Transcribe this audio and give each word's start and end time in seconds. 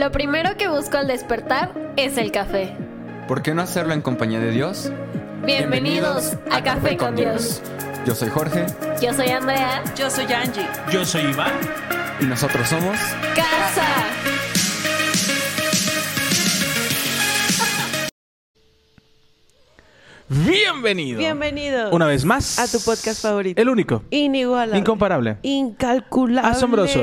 Lo 0.00 0.10
primero 0.10 0.56
que 0.56 0.66
busco 0.66 0.96
al 0.96 1.06
despertar 1.08 1.74
es 1.98 2.16
el 2.16 2.32
café. 2.32 2.74
¿Por 3.28 3.42
qué 3.42 3.52
no 3.52 3.60
hacerlo 3.60 3.92
en 3.92 4.00
compañía 4.00 4.40
de 4.40 4.50
Dios? 4.50 4.90
Bienvenidos, 5.44 6.38
a, 6.50 6.62
Café 6.62 6.96
con 6.96 7.16
Dios. 7.16 7.60
Yo 8.06 8.14
soy 8.14 8.30
Jorge 8.30 8.64
Yo 9.02 9.12
soy 9.12 9.28
Andrea. 9.28 9.84
Yo 9.94 10.08
soy 10.08 10.24
Angie. 10.32 10.66
Yo 10.90 11.04
soy 11.04 11.24
Iván. 11.24 11.52
y 12.18 12.24
nosotros 12.24 12.66
somos... 12.66 12.96
Casa. 13.36 13.86
Bienvenido. 20.30 21.18
Bienvenido 21.18 21.90
Una 21.90 22.06
vez 22.06 22.24
más. 22.24 22.58
a 22.58 22.66
tu 22.66 22.82
podcast 22.82 23.20
favorito. 23.20 23.60
El 23.60 23.68
único. 23.68 24.02
Inigualable. 24.08 24.78
Incomparable. 24.78 25.36
Incalculable. 25.42 26.48
Asombroso. 26.48 27.00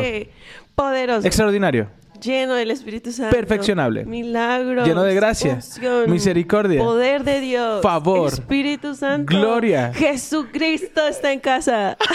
Poderoso. 0.74 1.28
Extraordinario. 1.28 1.92
Lleno 2.20 2.54
del 2.56 2.72
Espíritu 2.72 3.12
Santo. 3.12 3.36
Perfeccionable. 3.36 4.06
Milagros. 4.06 4.88
Lleno 4.88 5.04
de 5.04 5.16
gracia. 5.16 5.56
unción, 5.56 6.10
Misericordia. 6.12 6.80
Poder 6.82 7.24
de 7.24 7.40
Dios. 7.42 7.82
Favor. 7.82 8.32
Espíritu 8.34 8.96
Santo. 8.96 9.26
Gloria. 9.36 9.92
Jesucristo 9.94 11.08
está 11.08 11.32
en 11.32 11.40
casa. 11.40 11.98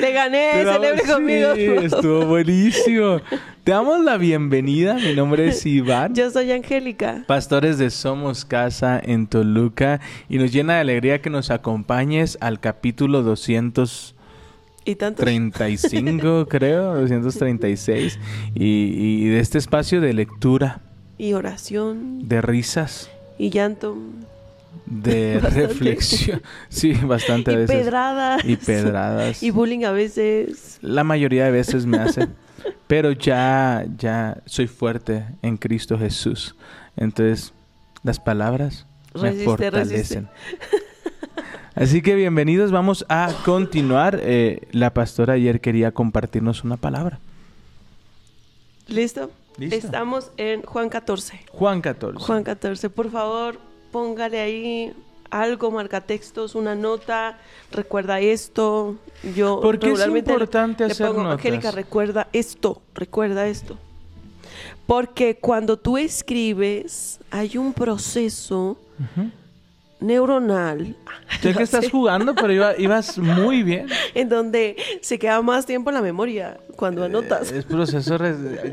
Le 0.00 0.12
gané, 0.12 0.64
damos- 0.64 0.74
celebre 0.74 1.02
conmigo. 1.12 1.54
Sí, 1.54 1.66
estuvo 1.84 2.26
buenísimo. 2.26 3.20
Te 3.64 3.72
damos 3.72 4.00
la 4.02 4.16
bienvenida. 4.16 4.94
Mi 4.94 5.14
nombre 5.14 5.48
es 5.48 5.64
Iván. 5.66 6.14
Yo 6.14 6.30
soy 6.30 6.50
Angélica. 6.52 7.24
Pastores 7.26 7.78
de 7.78 7.90
Somos 7.90 8.44
Casa 8.44 9.00
en 9.02 9.26
Toluca. 9.26 10.00
Y 10.28 10.38
nos 10.38 10.52
llena 10.52 10.74
de 10.74 10.80
alegría 10.80 11.20
que 11.20 11.30
nos 11.30 11.50
acompañes 11.50 12.38
al 12.40 12.60
capítulo 12.60 13.22
235, 13.22 14.17
Y 14.84 14.94
tanto. 14.96 15.22
creo. 16.48 16.94
236. 17.00 18.18
Y, 18.54 18.64
y 19.24 19.28
de 19.28 19.40
este 19.40 19.58
espacio 19.58 20.00
de 20.00 20.12
lectura, 20.14 20.80
Y 21.18 21.32
oración. 21.34 22.28
de 22.28 22.40
risas. 22.40 23.10
Y 23.38 23.50
llanto. 23.50 23.96
de 24.86 25.34
Bastante. 25.42 25.66
reflexión. 25.66 26.42
Sí, 26.68 26.92
bastante 26.92 27.50
a 27.50 27.54
Y 27.54 27.56
veces. 27.58 27.76
pedradas. 27.76 28.44
Y 28.44 28.56
pedradas. 28.56 29.42
Y 29.42 29.50
bullying 29.50 29.84
a 29.84 29.92
veces. 29.92 30.78
La 30.80 31.04
mayoría 31.04 31.44
de 31.46 31.50
veces 31.50 31.84
me 31.86 31.98
hace. 31.98 32.28
Pero 32.86 33.12
ya, 33.12 33.84
ya 33.98 34.38
soy 34.46 34.66
fuerte 34.66 35.26
en 35.42 35.56
Cristo 35.58 35.98
Jesús. 35.98 36.56
Entonces, 36.96 37.52
las 38.02 38.18
palabras 38.18 38.86
me 39.14 39.22
Resiste, 39.30 39.44
fortalecen. 39.44 40.28
Así 41.80 42.02
que 42.02 42.16
bienvenidos, 42.16 42.72
vamos 42.72 43.06
a 43.08 43.32
continuar. 43.44 44.18
Eh, 44.20 44.66
la 44.72 44.92
pastora 44.92 45.34
ayer 45.34 45.60
quería 45.60 45.92
compartirnos 45.92 46.64
una 46.64 46.76
palabra. 46.76 47.20
¿Listo? 48.88 49.30
Listo. 49.58 49.76
Estamos 49.76 50.32
en 50.38 50.62
Juan 50.62 50.88
14. 50.88 51.40
Juan 51.52 51.80
14. 51.80 52.18
Juan 52.24 52.42
14, 52.42 52.90
por 52.90 53.10
favor, 53.12 53.60
póngale 53.92 54.40
ahí 54.40 54.92
algo, 55.30 55.70
marca 55.70 56.00
textos, 56.00 56.56
una 56.56 56.74
nota, 56.74 57.38
recuerda 57.70 58.18
esto. 58.18 58.96
Yo 59.36 59.60
¿Por 59.60 59.78
qué 59.78 59.92
es 59.92 59.98
le- 60.04 60.18
importante 60.18 60.84
le 60.84 60.92
hacer 60.92 61.06
pongo, 61.06 61.22
notas? 61.24 61.38
Angélica, 61.38 61.70
recuerda 61.70 62.26
esto, 62.32 62.82
recuerda 62.94 63.46
esto. 63.46 63.78
Porque 64.86 65.36
cuando 65.36 65.76
tú 65.76 65.96
escribes, 65.96 67.20
hay 67.30 67.56
un 67.56 67.72
proceso. 67.72 68.78
Neuronal 70.00 70.94
Sé 71.42 71.54
que 71.54 71.62
estás 71.62 71.90
jugando, 71.90 72.34
pero 72.34 72.52
iba- 72.52 72.76
ibas 72.78 73.18
muy 73.18 73.62
bien. 73.62 73.86
en 74.14 74.28
donde 74.28 74.76
se 75.02 75.18
queda 75.18 75.40
más 75.42 75.66
tiempo 75.66 75.90
en 75.90 75.94
la 75.94 76.02
memoria 76.02 76.58
cuando 76.76 77.04
anotas. 77.04 77.52
Es 77.52 77.64
proceso. 77.64 78.16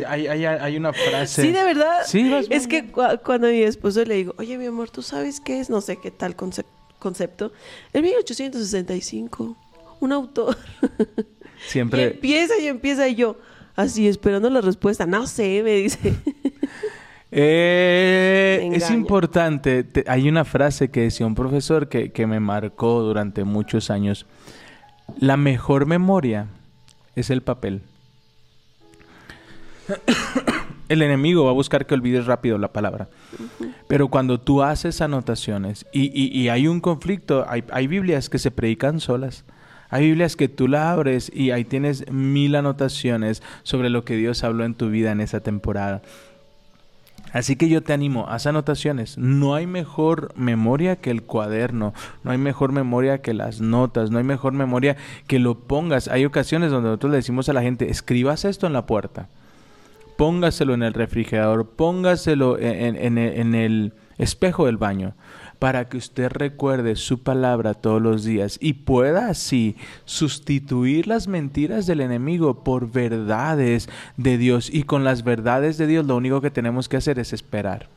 Hay, 0.08 0.28
hay, 0.28 0.46
hay 0.46 0.78
una 0.78 0.94
frase. 0.94 1.42
Sí, 1.44 1.52
de 1.52 1.64
verdad. 1.64 2.00
Sí, 2.06 2.30
vas 2.30 2.46
es 2.50 2.68
que 2.68 2.92
cua- 2.92 3.20
cuando 3.22 3.48
a 3.48 3.50
mi 3.52 3.62
esposo 3.62 4.04
le 4.06 4.16
digo, 4.16 4.36
oye, 4.38 4.58
mi 4.58 4.66
amor, 4.68 4.90
¿tú 4.90 5.02
sabes 5.02 5.40
qué 5.42 5.60
es? 5.60 5.70
No 5.70 5.82
sé 5.82 5.98
qué 5.98 6.12
tal 6.12 6.36
concep- 6.38 6.66
concepto. 7.00 7.52
En 7.94 8.04
1865, 8.04 9.56
un 10.00 10.12
autor. 10.12 10.58
y 11.18 11.70
Siempre. 11.70 12.04
empieza 12.06 12.58
y 12.60 12.68
empieza 12.68 13.08
y 13.08 13.16
yo, 13.16 13.38
así, 13.76 14.08
esperando 14.08 14.50
la 14.50 14.62
respuesta. 14.62 15.06
No 15.06 15.28
sé, 15.28 15.62
me 15.64 15.76
dice. 15.76 16.14
Eh, 17.38 18.70
es 18.74 18.90
importante. 18.92 19.84
te- 19.84 20.06
hay 20.08 20.30
una 20.30 20.46
frase 20.46 20.90
que 20.90 21.02
decía 21.02 21.26
un 21.28 21.36
profesor 21.36 21.90
que, 21.90 22.12
que 22.12 22.28
me 22.28 22.40
marcó 22.40 23.02
durante 23.02 23.44
muchos 23.44 23.90
años. 23.90 24.26
La 25.20 25.36
mejor 25.36 25.86
memoria 25.86 26.48
es 27.16 27.30
el 27.30 27.42
papel. 27.42 27.82
El 30.88 31.02
enemigo 31.02 31.44
va 31.46 31.50
a 31.50 31.54
buscar 31.54 31.88
que 31.88 31.96
olvides 31.96 32.28
rápido 32.28 32.60
la 32.60 32.72
palabra. 32.72 33.08
Pero 33.88 34.08
cuando 34.10 34.40
tú 34.40 34.62
haces 34.62 35.02
anotaciones 35.02 35.86
y, 35.92 36.04
y- 36.14 36.28
y 36.40 36.50
hay 36.50 36.68
un 36.68 36.80
conflicto, 36.80 37.44
hay, 37.50 37.64
hay 37.72 37.88
Biblias 37.88 38.30
que 38.30 38.38
se 38.38 38.52
predican 38.52 39.00
solas. 39.00 39.46
Hay 39.90 40.06
Biblias 40.06 40.36
que 40.36 40.48
tú 40.48 40.68
la 40.68 40.92
abres 40.92 41.32
y 41.34 41.50
ahí 41.52 41.64
tienes 41.66 42.10
mil 42.12 42.56
anotaciones 42.56 43.42
sobre 43.64 43.90
lo 43.90 44.06
que 44.06 44.16
Dios 44.16 44.44
habló 44.44 44.64
en 44.64 44.76
tu 44.76 44.90
vida 44.90 45.12
en 45.12 45.22
esa 45.22 45.40
temporada. 45.40 46.02
Así 47.34 47.58
que 47.58 47.68
yo 47.68 47.84
te 47.84 47.92
animo, 47.92 48.28
haz 48.30 48.46
anotaciones. 48.48 49.18
No 49.18 49.56
hay 49.56 49.68
mejor 49.68 50.32
memoria 50.38 50.96
que 50.96 51.12
el 51.12 51.24
cuaderno, 51.24 51.94
no 52.24 52.32
hay 52.32 52.38
mejor 52.38 52.72
memoria 52.72 53.22
que 53.22 53.34
las 53.34 53.60
notas, 53.60 54.10
no 54.10 54.20
hay 54.20 54.24
mejor 54.24 54.54
memoria 54.54 54.96
que 55.28 55.40
lo 55.40 55.56
pongas. 55.60 56.08
Hay 56.08 56.24
ocasiones 56.24 56.72
donde 56.72 56.88
nosotros 56.90 57.12
le 57.12 57.18
decimos 57.18 57.50
a 57.50 57.54
la 57.54 57.62
gente, 57.62 57.92
escribas 57.92 58.46
esto 58.46 58.68
en 58.68 58.74
la 58.74 58.86
puerta, 58.86 59.28
póngaselo 60.18 60.74
en 60.74 60.84
el 60.84 60.94
refrigerador, 60.94 61.68
póngaselo 61.70 62.58
en, 62.58 62.96
en- 63.18 63.56
el 63.56 63.94
espejo 64.18 64.66
del 64.68 64.78
baño, 64.78 65.14
para 65.66 65.90
que 65.90 65.98
usted 65.98 66.30
recuerde 66.30 66.96
su 66.96 67.24
palabra 67.24 67.74
todos 67.74 68.00
los 68.00 68.24
días 68.24 68.60
y 68.62 68.74
pueda 68.74 69.30
así 69.30 69.76
sustituir 70.04 71.08
las 71.08 71.28
mentiras 71.28 71.88
del 71.88 72.02
enemigo 72.02 72.64
por 72.64 72.92
verdades 72.92 73.90
de 74.16 74.38
Dios. 74.38 74.70
Y 74.72 74.84
con 74.84 75.04
las 75.04 75.24
verdades 75.24 75.80
de 75.80 75.88
Dios 75.88 76.06
lo 76.06 76.18
único 76.18 76.40
que 76.40 76.52
tenemos 76.52 76.88
que 76.88 76.98
hacer 76.98 77.18
es 77.18 77.34
esperar. 77.34 77.90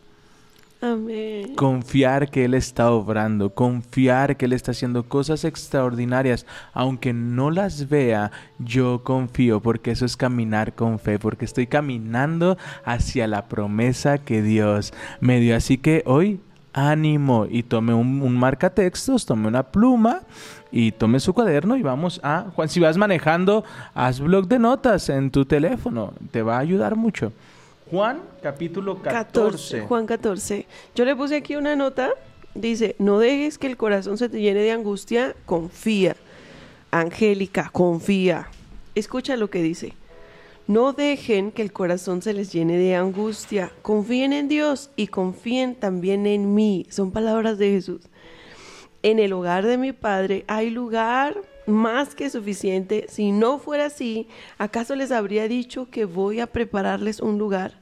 Amén. 0.80 1.56
Confiar 1.56 2.30
que 2.30 2.46
Él 2.46 2.54
está 2.54 2.90
obrando, 2.90 3.52
confiar 3.52 4.38
que 4.38 4.46
Él 4.46 4.54
está 4.54 4.70
haciendo 4.70 5.02
cosas 5.02 5.44
extraordinarias, 5.44 6.46
aunque 6.72 7.12
no 7.12 7.50
las 7.50 7.90
vea, 7.90 8.30
yo 8.58 9.02
confío, 9.04 9.60
porque 9.60 9.90
eso 9.90 10.06
es 10.06 10.16
caminar 10.16 10.74
con 10.74 10.98
fe, 10.98 11.18
porque 11.18 11.44
estoy 11.44 11.66
caminando 11.66 12.56
hacia 12.84 13.26
la 13.26 13.46
promesa 13.46 14.16
que 14.16 14.40
Dios 14.40 14.94
me 15.20 15.38
dio. 15.38 15.54
Así 15.54 15.76
que 15.76 16.02
hoy 16.06 16.40
ánimo 16.72 17.46
y 17.48 17.62
tome 17.62 17.94
un, 17.94 18.22
un 18.22 18.36
marcatextos, 18.36 19.26
tome 19.26 19.48
una 19.48 19.62
pluma 19.62 20.22
y 20.70 20.92
tome 20.92 21.20
su 21.20 21.32
cuaderno 21.34 21.76
y 21.76 21.82
vamos 21.82 22.20
a, 22.22 22.46
Juan, 22.54 22.68
si 22.68 22.80
vas 22.80 22.96
manejando, 22.96 23.64
haz 23.94 24.20
blog 24.20 24.46
de 24.48 24.58
notas 24.58 25.08
en 25.08 25.30
tu 25.30 25.44
teléfono, 25.44 26.12
te 26.30 26.42
va 26.42 26.56
a 26.56 26.60
ayudar 26.60 26.96
mucho. 26.96 27.32
Juan 27.90 28.20
capítulo 28.42 29.00
14. 29.00 29.82
Juan 29.82 30.06
14. 30.06 30.66
Yo 30.94 31.04
le 31.04 31.16
puse 31.16 31.36
aquí 31.36 31.56
una 31.56 31.74
nota. 31.74 32.10
Dice, 32.54 32.96
no 32.98 33.18
dejes 33.18 33.56
que 33.56 33.66
el 33.66 33.76
corazón 33.76 34.18
se 34.18 34.28
te 34.28 34.40
llene 34.40 34.60
de 34.60 34.72
angustia, 34.72 35.34
confía. 35.46 36.16
Angélica, 36.90 37.70
confía. 37.72 38.48
Escucha 38.94 39.36
lo 39.36 39.48
que 39.48 39.62
dice. 39.62 39.94
No 40.68 40.92
dejen 40.92 41.50
que 41.50 41.62
el 41.62 41.72
corazón 41.72 42.20
se 42.20 42.34
les 42.34 42.52
llene 42.52 42.76
de 42.76 42.94
angustia. 42.94 43.72
Confíen 43.80 44.34
en 44.34 44.48
Dios 44.48 44.90
y 44.96 45.06
confíen 45.06 45.74
también 45.74 46.26
en 46.26 46.54
mí. 46.54 46.86
Son 46.90 47.10
palabras 47.10 47.56
de 47.56 47.70
Jesús. 47.70 48.02
En 49.02 49.18
el 49.18 49.32
hogar 49.32 49.64
de 49.64 49.78
mi 49.78 49.92
padre 49.92 50.44
hay 50.46 50.68
lugar 50.68 51.40
más 51.66 52.14
que 52.14 52.28
suficiente. 52.28 53.06
Si 53.08 53.32
no 53.32 53.58
fuera 53.58 53.86
así, 53.86 54.28
¿acaso 54.58 54.94
les 54.94 55.10
habría 55.10 55.48
dicho 55.48 55.88
que 55.90 56.04
voy 56.04 56.38
a 56.38 56.46
prepararles 56.46 57.20
un 57.20 57.38
lugar? 57.38 57.80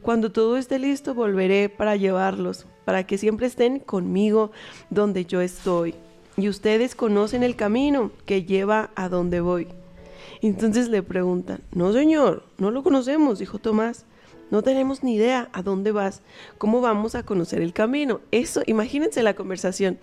Cuando 0.00 0.30
todo 0.30 0.58
esté 0.58 0.78
listo, 0.78 1.14
volveré 1.14 1.68
para 1.68 1.96
llevarlos, 1.96 2.66
para 2.84 3.04
que 3.04 3.18
siempre 3.18 3.48
estén 3.48 3.80
conmigo 3.80 4.52
donde 4.90 5.24
yo 5.24 5.40
estoy. 5.40 5.96
Y 6.36 6.48
ustedes 6.48 6.94
conocen 6.94 7.42
el 7.42 7.56
camino 7.56 8.12
que 8.26 8.44
lleva 8.44 8.90
a 8.94 9.08
donde 9.08 9.40
voy. 9.40 9.66
Entonces 10.42 10.88
le 10.88 11.02
preguntan, 11.02 11.60
no 11.72 11.92
señor, 11.92 12.44
no 12.58 12.70
lo 12.70 12.82
conocemos, 12.82 13.38
dijo 13.38 13.58
Tomás. 13.58 14.04
No 14.50 14.62
tenemos 14.62 15.02
ni 15.02 15.14
idea 15.16 15.50
a 15.52 15.62
dónde 15.62 15.92
vas, 15.92 16.22
cómo 16.56 16.80
vamos 16.80 17.14
a 17.14 17.22
conocer 17.22 17.60
el 17.60 17.74
camino. 17.74 18.20
Eso, 18.30 18.62
imagínense 18.66 19.22
la 19.22 19.34
conversación. 19.34 19.98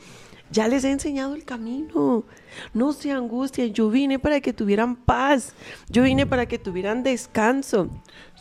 Ya 0.52 0.68
les 0.68 0.84
he 0.84 0.92
enseñado 0.92 1.34
el 1.34 1.44
camino. 1.44 2.24
No 2.72 2.94
se 2.94 3.12
angustien. 3.12 3.74
Yo 3.74 3.90
vine 3.90 4.20
para 4.20 4.42
que 4.42 4.54
tuvieran 4.54 4.96
paz. 4.96 5.54
Yo 5.90 6.04
vine 6.04 6.28
para 6.28 6.46
que 6.46 6.60
tuvieran 6.60 7.02
descanso. 7.02 7.90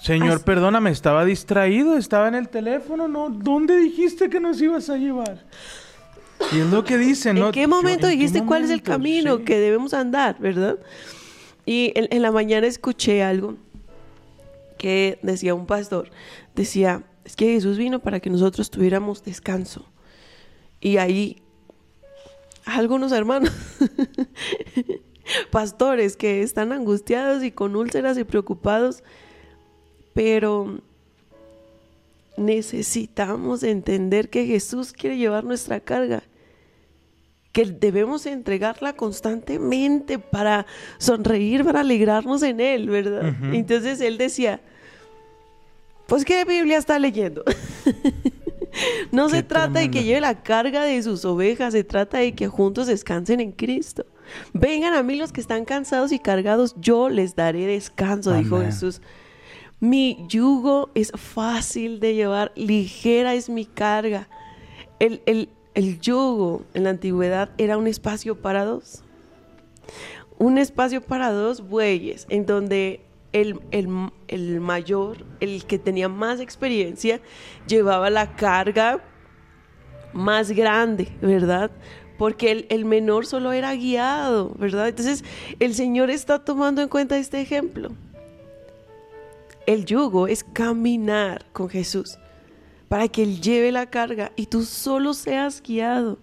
Señor, 0.02 0.32
As- 0.32 0.42
perdóname, 0.42 0.90
estaba 0.90 1.24
distraído, 1.24 1.96
estaba 1.96 2.28
en 2.28 2.34
el 2.34 2.50
teléfono, 2.50 3.08
¿no? 3.08 3.30
¿Dónde 3.30 3.78
dijiste 3.78 4.28
que 4.28 4.38
nos 4.40 4.60
ibas 4.60 4.90
a 4.90 4.98
llevar? 4.98 5.46
Y 6.52 6.58
es 6.58 6.66
lo 6.66 6.84
que 6.84 6.98
dice, 6.98 7.32
¿no? 7.32 7.46
¿En 7.46 7.52
qué 7.52 7.66
momento 7.66 8.02
Yo- 8.02 8.08
¿en 8.08 8.18
qué 8.18 8.24
dijiste 8.26 8.44
cuál 8.44 8.64
es 8.64 8.70
el 8.70 8.82
camino 8.82 9.38
Sí. 9.38 9.44
que 9.44 9.58
debemos 9.58 9.94
andar, 9.94 10.36
verdad? 10.38 10.76
Y 11.66 11.92
en, 11.94 12.22
la 12.22 12.30
mañana 12.30 12.66
escuché 12.66 13.22
algo 13.22 13.56
que 14.78 15.18
decía 15.22 15.54
un 15.54 15.66
pastor. 15.66 16.10
Decía, 16.54 17.04
es 17.24 17.36
que 17.36 17.46
Jesús 17.46 17.78
vino 17.78 18.00
para 18.00 18.20
que 18.20 18.30
nosotros 18.30 18.70
tuviéramos 18.70 19.24
descanso. 19.24 19.86
Y 20.80 20.98
ahí 20.98 21.42
algunos 22.64 23.12
hermanos, 23.12 23.52
pastores 25.50 26.16
que 26.16 26.42
están 26.42 26.72
angustiados 26.72 27.42
y 27.42 27.50
con 27.50 27.76
úlceras 27.76 28.18
y 28.18 28.24
preocupados, 28.24 29.02
pero 30.14 30.80
necesitamos 32.36 33.62
entender 33.62 34.30
que 34.30 34.46
Jesús 34.46 34.92
quiere 34.92 35.16
llevar 35.16 35.44
nuestra 35.44 35.80
carga, 35.80 36.22
que 37.54 37.64
debemos 37.66 38.26
entregarla 38.26 38.92
constantemente 38.94 40.18
para 40.18 40.66
sonreír, 40.98 41.64
para 41.64 41.80
alegrarnos 41.80 42.42
en 42.42 42.58
Él, 42.60 42.90
¿verdad? 42.90 43.32
Entonces 43.52 44.00
Él 44.00 44.18
decía, 44.18 44.60
pues 46.06 46.24
¿qué 46.24 46.44
Biblia 46.44 46.76
está 46.78 46.98
leyendo? 46.98 47.44
no 49.12 49.28
se 49.28 49.44
trata 49.44 49.78
de 49.78 49.90
que 49.90 50.02
lleve 50.02 50.20
la 50.20 50.42
carga 50.42 50.82
de 50.82 51.00
sus 51.02 51.24
ovejas, 51.24 51.72
se 51.74 51.84
trata 51.84 52.18
de 52.18 52.34
que 52.34 52.48
juntos 52.48 52.88
descansen 52.88 53.38
en 53.40 53.52
Cristo. 53.52 54.04
Vengan 54.52 54.94
a 54.94 55.04
mí 55.04 55.14
los 55.16 55.30
que 55.32 55.40
están 55.40 55.64
cansados 55.64 56.10
y 56.10 56.18
cargados, 56.18 56.74
yo 56.78 57.08
les 57.08 57.36
daré 57.36 57.66
descanso, 57.66 58.32
dijo. 58.32 58.60
Jesús. 58.60 59.00
Mi 59.78 60.24
yugo 60.28 60.90
es 60.94 61.12
fácil 61.14 62.00
de 62.00 62.14
llevar, 62.14 62.50
ligera 62.56 63.34
es 63.34 63.48
mi 63.48 63.64
carga. 63.64 64.28
El, 64.98 65.22
el- 65.26 65.50
el 65.74 66.00
yugo 66.00 66.64
en 66.74 66.84
la 66.84 66.90
antigüedad 66.90 67.50
era 67.58 67.76
un 67.78 67.86
espacio 67.86 68.40
para 68.40 68.64
dos. 68.64 69.02
Un 70.38 70.58
espacio 70.58 71.00
para 71.00 71.30
dos 71.30 71.68
bueyes, 71.68 72.26
en 72.28 72.46
donde 72.46 73.00
el, 73.32 73.60
el- 73.70 74.10
el 74.28 74.60
mayor, 74.60 75.24
el 75.40 75.64
que 75.66 75.78
tenía 75.78 76.08
más 76.08 76.40
experiencia, 76.40 77.20
llevaba 77.66 78.10
la 78.10 78.34
carga 78.36 79.02
más 80.12 80.50
grande, 80.52 81.08
¿verdad? 81.20 81.70
Porque 82.18 82.52
el, 82.52 82.66
el 82.70 82.84
menor 82.84 83.26
solo 83.26 83.52
era 83.52 83.74
guiado, 83.74 84.54
¿verdad? 84.58 84.88
Entonces, 84.88 85.24
el 85.58 85.74
Señor 85.74 86.10
está 86.10 86.44
tomando 86.44 86.80
en 86.82 86.88
cuenta 86.88 87.18
este 87.18 87.40
ejemplo. 87.40 87.90
El 89.66 89.84
yugo 89.84 90.28
es 90.28 90.44
caminar 90.44 91.46
con 91.52 91.68
Jesús 91.68 92.18
para 92.94 93.08
que 93.08 93.24
Él 93.24 93.40
lleve 93.40 93.72
la 93.72 93.86
carga 93.86 94.30
y 94.36 94.46
tú 94.46 94.62
solo 94.62 95.14
seas 95.14 95.60
guiado. 95.60 96.20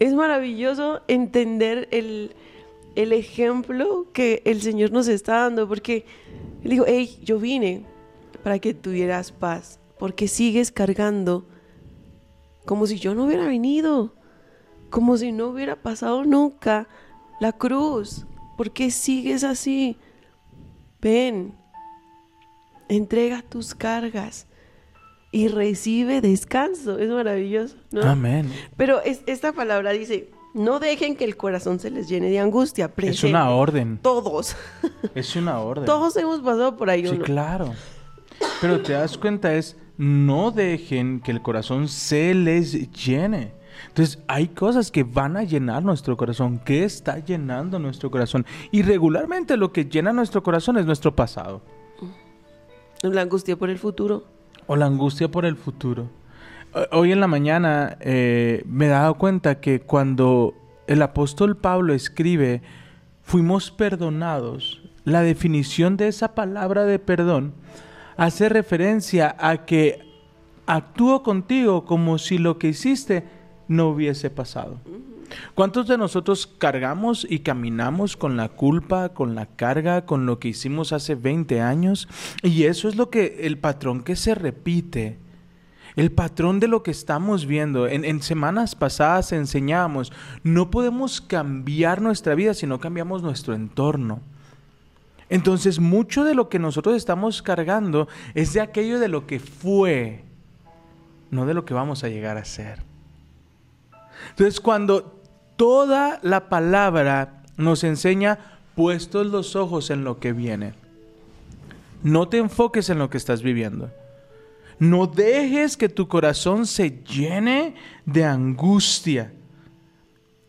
Es 0.00 0.12
maravilloso 0.12 1.02
entender 1.06 1.86
el, 1.92 2.34
el 2.96 3.12
ejemplo 3.12 4.08
que 4.12 4.42
el 4.44 4.60
Señor 4.60 4.90
nos 4.90 5.06
está 5.06 5.42
dando, 5.42 5.68
porque 5.68 6.04
Él 6.64 6.70
dijo, 6.70 6.84
hey, 6.88 7.16
yo 7.22 7.38
vine 7.38 7.84
para 8.42 8.58
que 8.58 8.74
tuvieras 8.74 9.30
paz, 9.30 9.78
porque 10.00 10.26
sigues 10.26 10.72
cargando 10.72 11.46
como 12.66 12.88
si 12.88 12.98
yo 12.98 13.14
no 13.14 13.26
hubiera 13.26 13.46
venido, 13.46 14.12
como 14.90 15.16
si 15.16 15.30
no 15.30 15.46
hubiera 15.46 15.76
pasado 15.76 16.24
nunca 16.24 16.88
la 17.40 17.52
cruz. 17.52 18.26
¿Por 18.56 18.72
qué 18.72 18.90
sigues 18.90 19.44
así? 19.44 19.96
Ven, 21.00 21.54
entrega 22.88 23.42
tus 23.42 23.76
cargas 23.76 24.48
y 25.32 25.48
recibe 25.48 26.20
descanso. 26.20 26.98
Es 26.98 27.08
maravilloso, 27.08 27.76
¿no? 27.92 28.02
Amén. 28.02 28.50
Pero 28.76 29.00
es- 29.02 29.22
esta 29.26 29.52
palabra 29.52 29.92
dice, 29.92 30.30
no 30.54 30.80
dejen 30.80 31.16
que 31.16 31.24
el 31.24 31.36
corazón 31.36 31.78
se 31.78 31.90
les 31.90 32.08
llene 32.08 32.30
de 32.30 32.40
angustia. 32.40 32.86
Es 32.86 32.92
Presente. 32.92 33.28
una 33.28 33.50
orden. 33.50 33.98
Todos, 34.02 34.56
Es 35.14 35.36
una 35.36 35.60
orden. 35.60 35.84
todos 35.84 36.16
hemos 36.16 36.40
pasado 36.40 36.76
por 36.76 36.90
ahí. 36.90 37.06
¿o 37.06 37.10
Sí, 37.12 37.18
claro. 37.18 37.72
Pero 38.60 38.80
te 38.80 38.92
das 38.94 39.16
cuenta 39.18 39.54
es, 39.54 39.76
no 39.98 40.50
dejen 40.50 41.20
que 41.20 41.30
el 41.30 41.42
corazón 41.42 41.86
se 41.88 42.34
les 42.34 42.90
llene. 42.92 43.52
Entonces, 43.88 44.18
hay 44.28 44.48
cosas 44.48 44.90
que 44.90 45.04
van 45.04 45.36
a 45.36 45.42
llenar 45.44 45.82
nuestro 45.82 46.16
corazón. 46.16 46.60
¿Qué 46.64 46.84
está 46.84 47.18
llenando 47.18 47.78
nuestro 47.78 48.10
corazón? 48.10 48.44
Y 48.70 48.82
regularmente 48.82 49.56
lo 49.56 49.72
que 49.72 49.84
llena 49.86 50.12
nuestro 50.12 50.42
corazón 50.42 50.76
es 50.78 50.84
nuestro 50.86 51.14
pasado. 51.14 51.62
La 53.02 53.22
angustia 53.22 53.56
por 53.56 53.70
el 53.70 53.78
futuro. 53.78 54.24
O 54.66 54.76
la 54.76 54.86
angustia 54.86 55.30
por 55.30 55.44
el 55.44 55.56
futuro. 55.56 56.08
Eh, 56.74 56.86
Hoy 56.92 57.12
en 57.12 57.20
la 57.20 57.26
mañana 57.26 57.96
eh, 58.00 58.62
me 58.66 58.86
he 58.86 58.88
dado 58.88 59.14
cuenta 59.14 59.60
que 59.60 59.80
cuando 59.80 60.54
el 60.86 61.02
apóstol 61.02 61.56
Pablo 61.56 61.94
escribe, 61.94 62.62
fuimos 63.22 63.70
perdonados, 63.70 64.82
la 65.04 65.22
definición 65.22 65.96
de 65.96 66.08
esa 66.08 66.34
palabra 66.34 66.84
de 66.84 66.98
perdón 66.98 67.54
hace 68.16 68.48
referencia 68.48 69.34
a 69.38 69.64
que 69.64 70.00
actúo 70.66 71.22
contigo 71.22 71.84
como 71.84 72.18
si 72.18 72.38
lo 72.38 72.58
que 72.58 72.68
hiciste 72.68 73.24
no 73.66 73.88
hubiese 73.88 74.30
pasado. 74.30 74.78
¿Cuántos 75.54 75.86
de 75.86 75.98
nosotros 75.98 76.46
cargamos 76.46 77.26
y 77.28 77.40
caminamos 77.40 78.16
con 78.16 78.36
la 78.36 78.48
culpa, 78.48 79.10
con 79.10 79.34
la 79.34 79.46
carga, 79.46 80.06
con 80.06 80.26
lo 80.26 80.38
que 80.38 80.48
hicimos 80.48 80.92
hace 80.92 81.14
20 81.14 81.60
años? 81.60 82.08
Y 82.42 82.64
eso 82.64 82.88
es 82.88 82.96
lo 82.96 83.10
que 83.10 83.40
el 83.42 83.58
patrón 83.58 84.02
que 84.02 84.16
se 84.16 84.34
repite. 84.34 85.18
El 85.96 86.12
patrón 86.12 86.60
de 86.60 86.68
lo 86.68 86.82
que 86.82 86.90
estamos 86.90 87.46
viendo. 87.46 87.86
En, 87.88 88.22
semanas 88.22 88.74
pasadas 88.74 89.32
enseñábamos, 89.32 90.12
no 90.42 90.70
podemos 90.70 91.20
cambiar 91.20 92.00
nuestra 92.00 92.34
vida 92.34 92.54
si 92.54 92.66
no 92.66 92.78
cambiamos 92.80 93.22
nuestro 93.22 93.54
entorno. 93.54 94.20
Entonces, 95.28 95.78
mucho 95.78 96.24
de 96.24 96.34
lo 96.34 96.48
que 96.48 96.58
nosotros 96.58 96.96
estamos 96.96 97.42
cargando 97.42 98.08
es 98.34 98.52
de 98.52 98.60
aquello 98.60 98.98
de 98.98 99.08
lo 99.08 99.26
que 99.26 99.38
fue, 99.38 100.24
no 101.30 101.46
de 101.46 101.54
lo 101.54 101.64
que 101.64 101.74
vamos 101.74 102.02
a 102.02 102.08
llegar 102.08 102.36
a 102.36 102.44
ser. 102.44 102.82
Entonces, 104.30 104.60
cuando 104.60 105.19
toda 105.60 106.20
la 106.22 106.48
palabra 106.48 107.42
nos 107.58 107.84
enseña 107.84 108.38
puestos 108.74 109.26
los 109.26 109.56
ojos 109.56 109.90
en 109.90 110.04
lo 110.04 110.18
que 110.18 110.32
viene, 110.32 110.72
no 112.02 112.28
te 112.28 112.38
enfoques 112.38 112.88
en 112.88 112.98
lo 112.98 113.10
que 113.10 113.18
estás 113.18 113.42
viviendo. 113.42 113.90
No 114.78 115.06
dejes 115.06 115.76
que 115.76 115.90
tu 115.90 116.08
corazón 116.08 116.64
se 116.64 117.02
llene 117.04 117.74
de 118.06 118.24
angustia. 118.24 119.34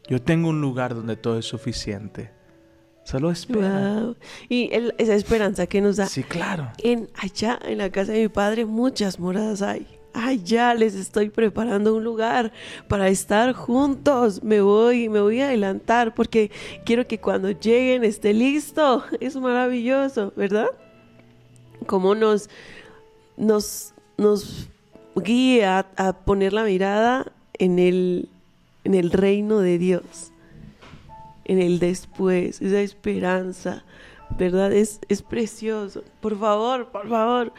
Yo 0.07 0.21
tengo 0.21 0.47
un 0.47 0.61
lugar 0.61 0.95
donde 0.95 1.17
todo 1.17 1.37
es 1.39 1.45
suficiente. 1.45 2.31
Solo 3.03 3.31
espera. 3.31 3.99
Wow. 3.99 4.15
Y 4.47 4.69
el- 4.71 4.95
esa 4.97 5.15
esperanza 5.15 5.67
que 5.67 5.81
nos 5.81 5.97
da. 5.97 6.05
Sí, 6.05 6.23
claro. 6.23 6.71
En 6.77 7.09
allá, 7.15 7.59
en 7.65 7.79
la 7.79 7.89
casa 7.89 8.13
de 8.13 8.21
mi 8.21 8.29
padre, 8.29 8.65
muchas 8.65 9.19
moradas 9.19 9.61
hay. 9.61 9.85
Allá 10.13 10.73
les 10.73 10.95
estoy 10.95 11.29
preparando 11.29 11.95
un 11.95 12.03
lugar 12.03 12.51
para 12.87 13.07
estar 13.09 13.53
juntos. 13.53 14.43
Me 14.43 14.61
voy, 14.61 15.09
me 15.09 15.21
voy 15.21 15.41
a 15.41 15.47
adelantar 15.47 16.13
porque 16.13 16.51
quiero 16.85 17.07
que 17.07 17.19
cuando 17.19 17.51
lleguen 17.51 18.03
esté 18.03 18.33
listo. 18.33 19.03
Es 19.19 19.35
maravilloso, 19.35 20.33
¿verdad? 20.35 20.67
Cómo 21.87 22.15
nos, 22.15 22.49
nos, 23.37 23.93
nos 24.17 24.69
guía 25.15 25.87
a 25.95 26.13
poner 26.13 26.53
la 26.53 26.63
mirada 26.63 27.31
en 27.57 27.79
el, 27.79 28.29
en 28.83 28.93
el 28.93 29.11
reino 29.11 29.59
de 29.59 29.77
Dios 29.77 30.31
en 31.45 31.59
el 31.59 31.79
después, 31.79 32.61
esa 32.61 32.79
esperanza, 32.79 33.83
¿verdad? 34.37 34.71
Es, 34.71 35.01
es 35.09 35.21
precioso. 35.21 36.03
Por 36.21 36.39
favor, 36.39 36.91
por 36.91 37.09
favor, 37.09 37.51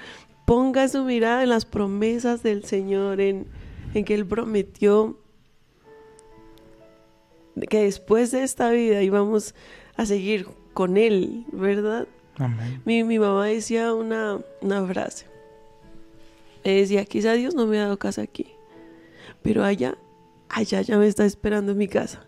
ponga 0.44 0.88
su 0.88 1.04
mirada 1.04 1.42
en 1.42 1.48
las 1.48 1.64
promesas 1.64 2.42
del 2.42 2.64
Señor, 2.64 3.20
en, 3.20 3.46
en 3.94 4.04
que 4.04 4.14
Él 4.14 4.26
prometió 4.26 5.18
que 7.68 7.84
después 7.84 8.30
de 8.30 8.42
esta 8.42 8.70
vida 8.70 9.02
íbamos 9.02 9.54
a 9.96 10.06
seguir 10.06 10.46
con 10.72 10.96
Él, 10.96 11.44
¿verdad? 11.52 12.08
Amén. 12.36 12.80
Mi, 12.84 13.04
mi 13.04 13.18
mamá 13.18 13.46
decía 13.46 13.92
una, 13.94 14.38
una 14.60 14.86
frase. 14.86 15.26
Me 16.64 16.72
decía, 16.76 17.04
quizá 17.04 17.32
Dios 17.32 17.54
no 17.54 17.66
me 17.66 17.78
ha 17.78 17.84
dado 17.84 17.98
casa 17.98 18.22
aquí, 18.22 18.46
pero 19.42 19.64
allá, 19.64 19.98
allá 20.48 20.80
ya 20.80 20.96
me 20.96 21.06
está 21.06 21.24
esperando 21.24 21.72
en 21.72 21.78
mi 21.78 21.88
casa. 21.88 22.26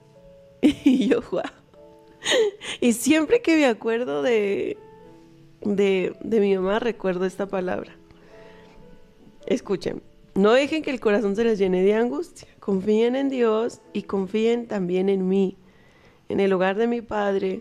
Y 0.85 1.09
yo, 1.09 1.21
wow. 1.31 1.43
Y 2.81 2.95
siempre 2.95 3.43
que 3.43 3.57
me 3.57 3.67
acuerdo 3.67 4.23
de, 4.23 4.79
de, 5.61 6.17
de 6.23 6.41
mi 6.41 6.57
mamá, 6.57 6.79
recuerdo 6.79 7.27
esta 7.27 7.47
palabra. 7.47 7.97
Escuchen, 9.47 10.03
no 10.35 10.53
dejen 10.53 10.83
que 10.83 10.91
el 10.91 11.01
corazón 11.01 11.37
se 11.37 11.45
les 11.45 11.59
llene 11.59 11.83
de 11.83 11.95
angustia. 11.95 12.49
Confíen 12.59 13.15
en 13.15 13.29
Dios 13.29 13.81
y 13.93 14.03
confíen 14.03 14.67
también 14.67 15.09
en 15.09 15.29
mí. 15.29 15.57
En 16.29 16.41
el 16.41 16.53
hogar 16.53 16.77
de 16.77 16.87
mi 16.87 17.03
padre 17.03 17.61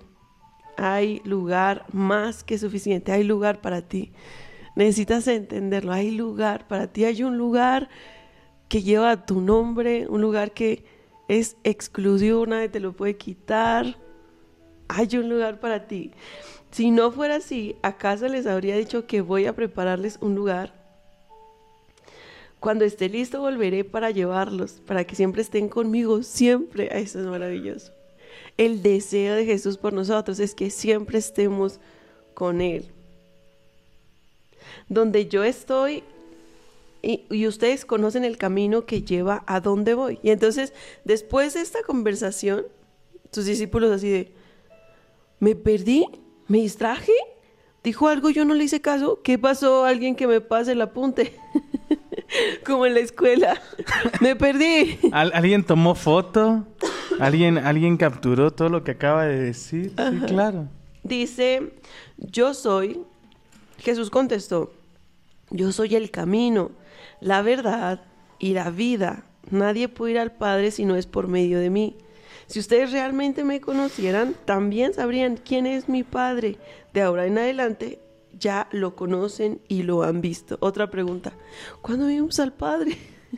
hay 0.76 1.22
lugar 1.24 1.86
más 1.92 2.44
que 2.44 2.58
suficiente. 2.58 3.12
Hay 3.12 3.24
lugar 3.24 3.62
para 3.62 3.82
ti. 3.82 4.12
Necesitas 4.76 5.28
entenderlo. 5.28 5.92
Hay 5.92 6.12
lugar 6.12 6.68
para 6.68 6.88
ti. 6.88 7.06
Hay 7.06 7.24
un 7.24 7.38
lugar 7.38 7.90
que 8.70 8.82
lleva 8.82 9.26
tu 9.26 9.40
nombre, 9.40 10.08
un 10.08 10.22
lugar 10.22 10.52
que 10.52 10.84
es 11.28 11.58
exclusivo, 11.64 12.46
nadie 12.48 12.70
te 12.70 12.80
lo 12.80 12.94
puede 12.94 13.18
quitar. 13.18 13.98
Hay 14.88 15.16
un 15.16 15.30
lugar 15.30 15.60
para 15.60 15.88
ti. 15.88 16.12
Si 16.72 16.90
no 16.90 17.12
fuera 17.12 17.36
así, 17.36 17.76
¿acaso 17.84 18.28
les 18.28 18.48
habría 18.48 18.76
dicho 18.76 19.06
que 19.06 19.22
voy 19.22 19.46
a 19.46 19.56
prepararles 19.56 20.18
un 20.22 20.34
lugar? 20.34 20.83
Cuando 22.64 22.86
esté 22.86 23.10
listo 23.10 23.42
volveré 23.42 23.84
para 23.84 24.10
llevarlos, 24.10 24.80
para 24.88 25.04
que 25.04 25.18
siempre 25.18 25.42
estén 25.42 25.68
conmigo, 25.68 26.24
siempre. 26.24 26.88
Eso 26.98 27.20
es 27.20 27.26
maravilloso. 27.26 27.92
El 28.56 28.82
deseo 28.82 29.36
de 29.36 29.44
Jesús 29.44 29.78
por 29.78 29.92
nosotros 29.92 30.40
es 30.40 30.56
que 30.56 30.70
siempre 30.70 31.18
estemos 31.18 31.82
con 32.34 32.62
Él. 32.62 32.86
Donde 34.88 35.28
yo 35.28 35.44
estoy 35.44 36.06
y, 37.02 37.26
y 37.30 37.48
ustedes 37.48 37.84
conocen 37.84 38.24
el 38.24 38.38
camino 38.38 38.86
que 38.86 39.02
lleva 39.02 39.44
a 39.46 39.60
dónde 39.60 39.94
voy. 39.94 40.20
Y 40.24 40.30
entonces, 40.30 40.72
después 41.04 41.56
de 41.56 41.60
esta 41.60 41.84
conversación, 41.84 42.64
sus 43.34 43.44
discípulos 43.44 43.92
así 43.92 44.10
de, 44.10 44.32
me 45.42 45.54
perdí, 45.54 46.08
me 46.48 46.60
distraje, 46.60 47.12
dijo 47.84 48.08
algo, 48.08 48.30
yo 48.30 48.46
no 48.46 48.54
le 48.54 48.64
hice 48.64 48.80
caso, 48.80 49.20
¿qué 49.22 49.38
pasó? 49.38 49.84
Alguien 49.84 50.16
que 50.16 50.28
me 50.28 50.40
pase 50.40 50.72
el 50.72 50.82
apunte. 50.82 51.38
Como 52.66 52.86
en 52.86 52.94
la 52.96 53.00
escuela. 53.02 53.60
me 54.22 54.36
perdí. 54.36 55.00
¿Al- 55.12 55.32
¿Alguien 55.34 55.64
tomó 55.64 55.96
foto? 55.96 56.66
¿Alguien, 57.20 57.58
¿Alguien 57.58 57.98
capturó 57.98 58.52
todo 58.52 58.70
lo 58.70 58.84
que 58.84 58.92
acaba 58.92 59.26
de 59.26 59.40
decir? 59.40 59.94
Sí, 59.98 60.20
claro. 60.28 60.68
Dice, 61.04 61.74
yo 62.18 62.54
soy, 62.54 63.02
Jesús 63.80 64.10
contestó, 64.10 64.74
yo 65.50 65.72
soy 65.72 65.96
el 65.96 66.12
camino, 66.12 66.72
la 67.20 67.42
verdad 67.42 68.02
y 68.40 68.54
la 68.54 68.70
vida. 68.70 69.26
Nadie 69.52 69.90
puede 69.90 70.14
ir 70.14 70.20
al 70.20 70.32
Padre 70.32 70.72
si 70.72 70.86
no 70.86 70.96
es 70.96 71.06
por 71.06 71.28
medio 71.28 71.60
de 71.60 71.70
mí. 71.70 71.98
Si 72.48 72.60
ustedes 72.60 72.92
realmente 72.92 73.44
me 73.44 73.60
conocieran, 73.62 74.36
también 74.46 74.94
sabrían 74.94 75.38
quién 75.38 75.66
es 75.66 75.90
mi 75.90 76.04
Padre. 76.04 76.58
De 76.94 77.02
ahora 77.02 77.26
en 77.26 77.38
adelante 77.38 78.00
ya 78.40 78.68
lo 78.72 78.96
conocen 78.96 79.62
y 79.68 79.84
lo 79.84 80.04
han 80.04 80.22
visto. 80.22 80.58
Otra 80.60 80.90
pregunta, 80.90 81.34
¿cuándo 81.82 82.08
vimos 82.08 82.40
al 82.40 82.54
Padre? 82.54 82.98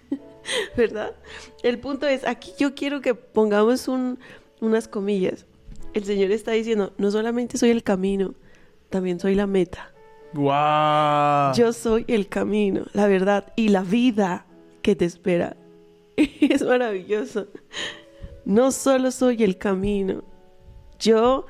¿Verdad? 0.77 1.15
El 1.63 1.79
punto 1.79 2.07
es, 2.07 2.25
aquí 2.25 2.51
yo 2.59 2.75
quiero 2.75 3.01
que 3.01 3.15
pongamos 3.15 3.87
un- 3.87 4.19
unas 4.61 4.87
comillas. 4.87 5.45
El 5.93 6.03
Señor 6.03 6.31
está 6.31 6.51
diciendo, 6.51 6.93
no 6.97 7.09
solamente 7.11 7.57
soy 7.57 7.69
el 7.71 7.83
camino, 7.83 8.33
también 8.89 9.19
soy 9.19 9.35
la 9.35 9.47
meta. 9.47 9.91
¡Wow! 10.33 11.53
Yo 11.55 11.71
soy 11.73 12.03
el 12.07 12.27
camino, 12.27 12.85
la 12.93 13.07
verdad 13.07 13.53
y 13.55 13.69
la 13.69 13.81
vida 13.81 14.45
que 14.81 14.95
te 14.95 15.05
espera. 15.05 15.55
es 16.17 16.61
maravilloso. 16.61 17.47
No 18.43 18.71
solo 18.71 19.11
soy 19.11 19.43
el 19.43 19.57
camino, 19.57 20.23
yo, 20.99 21.45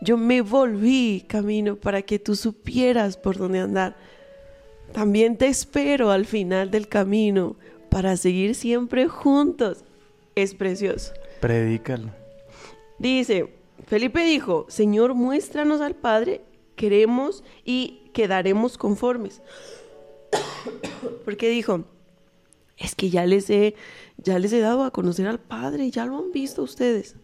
yo 0.00 0.16
me 0.16 0.40
volví 0.42 1.24
camino 1.26 1.76
para 1.76 2.02
que 2.02 2.18
tú 2.18 2.36
supieras 2.36 3.16
por 3.16 3.36
dónde 3.36 3.60
andar. 3.60 3.96
También 4.92 5.36
te 5.36 5.48
espero 5.48 6.10
al 6.10 6.26
final 6.26 6.70
del 6.70 6.88
camino 6.88 7.56
para 7.90 8.16
seguir 8.16 8.54
siempre 8.54 9.08
juntos. 9.08 9.84
Es 10.34 10.54
precioso. 10.54 11.12
Predícalo. 11.40 12.10
Dice, 12.98 13.52
Felipe 13.86 14.24
dijo, 14.24 14.66
Señor, 14.68 15.14
muéstranos 15.14 15.80
al 15.80 15.94
Padre, 15.94 16.42
queremos 16.76 17.42
y 17.64 18.10
quedaremos 18.12 18.78
conformes. 18.78 19.42
Porque 21.24 21.48
dijo, 21.48 21.84
es 22.76 22.94
que 22.94 23.10
ya 23.10 23.26
les 23.26 23.48
he, 23.50 23.74
ya 24.18 24.38
les 24.38 24.52
he 24.52 24.60
dado 24.60 24.84
a 24.84 24.90
conocer 24.90 25.26
al 25.26 25.40
Padre, 25.40 25.90
ya 25.90 26.06
lo 26.06 26.18
han 26.18 26.32
visto 26.32 26.62
ustedes. 26.62 27.16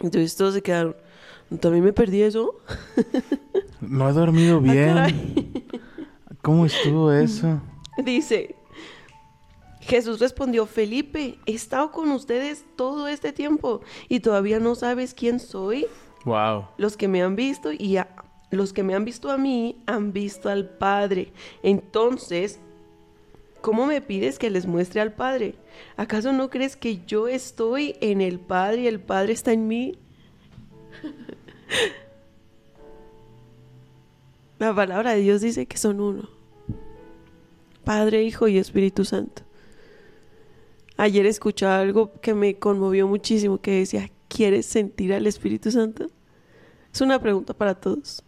Entonces 0.00 0.36
todos 0.36 0.54
se 0.54 0.62
quedaron, 0.62 0.96
¿también 1.60 1.84
me 1.84 1.92
perdí 1.92 2.22
eso? 2.22 2.56
No 3.80 4.08
he 4.08 4.12
dormido 4.12 4.58
Ah, 4.58 4.60
bien. 4.60 5.64
¿Cómo 6.42 6.66
estuvo 6.66 7.10
eso? 7.12 7.60
Dice, 8.04 8.54
Jesús 9.80 10.20
respondió, 10.20 10.66
Felipe, 10.66 11.38
he 11.46 11.52
estado 11.52 11.90
con 11.90 12.10
ustedes 12.10 12.64
todo 12.76 13.08
este 13.08 13.32
tiempo 13.32 13.80
y 14.08 14.20
todavía 14.20 14.60
no 14.60 14.74
sabes 14.74 15.14
quién 15.14 15.40
soy. 15.40 15.86
Wow. 16.24 16.66
Los 16.76 16.96
que 16.96 17.08
me 17.08 17.22
han 17.22 17.36
visto 17.36 17.72
y 17.72 17.96
a- 17.96 18.08
los 18.50 18.72
que 18.72 18.82
me 18.82 18.94
han 18.94 19.04
visto 19.04 19.30
a 19.30 19.36
mí 19.38 19.82
han 19.86 20.12
visto 20.12 20.48
al 20.48 20.68
Padre. 20.68 21.32
Entonces, 21.62 22.58
¿cómo 23.60 23.86
me 23.86 24.00
pides 24.00 24.38
que 24.38 24.50
les 24.50 24.66
muestre 24.66 25.00
al 25.00 25.12
Padre? 25.12 25.54
¿Acaso 25.96 26.32
no 26.32 26.48
crees 26.50 26.76
que 26.76 27.04
yo 27.06 27.28
estoy 27.28 27.96
en 28.00 28.20
el 28.20 28.38
Padre 28.40 28.82
y 28.82 28.86
el 28.86 29.00
Padre 29.00 29.32
está 29.32 29.52
en 29.52 29.68
mí? 29.68 29.98
La 34.58 34.74
palabra 34.74 35.12
de 35.14 35.20
Dios 35.20 35.40
dice 35.40 35.66
que 35.66 35.78
son 35.78 36.00
uno. 36.00 36.28
Padre, 37.84 38.22
Hijo 38.24 38.48
y 38.48 38.58
Espíritu 38.58 39.04
Santo. 39.04 39.42
Ayer 40.96 41.26
escuchaba 41.26 41.78
algo 41.78 42.12
que 42.20 42.34
me 42.34 42.56
conmovió 42.58 43.06
muchísimo 43.06 43.58
que 43.60 43.70
decía, 43.78 44.10
¿quieres 44.28 44.66
sentir 44.66 45.14
al 45.14 45.26
Espíritu 45.26 45.70
Santo? 45.70 46.08
Es 46.92 47.00
una 47.00 47.20
pregunta 47.20 47.54
para 47.54 47.74
todos. 47.76 48.24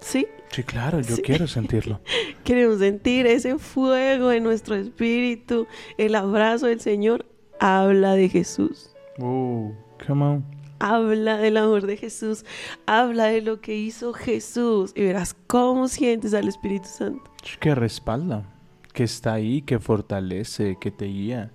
¿Sí? 0.00 0.26
Sí, 0.50 0.62
claro, 0.62 1.00
yo 1.00 1.16
Sí. 1.16 1.22
quiero 1.22 1.46
sentirlo. 1.46 2.00
Queremos 2.44 2.78
sentir 2.78 3.26
ese 3.26 3.58
fuego 3.58 4.32
en 4.32 4.44
nuestro 4.44 4.74
espíritu. 4.76 5.66
El 5.98 6.14
abrazo 6.14 6.66
del 6.66 6.80
Señor 6.80 7.26
habla 7.60 8.14
de 8.14 8.28
Jesús. 8.28 8.90
Uh, 9.18 9.72
come 10.06 10.24
on. 10.24 10.44
Habla 10.86 11.38
del 11.38 11.56
amor 11.56 11.86
de 11.86 11.96
Jesús. 11.96 12.44
Habla 12.84 13.24
de 13.26 13.40
lo 13.40 13.60
que 13.62 13.74
hizo 13.74 14.12
Jesús. 14.12 14.92
Y 14.94 15.02
verás 15.02 15.34
cómo 15.46 15.88
sientes 15.88 16.34
al 16.34 16.46
Espíritu 16.46 16.88
Santo. 16.88 17.22
Que 17.58 17.74
respalda, 17.74 18.44
que 18.92 19.04
está 19.04 19.32
ahí, 19.32 19.62
que 19.62 19.78
fortalece, 19.78 20.76
que 20.78 20.90
te 20.90 21.06
guía. 21.06 21.52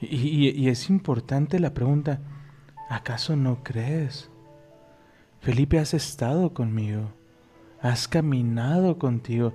Y, 0.00 0.06
y- 0.16 0.48
y 0.50 0.68
es 0.70 0.88
importante 0.88 1.58
la 1.60 1.74
pregunta, 1.74 2.20
¿acaso 2.88 3.36
no 3.36 3.62
crees? 3.62 4.30
Felipe, 5.40 5.78
has 5.78 5.92
estado 5.92 6.54
conmigo, 6.54 7.12
has 7.82 8.08
caminado 8.08 8.98
contigo. 8.98 9.52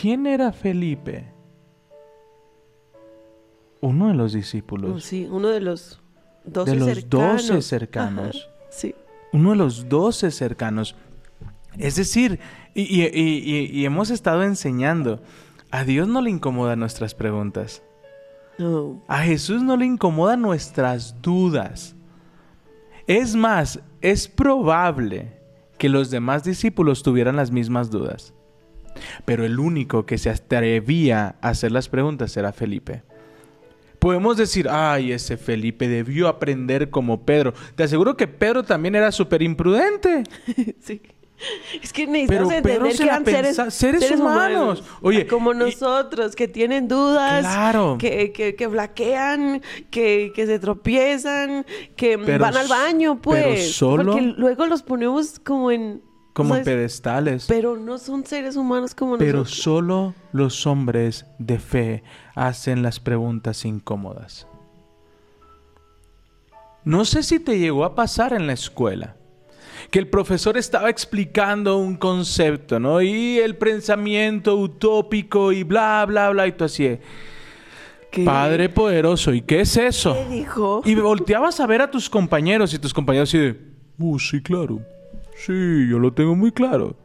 ¿Quién 0.00 0.26
era 0.26 0.52
Felipe? 0.52 1.32
Uno 3.80 4.08
de 4.08 4.14
los 4.14 4.32
Oh, 4.34 4.36
discípulos, 4.36 5.04
sí, 5.04 5.26
uno 5.30 5.48
de 5.48 5.60
los 5.60 6.00
doce 6.44 6.72
de 6.72 6.76
los 6.78 6.88
cercanos. 6.88 7.46
doce 7.48 7.62
cercanos. 7.62 8.50
Sí. 8.70 8.94
uno 9.32 9.50
de 9.50 9.56
los 9.56 9.88
doce 9.88 10.30
cercanos. 10.30 10.96
Es 11.78 11.96
decir, 11.96 12.40
y, 12.74 12.82
y- 12.82 13.04
y- 13.12 13.38
y- 13.44 13.80
y 13.80 13.84
hemos 13.84 14.10
estado 14.10 14.42
enseñando, 14.42 15.20
a 15.70 15.84
Dios 15.84 16.08
no 16.08 16.20
le 16.22 16.30
incomodan 16.30 16.78
nuestras 16.80 17.14
preguntas. 17.14 17.82
No. 18.58 19.02
A 19.08 19.18
Jesús 19.18 19.62
no 19.62 19.76
le 19.76 19.84
incomodan 19.84 20.40
nuestras 20.40 21.20
dudas. 21.20 21.94
Es 23.06 23.34
más, 23.36 23.80
es 24.00 24.26
probable 24.28 25.32
que 25.78 25.88
los 25.90 26.10
demás 26.10 26.42
discípulos 26.44 27.02
tuvieran 27.02 27.36
las 27.36 27.50
mismas 27.50 27.90
dudas. 27.90 28.32
Pero 29.26 29.44
el 29.44 29.58
único 29.58 30.06
que 30.06 30.16
se 30.16 30.30
atrevía 30.30 31.36
a 31.42 31.50
hacer 31.50 31.70
las 31.70 31.90
preguntas 31.90 32.34
era 32.38 32.52
Felipe. 32.52 33.02
Podemos 34.06 34.36
decir, 34.36 34.68
ay, 34.70 35.10
ese 35.10 35.36
Felipe 35.36 35.88
debió 35.88 36.28
aprender 36.28 36.90
como 36.90 37.24
Pedro. 37.24 37.54
Te 37.74 37.82
aseguro 37.82 38.16
que 38.16 38.28
Pedro 38.28 38.62
también 38.62 38.94
era 38.94 39.10
súper 39.10 39.42
imprudente. 39.42 40.22
sí. 40.80 41.02
Es 41.82 41.92
que 41.92 42.06
necesitamos 42.06 42.54
Pero 42.62 42.86
entender 42.86 42.96
que 42.96 43.02
eran 43.02 43.24
seres, 43.24 43.56
pensa- 43.58 43.70
seres 43.70 44.10
humanos. 44.12 44.82
Oye, 45.02 45.26
como 45.26 45.52
y- 45.52 45.56
nosotros, 45.56 46.36
que 46.36 46.46
tienen 46.48 46.86
dudas, 46.88 47.40
Claro. 47.40 47.96
que, 47.98 48.30
que, 48.32 48.54
que 48.54 48.68
flaquean, 48.70 49.60
que, 49.90 50.32
que 50.34 50.46
se 50.46 50.58
tropiezan, 50.60 51.66
que 51.96 52.16
Pero 52.16 52.38
van 52.38 52.56
al 52.56 52.68
baño, 52.68 53.20
pues. 53.20 53.44
pero 53.44 53.62
solo- 53.72 54.12
Porque 54.12 54.34
luego 54.38 54.66
los 54.66 54.82
ponemos 54.84 55.40
como 55.40 55.70
en... 55.72 56.00
como 56.36 56.62
pedestales. 56.62 57.46
Pero 57.48 57.76
no 57.78 57.96
son 57.96 58.26
seres 58.26 58.56
humanos 58.56 58.94
como 58.94 59.16
Pero 59.16 59.38
nosotros. 59.38 59.62
solo 59.62 60.14
los 60.32 60.66
hombres 60.66 61.24
de 61.38 61.58
fe 61.58 62.02
hacen 62.34 62.82
las 62.82 63.00
preguntas 63.00 63.64
incómodas. 63.64 64.46
No 66.84 67.04
sé 67.04 67.22
si 67.22 67.40
te 67.40 67.58
llegó 67.58 67.84
a 67.84 67.94
pasar 67.94 68.32
en 68.34 68.46
la 68.46 68.52
escuela 68.52 69.16
que 69.90 69.98
el 69.98 70.08
profesor 70.08 70.56
estaba 70.56 70.90
explicando 70.90 71.78
un 71.78 71.96
concepto, 71.96 72.78
¿no? 72.80 73.00
Y 73.02 73.38
el 73.38 73.56
pensamiento 73.56 74.56
utópico 74.56 75.52
y 75.52 75.62
bla, 75.62 76.04
bla, 76.06 76.30
bla, 76.30 76.46
y 76.46 76.52
tú 76.52 76.64
así, 76.64 76.98
¿Qué- 78.10 78.24
Padre 78.24 78.68
poderoso, 78.68 79.32
¿y 79.32 79.42
qué 79.42 79.60
es 79.60 79.76
eso? 79.76 80.14
¿Qué 80.14 80.34
dijo? 80.36 80.82
Y 80.84 80.94
volteabas 80.96 81.60
a 81.60 81.66
ver 81.66 81.82
a 81.82 81.90
tus 81.90 82.08
compañeros 82.10 82.72
y 82.74 82.78
tus 82.78 82.92
compañeros 82.94 83.28
así 83.30 83.38
de, 83.38 83.60
uh, 83.98 84.18
sí, 84.18 84.42
claro. 84.42 84.80
Sí, 85.36 85.88
yo 85.88 85.98
lo 85.98 86.12
tengo 86.12 86.34
muy 86.34 86.50
claro. 86.52 86.96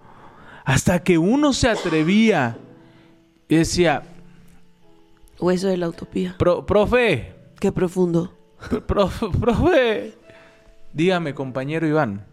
Hasta 0.66 1.04
que 1.04 1.18
uno 1.18 1.54
se 1.54 1.70
atrevía 1.70 2.58
y 3.50 3.56
decía, 3.56 4.04
O 5.40 5.52
eso 5.52 5.68
de 5.68 5.78
la 5.78 5.90
utopía. 5.90 6.36
"Pro- 6.38 6.66
profe, 6.66 7.34
Qué 7.60 7.72
profundo. 7.72 8.32
pr- 8.70 8.82
profe, 8.84 9.26
profe, 9.40 10.14
dígame, 10.94 11.34
compañero 11.34 11.88
Iván, 11.88 12.26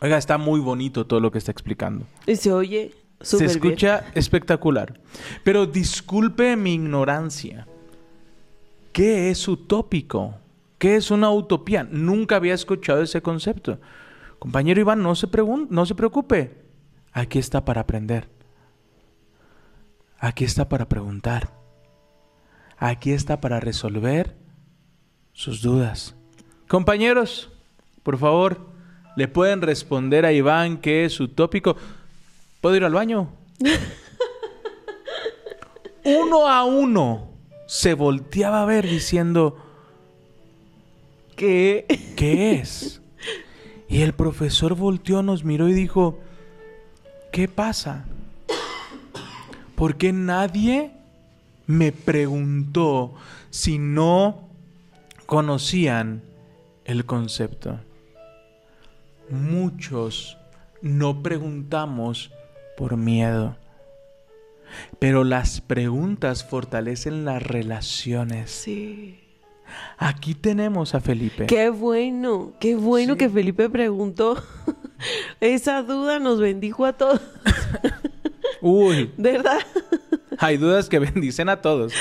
Oiga, 0.00 0.16
está 0.16 0.38
muy 0.38 0.60
bonito 0.60 1.06
todo 1.06 1.18
lo 1.18 1.32
que 1.32 1.38
está 1.38 1.50
explicando. 1.50 2.04
Y 2.26 2.36
se 2.36 2.52
oye 2.52 2.92
Se 3.20 3.44
escucha 3.44 4.04
espectacular. 4.14 5.00
Pero 5.42 5.66
disculpe 5.66 6.54
mi 6.54 6.74
ignorancia. 6.74 7.66
¿Qué 8.92 9.30
es 9.30 9.48
utópico? 9.48 10.36
¿Qué 10.78 10.94
es 10.94 11.10
una 11.10 11.30
utopía? 11.32 11.82
Nunca 11.90 12.36
había 12.36 12.54
escuchado 12.54 13.02
ese 13.02 13.20
concepto. 13.22 13.78
Compañero 14.38 14.80
Iván, 14.80 15.02
no 15.02 15.14
se, 15.14 15.28
no 15.70 15.86
se 15.86 15.94
preocupe. 15.94 16.68
Aquí 17.12 17.38
está 17.38 17.64
para 17.64 17.80
aprender. 17.80 18.28
Aquí 20.18 20.44
está 20.44 20.68
para 20.68 20.88
preguntar. 20.88 21.52
Aquí 22.76 23.12
está 23.12 23.40
para 23.40 23.60
resolver 23.60 24.36
sus 25.32 25.62
dudas. 25.62 26.14
Compañeros, 26.68 27.50
por 28.02 28.18
favor, 28.18 28.68
¿le 29.16 29.26
pueden 29.26 29.62
responder 29.62 30.24
a 30.24 30.32
Iván 30.32 30.78
qué 30.78 31.04
es 31.04 31.18
utópico? 31.18 31.76
¿Puedo 32.60 32.76
ir 32.76 32.84
al 32.84 32.92
baño? 32.92 33.32
uno 36.04 36.48
a 36.48 36.64
uno 36.64 37.30
se 37.66 37.94
volteaba 37.94 38.62
a 38.62 38.66
ver 38.66 38.86
diciendo, 38.86 39.56
¿Qué? 41.36 41.86
¿qué 42.16 42.54
es? 42.54 43.00
Y 43.88 44.02
el 44.02 44.12
profesor 44.12 44.74
volteó, 44.74 45.22
nos 45.22 45.44
miró 45.44 45.68
y 45.68 45.72
dijo, 45.72 46.18
¿qué 47.32 47.48
pasa? 47.48 48.04
¿Por 49.74 49.96
qué 49.96 50.12
nadie 50.12 50.92
me 51.66 51.92
preguntó 51.92 53.14
si 53.50 53.78
no 53.78 54.48
conocían 55.26 56.22
el 56.84 57.06
concepto? 57.06 57.80
Muchos 59.30 60.36
no 60.82 61.22
preguntamos 61.22 62.30
por 62.76 62.96
miedo. 62.96 63.56
Pero 64.98 65.24
las 65.24 65.60
preguntas 65.62 66.44
fortalecen 66.44 67.24
las 67.24 67.42
relaciones. 67.42 68.50
Sí. 68.50 69.27
Aquí 69.98 70.34
tenemos 70.34 70.94
a 70.94 71.00
Felipe. 71.00 71.46
Qué 71.46 71.70
bueno, 71.70 72.52
qué 72.60 72.74
bueno 72.76 73.14
Sí. 73.14 73.18
que 73.18 73.28
Felipe 73.28 73.68
preguntó. 73.70 74.42
Esa 75.40 75.82
duda 75.82 76.18
nos 76.18 76.40
bendijo 76.40 76.84
a 76.84 76.92
todos, 76.94 77.20
Uy, 78.60 79.12
¿verdad? 79.16 79.58
hay 80.38 80.56
dudas 80.56 80.88
que 80.88 80.98
bendicen 80.98 81.48
a 81.48 81.60
todos. 81.60 81.92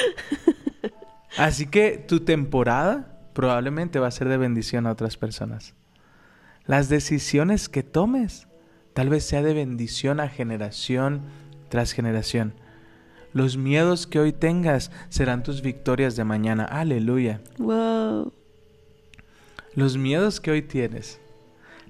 Así 1.37 1.67
que 1.67 2.03
tu 2.07 2.21
temporada 2.21 3.19
probablemente 3.33 3.99
va 3.99 4.07
a 4.07 4.11
ser 4.11 4.27
de 4.29 4.37
bendición 4.37 4.87
a 4.87 4.91
otras 4.91 5.17
personas. 5.17 5.75
Las 6.65 6.89
decisiones 6.89 7.69
que 7.69 7.83
tomes 7.83 8.47
tal 8.93 9.09
vez 9.09 9.23
sea 9.25 9.43
de 9.43 9.53
bendición 9.53 10.19
a 10.19 10.27
generación 10.29 11.21
tras 11.69 11.91
generación. 11.91 12.53
Los 13.37 13.55
miedos 13.55 14.07
que 14.07 14.19
hoy 14.19 14.33
tengas 14.33 14.89
serán 15.09 15.43
tus 15.43 15.61
victorias 15.61 16.15
de 16.15 16.23
mañana. 16.23 16.65
Aleluya. 16.65 17.39
Wow. 17.59 18.33
Los 19.75 19.95
miedos 19.95 20.41
que 20.41 20.49
hoy 20.49 20.63
tienes, 20.63 21.21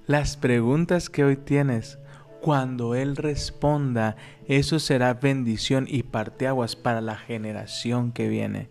las 0.06 0.36
preguntas 0.36 1.08
que 1.08 1.24
hoy 1.24 1.38
tienes, 1.38 1.96
cuando 2.42 2.94
Él 2.94 3.16
responda, 3.16 4.16
eso 4.46 4.78
será 4.78 5.14
bendición 5.14 5.86
y 5.88 6.02
parteaguas 6.02 6.76
para 6.76 7.00
la 7.00 7.16
generación 7.16 8.12
que 8.12 8.28
viene, 8.28 8.68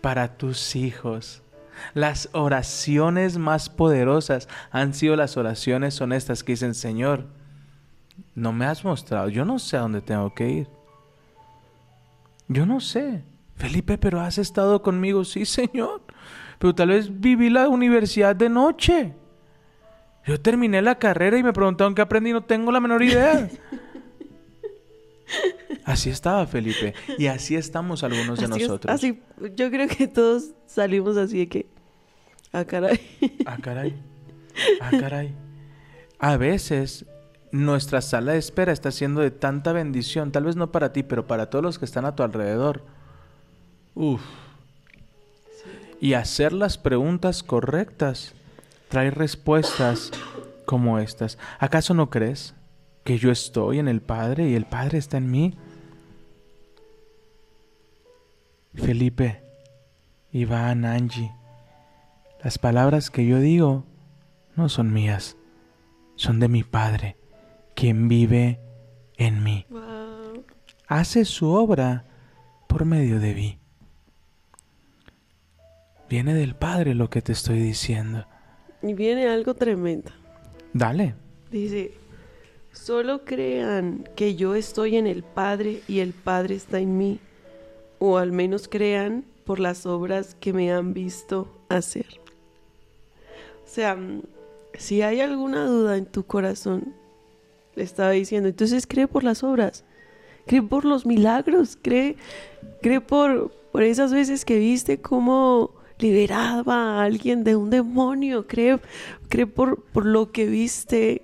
para 0.00 0.36
tus 0.36 0.74
hijos. 0.74 1.44
Las 1.94 2.30
oraciones 2.32 3.38
más 3.38 3.70
poderosas 3.70 4.48
han 4.72 4.92
sido 4.92 5.14
las 5.14 5.36
oraciones 5.36 6.00
honestas 6.00 6.42
que 6.42 6.54
dicen, 6.54 6.74
Señor, 6.74 7.26
no 8.34 8.52
me 8.52 8.64
has 8.64 8.84
mostrado, 8.84 9.28
yo 9.28 9.44
no 9.44 9.60
sé 9.60 9.76
a 9.76 9.82
dónde 9.82 10.00
tengo 10.00 10.34
que 10.34 10.50
ir. 10.50 10.81
Yo 12.52 12.66
no 12.66 12.80
sé. 12.80 13.22
Felipe, 13.56 13.98
pero 13.98 14.20
has 14.20 14.38
estado 14.38 14.82
conmigo, 14.82 15.24
sí, 15.24 15.44
Señor. 15.46 16.02
Pero 16.58 16.74
tal 16.74 16.88
vez 16.88 17.20
viví 17.20 17.50
la 17.50 17.68
universidad 17.68 18.34
de 18.36 18.48
noche. 18.48 19.14
Yo 20.26 20.40
terminé 20.40 20.80
la 20.82 20.98
carrera 20.98 21.38
y 21.38 21.42
me 21.42 21.52
preguntaron 21.52 21.94
qué 21.94 22.02
aprendí, 22.02 22.32
no 22.32 22.44
tengo 22.44 22.70
la 22.72 22.80
menor 22.80 23.02
idea. 23.02 23.48
Así 25.84 26.10
estaba 26.10 26.46
Felipe. 26.46 26.94
Y 27.18 27.26
así 27.26 27.56
estamos 27.56 28.04
algunos 28.04 28.38
de 28.38 28.44
Así 28.44 28.62
es- 28.62 28.68
nosotros. 28.68 28.94
así, 28.94 29.20
yo 29.56 29.70
creo 29.70 29.88
que 29.88 30.06
todos 30.06 30.50
salimos 30.66 31.16
así 31.16 31.38
de 31.38 31.48
que, 31.48 31.66
ah, 32.52 32.64
caray. 32.64 33.00
Ah, 33.46 33.56
caray. 33.60 33.94
Ah, 34.80 34.90
caray. 35.00 35.34
A 36.18 36.36
veces 36.36 37.06
nuestra 37.52 38.00
sala 38.00 38.32
de 38.32 38.38
espera 38.38 38.72
está 38.72 38.90
siendo 38.90 39.20
de 39.20 39.30
tanta 39.30 39.72
bendición, 39.72 40.32
tal 40.32 40.44
vez 40.44 40.56
no 40.56 40.72
para 40.72 40.92
ti, 40.92 41.02
pero 41.02 41.26
para 41.26 41.50
todos 41.50 41.62
los 41.62 41.78
que 41.78 41.84
están 41.84 42.06
a 42.06 42.16
tu 42.16 42.22
alrededor. 42.22 42.82
Uf. 43.94 44.22
Y 46.00 46.14
hacer 46.14 46.52
las 46.52 46.78
preguntas 46.78 47.42
correctas 47.42 48.34
trae 48.88 49.10
respuestas 49.10 50.10
como 50.64 50.98
estas. 50.98 51.38
¿Acaso 51.58 51.94
no 51.94 52.10
crees 52.10 52.54
que 53.04 53.18
yo 53.18 53.30
estoy 53.30 53.78
en 53.78 53.88
el 53.88 54.00
Padre 54.00 54.48
y 54.48 54.54
el 54.54 54.64
Padre 54.64 54.98
está 54.98 55.18
en 55.18 55.30
mí? 55.30 55.54
Felipe, 58.74 59.42
Iván, 60.32 60.86
Angie, 60.86 61.30
las 62.42 62.58
palabras 62.58 63.10
que 63.10 63.26
yo 63.26 63.38
digo 63.38 63.84
no 64.56 64.68
son 64.70 64.92
mías, 64.92 65.36
son 66.16 66.40
de 66.40 66.48
mi 66.48 66.62
Padre, 66.62 67.16
quien 67.74 68.08
vive 68.08 68.60
en 69.16 69.42
mí. 69.42 69.66
Wow. 69.70 70.44
Hace 70.86 71.24
su 71.24 71.48
obra 71.48 72.04
por 72.66 72.84
medio 72.84 73.20
de 73.20 73.34
mí. 73.34 73.58
Viene 76.08 76.34
del 76.34 76.54
Padre 76.54 76.94
lo 76.94 77.08
que 77.08 77.22
te 77.22 77.32
estoy 77.32 77.58
diciendo. 77.58 78.26
Y 78.82 78.94
viene 78.94 79.28
algo 79.28 79.54
tremendo. 79.54 80.10
Dale. 80.72 81.14
Dice, 81.50 81.92
solo 82.72 83.24
crean 83.24 84.08
que 84.16 84.34
yo 84.34 84.54
estoy 84.54 84.96
en 84.96 85.06
el 85.06 85.22
Padre 85.22 85.80
y 85.88 86.00
el 86.00 86.12
Padre 86.12 86.56
está 86.56 86.80
en 86.80 86.98
mí, 86.98 87.18
o 87.98 88.18
al 88.18 88.32
menos 88.32 88.68
crean 88.68 89.24
por 89.44 89.60
las 89.60 89.86
obras 89.86 90.34
que 90.34 90.52
me 90.52 90.72
han 90.72 90.92
visto 90.94 91.48
hacer. 91.68 92.06
O 93.64 93.68
sea, 93.68 93.94
mm, 93.94 94.22
si 94.74 95.02
hay 95.02 95.20
alguna 95.20 95.66
duda 95.66 95.96
en 95.96 96.06
tu 96.06 96.24
corazón, 96.24 96.94
le 97.74 97.82
estaba 97.82 98.10
diciendo, 98.10 98.48
entonces 98.48 98.86
cree 98.86 99.06
por 99.06 99.24
las 99.24 99.42
obras, 99.42 99.84
cree 100.46 100.62
por 100.62 100.84
los 100.84 101.06
milagros, 101.06 101.78
cree, 101.80 102.16
cree 102.80 103.00
por, 103.00 103.50
por 103.72 103.82
esas 103.82 104.12
veces 104.12 104.44
que 104.44 104.58
viste 104.58 105.00
cómo 105.00 105.74
liberaba 105.98 107.00
a 107.00 107.04
alguien 107.04 107.44
de 107.44 107.56
un 107.56 107.70
demonio, 107.70 108.46
cree, 108.46 108.80
cree 109.28 109.46
por, 109.46 109.82
por 109.84 110.04
lo 110.04 110.32
que 110.32 110.46
viste 110.46 111.22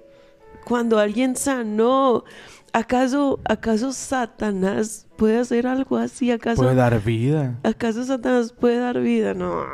cuando 0.65 0.99
alguien 0.99 1.37
sanó. 1.37 2.25
¿Acaso, 2.73 3.41
acaso 3.45 3.93
Satanás 3.93 5.07
puede 5.17 5.39
hacer 5.39 5.67
algo 5.67 5.97
así? 5.97 6.31
¿Acaso, 6.31 6.63
Puede 6.63 6.75
dar 6.75 7.03
vida. 7.03 7.59
¿Acaso 7.63 8.05
Satanás 8.05 8.53
puede 8.53 8.79
dar 8.79 9.01
vida? 9.01 9.35
No. 9.35 9.65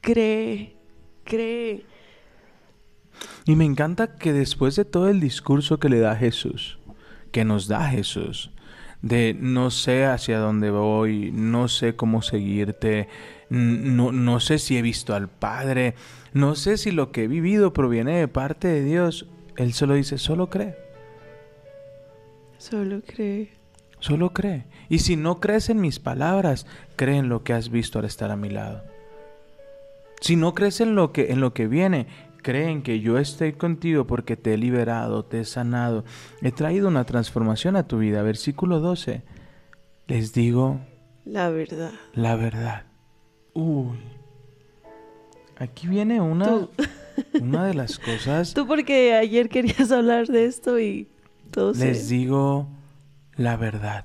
Cree, 0.00 0.76
cree. 1.24 1.84
Y 3.44 3.56
me 3.56 3.64
encanta 3.64 4.16
que 4.16 4.32
después 4.32 4.76
de 4.76 4.84
todo 4.84 5.08
el 5.08 5.20
discurso 5.20 5.78
que 5.78 5.88
le 5.88 5.98
da 6.00 6.16
Jesús, 6.16 6.78
que 7.32 7.44
nos 7.44 7.66
da 7.68 7.88
Jesús, 7.88 8.50
de 9.02 9.36
no 9.38 9.70
sé 9.70 10.06
hacia 10.06 10.38
dónde 10.38 10.70
voy, 10.70 11.32
no 11.32 11.68
sé 11.68 11.96
cómo 11.96 12.22
seguirte, 12.22 13.08
no, 13.50 14.12
no 14.12 14.40
sé 14.40 14.58
si 14.58 14.76
he 14.78 14.82
visto 14.82 15.14
al 15.14 15.28
Padre, 15.28 15.94
no 16.32 16.54
sé 16.54 16.78
si 16.78 16.92
lo 16.92 17.10
que 17.10 17.24
he 17.24 17.28
vivido 17.28 17.72
proviene 17.72 18.18
de 18.18 18.28
parte 18.28 18.68
de 18.68 18.84
Dios, 18.84 19.26
Él 19.56 19.72
solo 19.72 19.94
dice, 19.94 20.18
solo 20.18 20.48
cree, 20.48 20.76
Solo 22.58 23.02
cree. 23.04 23.50
solo 23.98 24.32
cree. 24.32 24.66
Y 24.88 25.00
si 25.00 25.16
no 25.16 25.40
crees 25.40 25.68
en 25.68 25.80
mis 25.80 25.98
palabras, 25.98 26.64
cree 26.94 27.16
en 27.18 27.28
lo 27.28 27.42
que 27.42 27.54
has 27.54 27.70
visto 27.70 27.98
al 27.98 28.04
estar 28.04 28.30
a 28.30 28.36
mi 28.36 28.50
lado. 28.50 28.84
Si 30.20 30.36
no 30.36 30.54
crees 30.54 30.80
en 30.80 30.94
lo 30.94 31.12
que, 31.12 31.32
en 31.32 31.40
lo 31.40 31.52
que 31.54 31.66
viene, 31.66 32.06
cree 32.42 32.68
en 32.70 32.82
que 32.82 33.00
yo 33.00 33.18
estoy 33.18 33.52
contigo 33.54 34.06
porque 34.06 34.36
te 34.36 34.54
he 34.54 34.56
liberado, 34.58 35.24
te 35.24 35.40
he 35.40 35.44
sanado, 35.44 36.04
he 36.42 36.52
traído 36.52 36.88
una 36.88 37.04
transformación 37.04 37.76
a 37.76 37.86
tu 37.86 37.98
vida. 37.98 38.22
Versículo 38.22 38.80
12. 38.80 39.22
Les 40.08 40.32
digo 40.32 40.80
La 41.24 41.48
verdad. 41.48 41.92
la 42.14 42.36
verdad. 42.36 42.82
Uy. 43.54 43.98
Aquí 45.58 45.86
viene 45.86 46.20
una, 46.20 46.46
Tú. 46.48 46.70
una 47.40 47.64
de 47.66 47.74
las 47.74 47.98
cosas. 47.98 48.52
Tú 48.54 48.66
porque 48.66 49.14
ayer 49.14 49.48
querías 49.48 49.92
hablar 49.92 50.26
de 50.26 50.44
esto 50.46 50.78
y 50.80 51.08
todo 51.50 51.72
se- 51.74 51.86
Les 51.86 52.08
digo 52.08 52.66
la 53.36 53.56
verdad. 53.56 54.04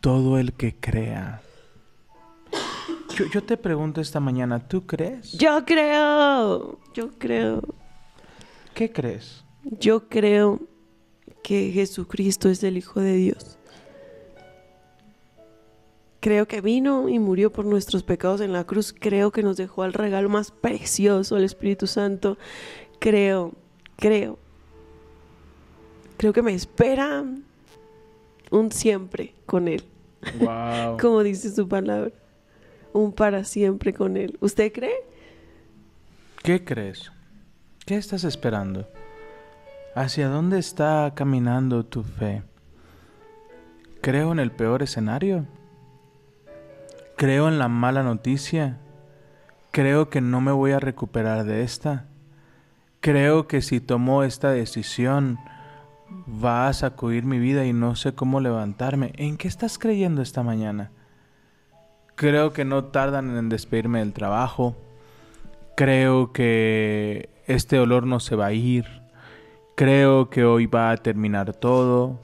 Todo 0.00 0.38
el 0.38 0.52
que 0.52 0.74
crea. 0.76 1.42
Yo, 3.18 3.26
yo 3.26 3.42
te 3.42 3.56
pregunto 3.56 4.00
esta 4.00 4.20
mañana, 4.20 4.68
¿tú 4.68 4.86
crees? 4.86 5.32
Yo 5.32 5.64
creo. 5.64 6.78
Yo 6.94 7.10
creo. 7.18 7.62
¿Qué 8.74 8.92
crees? 8.92 9.44
Yo 9.64 10.08
creo 10.08 10.60
que 11.42 11.72
Jesucristo 11.72 12.48
es 12.48 12.62
el 12.62 12.76
Hijo 12.76 13.00
de 13.00 13.14
Dios. 13.14 13.58
Creo 16.20 16.46
que 16.46 16.60
vino 16.60 17.08
y 17.08 17.18
murió 17.18 17.52
por 17.52 17.64
nuestros 17.64 18.04
pecados 18.04 18.40
en 18.40 18.52
la 18.52 18.64
cruz. 18.64 18.94
Creo 18.96 19.32
que 19.32 19.42
nos 19.42 19.56
dejó 19.56 19.84
el 19.84 19.94
regalo 19.94 20.28
más 20.28 20.52
precioso, 20.52 21.36
el 21.36 21.44
Espíritu 21.44 21.88
Santo. 21.88 22.38
Creo, 23.00 23.52
creo. 23.96 24.38
Creo 26.18 26.32
que 26.32 26.42
me 26.42 26.54
espera 26.54 27.24
un 28.50 28.72
siempre 28.72 29.34
con 29.44 29.66
Él, 29.66 29.82
Wow. 30.40 30.98
como 31.00 31.22
dice 31.24 31.52
su 31.52 31.68
palabra. 31.68 32.12
Un 32.92 33.12
para 33.12 33.44
siempre 33.44 33.92
con 33.92 34.16
Él. 34.16 34.36
¿Usted 34.40 34.72
cree? 34.72 34.96
¿Qué 36.42 36.64
crees? 36.64 37.12
¿Qué 37.84 37.96
estás 37.96 38.24
esperando? 38.24 38.88
¿Hacia 39.94 40.28
dónde 40.28 40.58
está 40.58 41.12
caminando 41.14 41.84
tu 41.84 42.02
fe? 42.02 42.42
¿Creo 44.00 44.32
en 44.32 44.38
el 44.38 44.52
peor 44.52 44.82
escenario? 44.82 45.46
¿Creo 47.16 47.48
en 47.48 47.58
la 47.58 47.68
mala 47.68 48.02
noticia? 48.02 48.78
¿Creo 49.72 50.08
que 50.08 50.20
no 50.20 50.40
me 50.40 50.52
voy 50.52 50.72
a 50.72 50.80
recuperar 50.80 51.44
de 51.44 51.62
esta? 51.62 52.06
¿Creo 53.00 53.48
que 53.48 53.60
si 53.60 53.80
tomo 53.80 54.22
esta 54.22 54.50
decisión 54.50 55.38
va 56.42 56.68
a 56.68 56.72
sacudir 56.72 57.24
mi 57.24 57.38
vida 57.38 57.64
y 57.64 57.72
no 57.72 57.96
sé 57.96 58.14
cómo 58.14 58.40
levantarme? 58.40 59.12
¿En 59.16 59.36
qué 59.36 59.48
estás 59.48 59.78
creyendo 59.78 60.22
esta 60.22 60.42
mañana? 60.42 60.92
Creo 62.18 62.52
que 62.52 62.64
no 62.64 62.86
tardan 62.86 63.36
en 63.36 63.48
despedirme 63.48 64.00
del 64.00 64.12
trabajo. 64.12 64.74
Creo 65.76 66.32
que 66.32 67.28
este 67.46 67.78
olor 67.78 68.08
no 68.08 68.18
se 68.18 68.34
va 68.34 68.46
a 68.46 68.52
ir. 68.52 68.86
Creo 69.76 70.28
que 70.28 70.44
hoy 70.44 70.66
va 70.66 70.90
a 70.90 70.96
terminar 70.96 71.52
todo. 71.52 72.18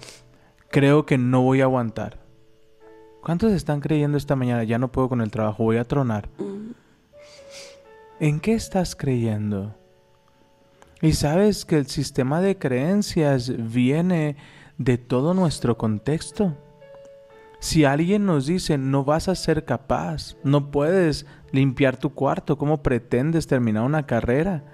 Creo 0.73 1.07
que 1.07 1.17
no 1.17 1.43
voy 1.43 1.61
a 1.61 1.65
aguantar. 1.65 2.19
¿Cuántos 3.23 3.53
están 3.53 3.81
creyendo 3.81 4.19
esta 4.19 4.35
mañana? 4.35 4.65
Ya 4.65 4.79
no 4.79 4.91
puedo 4.91 5.09
con 5.09 5.21
el 5.21 5.31
trabajo, 5.31 5.63
voy 5.63 5.77
a 5.77 5.85
tronar. 5.85 6.29
¿En 8.19 8.41
qué 8.41 8.55
estás 8.55 8.97
creyendo? 8.97 9.77
Y 11.03 11.13
sabes 11.13 11.65
que 11.65 11.77
el 11.79 11.87
sistema 11.87 12.41
de 12.41 12.59
creencias 12.59 13.53
viene 13.73 14.35
de 14.77 14.99
todo 14.99 15.35
nuestro 15.35 15.79
contexto. 15.79 16.57
Si 17.65 17.87
alguien 17.87 18.27
nos 18.27 18.45
dice 18.45 18.77
no 18.77 19.05
vas 19.05 19.27
a 19.27 19.35
ser 19.35 19.65
capaz, 19.65 20.37
no 20.45 20.71
puedes 20.71 21.25
limpiar 21.51 21.97
tu 21.97 22.11
cuarto, 22.11 22.59
¿cómo 22.59 22.83
pretendes 22.83 23.47
terminar 23.47 23.85
una 23.85 24.05
carrera? 24.05 24.65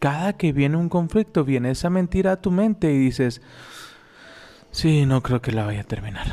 Cada 0.00 0.32
que 0.32 0.52
viene 0.52 0.76
un 0.76 0.88
conflicto, 0.88 1.44
viene 1.44 1.70
esa 1.70 1.88
mentira 1.88 2.32
a 2.32 2.40
tu 2.40 2.50
mente 2.50 2.92
y 2.92 2.98
dices, 2.98 3.40
sí, 4.72 5.06
no 5.06 5.22
creo 5.22 5.40
que 5.40 5.52
la 5.52 5.64
vaya 5.64 5.82
a 5.82 5.84
terminar. 5.84 6.26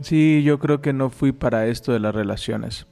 Sí, 0.00 0.42
yo 0.42 0.58
creo 0.58 0.80
que 0.80 0.94
no 0.94 1.10
fui 1.10 1.32
para 1.32 1.66
esto 1.66 1.92
de 1.92 2.00
las 2.00 2.14
relaciones. 2.14 2.86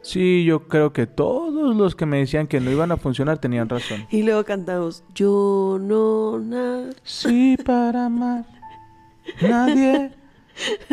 Sí, 0.00 0.44
yo 0.46 0.66
creo 0.66 0.94
que 0.94 1.06
todos 1.06 1.76
los 1.76 1.94
que 1.94 2.06
me 2.06 2.20
decían 2.20 2.46
que 2.46 2.60
no 2.60 2.70
iban 2.70 2.90
a 2.90 2.96
funcionar 2.96 3.36
tenían 3.36 3.68
razón. 3.68 4.06
Y 4.10 4.22
luego 4.22 4.44
cantamos, 4.44 5.04
yo 5.14 5.76
no 5.78 6.38
nací. 6.38 6.96
Sí, 7.04 7.58
para 7.62 8.06
amar. 8.06 8.46
Nadie 9.42 10.12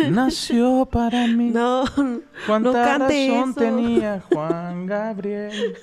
nació 0.10 0.88
para 0.92 1.28
mí. 1.28 1.50
No, 1.50 1.84
¿Cuánta 2.48 2.70
no 2.70 2.74
cante 2.74 3.30
razón 3.30 3.50
eso. 3.52 3.60
tenía 3.60 4.24
Juan 4.32 4.86
Gabriel? 4.86 5.76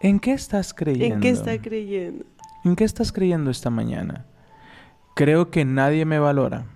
¿En 0.00 0.20
qué 0.20 0.32
estás 0.32 0.72
creyendo? 0.74 1.14
¿En 1.16 1.20
qué 1.20 1.30
está 1.30 1.60
creyendo? 1.60 2.24
¿En 2.64 2.76
qué 2.76 2.84
estás 2.84 3.12
creyendo 3.12 3.50
esta 3.50 3.70
mañana? 3.70 4.26
Creo 5.14 5.50
que 5.50 5.64
nadie 5.64 6.04
me 6.04 6.18
valora. 6.18 6.66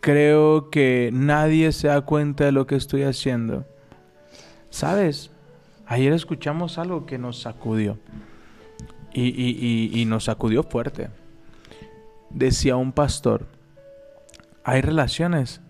Creo 0.00 0.70
que 0.70 1.10
nadie 1.12 1.72
se 1.72 1.88
da 1.88 2.02
cuenta 2.02 2.44
de 2.44 2.52
lo 2.52 2.66
que 2.66 2.74
estoy 2.76 3.02
haciendo. 3.04 3.66
¿Sabes? 4.70 5.30
Ayer 5.86 6.12
escuchamos 6.12 6.78
algo 6.78 7.06
que 7.06 7.16
nos 7.18 7.40
sacudió. 7.40 7.98
Y, 9.12 9.22
y- 9.28 9.56
y- 9.94 10.00
y 10.00 10.04
nos 10.06 10.24
sacudió 10.24 10.62
fuerte. 10.64 11.08
Decía 12.30 12.74
un 12.76 12.90
pastor, 12.92 13.46
hay 14.64 14.80
relaciones 14.80 15.60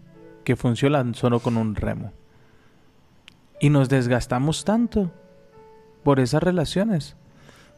que 0.45 0.57
funcionan 0.57 1.15
solo 1.15 1.41
con 1.41 1.57
un 1.57 1.75
remo. 1.75 2.13
Y 3.61 3.71
nos 3.71 3.89
desgastamos 3.89 4.65
tanto 4.65 5.11
por 6.03 6.21
esas 6.21 6.43
relaciones 6.43 7.17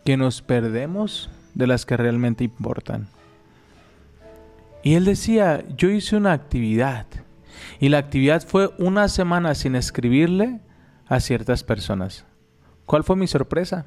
que 0.05 0.17
nos 0.17 0.43
perdemos 0.43 1.31
de 1.55 1.67
las 1.67 1.87
que 1.87 1.97
realmente 1.97 2.45
importan. 2.45 3.09
Y 4.83 4.95
él 4.95 5.05
decía, 5.05 5.65
yo 5.77 5.91
hice 5.91 6.17
una 6.17 6.33
actividad 6.33 7.07
y 7.81 7.89
la 7.89 7.99
actividad 7.99 8.47
fue 8.47 8.71
una 8.79 9.09
semana 9.09 9.55
sin 9.55 9.75
escribirle 9.75 10.61
a 11.09 11.21
ciertas 11.21 11.65
personas. 11.65 12.25
¿Cuál 12.85 13.05
fue 13.05 13.17
mi 13.17 13.27
sorpresa? 13.27 13.87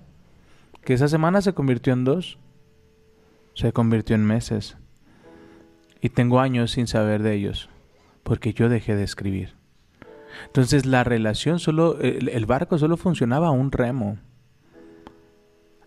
Que 0.84 0.94
esa 0.94 1.08
semana 1.08 1.42
se 1.42 1.54
convirtió 1.54 1.94
en 1.94 2.04
dos, 2.04 2.38
se 3.54 3.72
convirtió 3.72 4.16
en 4.16 4.26
meses. 4.26 4.78
Y 6.02 6.10
tengo 6.10 6.40
años 6.40 6.72
sin 6.72 6.88
saber 6.88 7.24
de 7.24 7.34
ellos, 7.34 7.70
porque 8.24 8.54
yo 8.54 8.70
dejé 8.70 8.96
de 8.96 9.04
escribir. 9.04 9.54
Entonces 10.46 10.86
la 10.86 11.04
relación 11.04 11.60
solo, 11.60 12.00
el, 12.00 12.30
el 12.30 12.46
barco 12.46 12.78
solo 12.78 12.98
funcionaba 12.98 13.48
a 13.48 13.52
un 13.52 13.72
remo. 13.72 14.18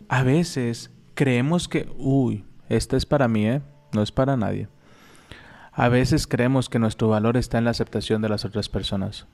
A 0.09 0.23
veces 0.23 0.91
creemos 1.15 1.69
que, 1.69 1.89
uy, 1.97 2.45
esta 2.69 2.97
es 2.97 3.07
para 3.07 3.29
mí, 3.29 3.47
¿eh? 3.47 3.63
No 3.93 4.03
es 4.03 4.13
para 4.13 4.37
nadie. 4.37 4.69
A 5.73 5.89
veces 5.89 6.27
creemos 6.27 6.69
que 6.69 6.79
nuestro 6.79 7.09
valor 7.09 7.37
está 7.37 7.59
en 7.59 7.65
la 7.65 7.71
aceptación 7.71 8.21
de 8.21 8.29
las 8.29 8.45
otras 8.45 8.69
personas. 8.69 9.27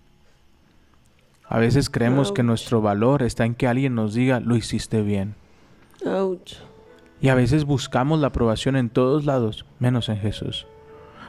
A 1.49 1.59
veces 1.59 1.89
creemos 1.89 2.31
que 2.31 2.43
nuestro 2.43 2.81
valor 2.83 3.23
está 3.23 3.45
en 3.45 3.55
que 3.55 3.67
alguien 3.67 3.95
nos 3.95 4.15
diga, 4.15 4.39
lo 4.39 4.55
hiciste 4.55 5.03
bien. 5.03 5.35
Ouch. 6.05 6.57
Y 7.21 7.29
a 7.29 7.35
veces 7.35 7.65
buscamos 7.65 8.21
la 8.21 8.29
aprobación 8.29 8.77
en 8.77 8.91
todos 8.91 9.25
lados, 9.25 9.65
menos 9.79 10.09
en 10.09 10.19
Jesús. 10.19 10.67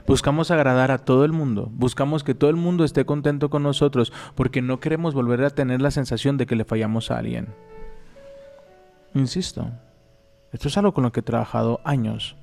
Buscamos 0.08 0.50
agradar 0.52 0.92
a 0.92 0.98
todo 0.98 1.26
el 1.26 1.32
mundo, 1.32 1.70
buscamos 1.72 2.24
que 2.24 2.34
todo 2.34 2.50
el 2.50 2.56
mundo 2.56 2.84
esté 2.84 3.06
contento 3.06 3.50
con 3.50 3.64
nosotros, 3.64 4.12
porque 4.36 4.62
no 4.62 4.80
queremos 4.80 5.14
volver 5.14 5.44
a 5.44 5.50
tener 5.52 5.82
la 5.82 5.92
sensación 5.92 6.38
de 6.38 6.46
que 6.46 6.56
le 6.56 6.66
fallamos 6.66 7.12
a 7.12 7.18
alguien. 7.18 7.50
Insisto, 9.14 9.70
esto 10.52 10.68
es 10.68 10.78
algo 10.78 10.94
con 10.94 11.04
lo 11.04 11.12
que 11.12 11.20
he 11.20 11.24
trabajado 11.24 11.80
años. 11.84 12.36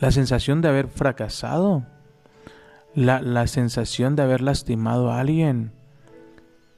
La 0.00 0.10
sensación 0.10 0.62
de 0.62 0.68
haber 0.68 0.88
fracasado, 0.88 1.84
la, 2.94 3.20
la 3.20 3.46
sensación 3.46 4.16
de 4.16 4.22
haber 4.22 4.40
lastimado 4.40 5.10
a 5.10 5.20
alguien, 5.20 5.72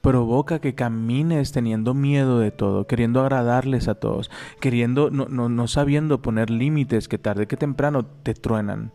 provoca 0.07 0.61
que 0.61 0.77
camines 0.77 1.51
teniendo 1.51 1.93
miedo 1.93 2.39
de 2.39 2.53
todo, 2.53 2.87
queriendo 2.87 3.21
agradarles 3.23 3.89
a 3.89 3.97
todos, 3.97 4.31
queriendo, 4.61 5.11
no, 5.11 5.27
no, 5.27 5.49
no 5.49 5.67
sabiendo 5.67 6.23
poner 6.23 6.49
límites 6.49 7.09
que 7.09 7.19
tarde 7.19 7.49
que 7.49 7.57
temprano 7.57 8.07
te 8.07 8.33
truenan. 8.33 8.93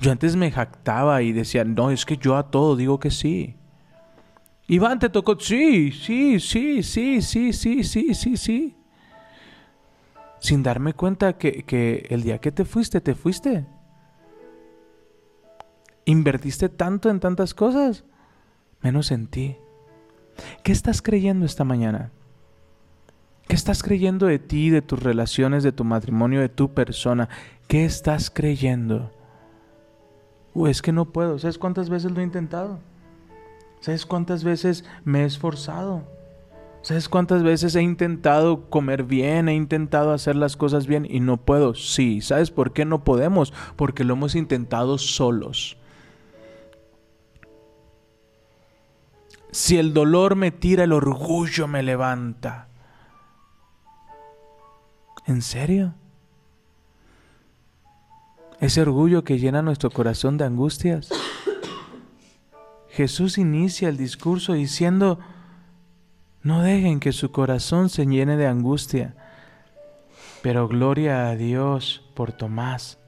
Yo 0.00 0.10
antes 0.10 0.34
me 0.34 0.50
jactaba 0.50 1.22
y 1.22 1.30
decía, 1.30 1.62
no, 1.62 1.92
es 1.92 2.04
que 2.04 2.16
yo 2.16 2.36
a 2.36 2.50
todo 2.50 2.74
digo 2.74 2.98
que 2.98 3.12
sí. 3.12 3.54
Iván, 4.66 4.98
te 4.98 5.08
tocó, 5.08 5.38
sí, 5.38 5.92
sí, 5.92 6.40
sí, 6.40 6.82
sí, 6.82 7.22
sí, 7.22 7.52
sí, 7.52 7.84
sí, 7.84 8.14
sí, 8.14 8.36
sí. 8.36 8.76
Sin 10.40 10.64
darme 10.64 10.94
cuenta 10.94 11.34
que, 11.34 11.62
que 11.62 12.08
el 12.10 12.24
día 12.24 12.40
que 12.40 12.50
te 12.50 12.64
fuiste, 12.64 13.00
te 13.00 13.14
fuiste. 13.14 13.66
Invertiste 16.06 16.68
tanto 16.68 17.08
en 17.08 17.20
tantas 17.20 17.54
cosas, 17.54 18.04
menos 18.80 19.12
en 19.12 19.28
ti. 19.28 19.58
¿Qué 20.62 20.72
estás 20.72 21.02
creyendo 21.02 21.46
esta 21.46 21.64
mañana? 21.64 22.10
¿Qué 23.48 23.54
estás 23.54 23.82
creyendo 23.82 24.26
de 24.26 24.38
ti, 24.38 24.70
de 24.70 24.82
tus 24.82 25.02
relaciones, 25.02 25.62
de 25.62 25.72
tu 25.72 25.84
matrimonio, 25.84 26.40
de 26.40 26.48
tu 26.48 26.72
persona? 26.72 27.28
¿Qué 27.68 27.84
estás 27.84 28.30
creyendo? 28.30 29.10
Uh, 30.54 30.68
es 30.68 30.80
que 30.80 30.92
no 30.92 31.06
puedo. 31.06 31.38
¿Sabes 31.38 31.58
cuántas 31.58 31.90
veces 31.90 32.12
lo 32.12 32.20
he 32.20 32.24
intentado? 32.24 32.78
¿Sabes 33.80 34.06
cuántas 34.06 34.44
veces 34.44 34.84
me 35.04 35.22
he 35.22 35.24
esforzado? 35.26 36.04
¿Sabes 36.80 37.08
cuántas 37.08 37.42
veces 37.42 37.74
he 37.76 37.82
intentado 37.82 38.68
comer 38.70 39.04
bien, 39.04 39.48
he 39.48 39.54
intentado 39.54 40.12
hacer 40.12 40.36
las 40.36 40.56
cosas 40.56 40.86
bien 40.86 41.06
y 41.08 41.20
no 41.20 41.36
puedo? 41.36 41.74
Sí. 41.74 42.20
¿Sabes 42.22 42.50
por 42.50 42.72
qué 42.72 42.84
no 42.84 43.04
podemos? 43.04 43.52
Porque 43.76 44.04
lo 44.04 44.14
hemos 44.14 44.34
intentado 44.34 44.96
solos. 44.96 45.76
Si 49.54 49.78
el 49.78 49.94
dolor 49.94 50.34
me 50.34 50.50
tira, 50.50 50.82
el 50.82 50.92
orgullo 50.92 51.68
me 51.68 51.84
levanta. 51.84 52.66
¿En 55.28 55.42
serio? 55.42 55.94
Ese 58.58 58.82
orgullo 58.82 59.22
que 59.22 59.38
llena 59.38 59.62
nuestro 59.62 59.92
corazón 59.92 60.38
de 60.38 60.44
angustias. 60.44 61.08
Jesús 62.88 63.38
inicia 63.38 63.88
el 63.88 63.96
discurso 63.96 64.54
diciendo, 64.54 65.20
No 66.42 66.60
dejen 66.60 66.98
que 66.98 67.12
su 67.12 67.30
corazón 67.30 67.90
se 67.90 68.06
llene 68.06 68.36
de 68.36 68.48
angustia. 68.48 69.14
Pero 70.42 70.66
gloria 70.66 71.28
a 71.28 71.36
Dios 71.36 72.02
por 72.16 72.32
Tomás. 72.32 72.98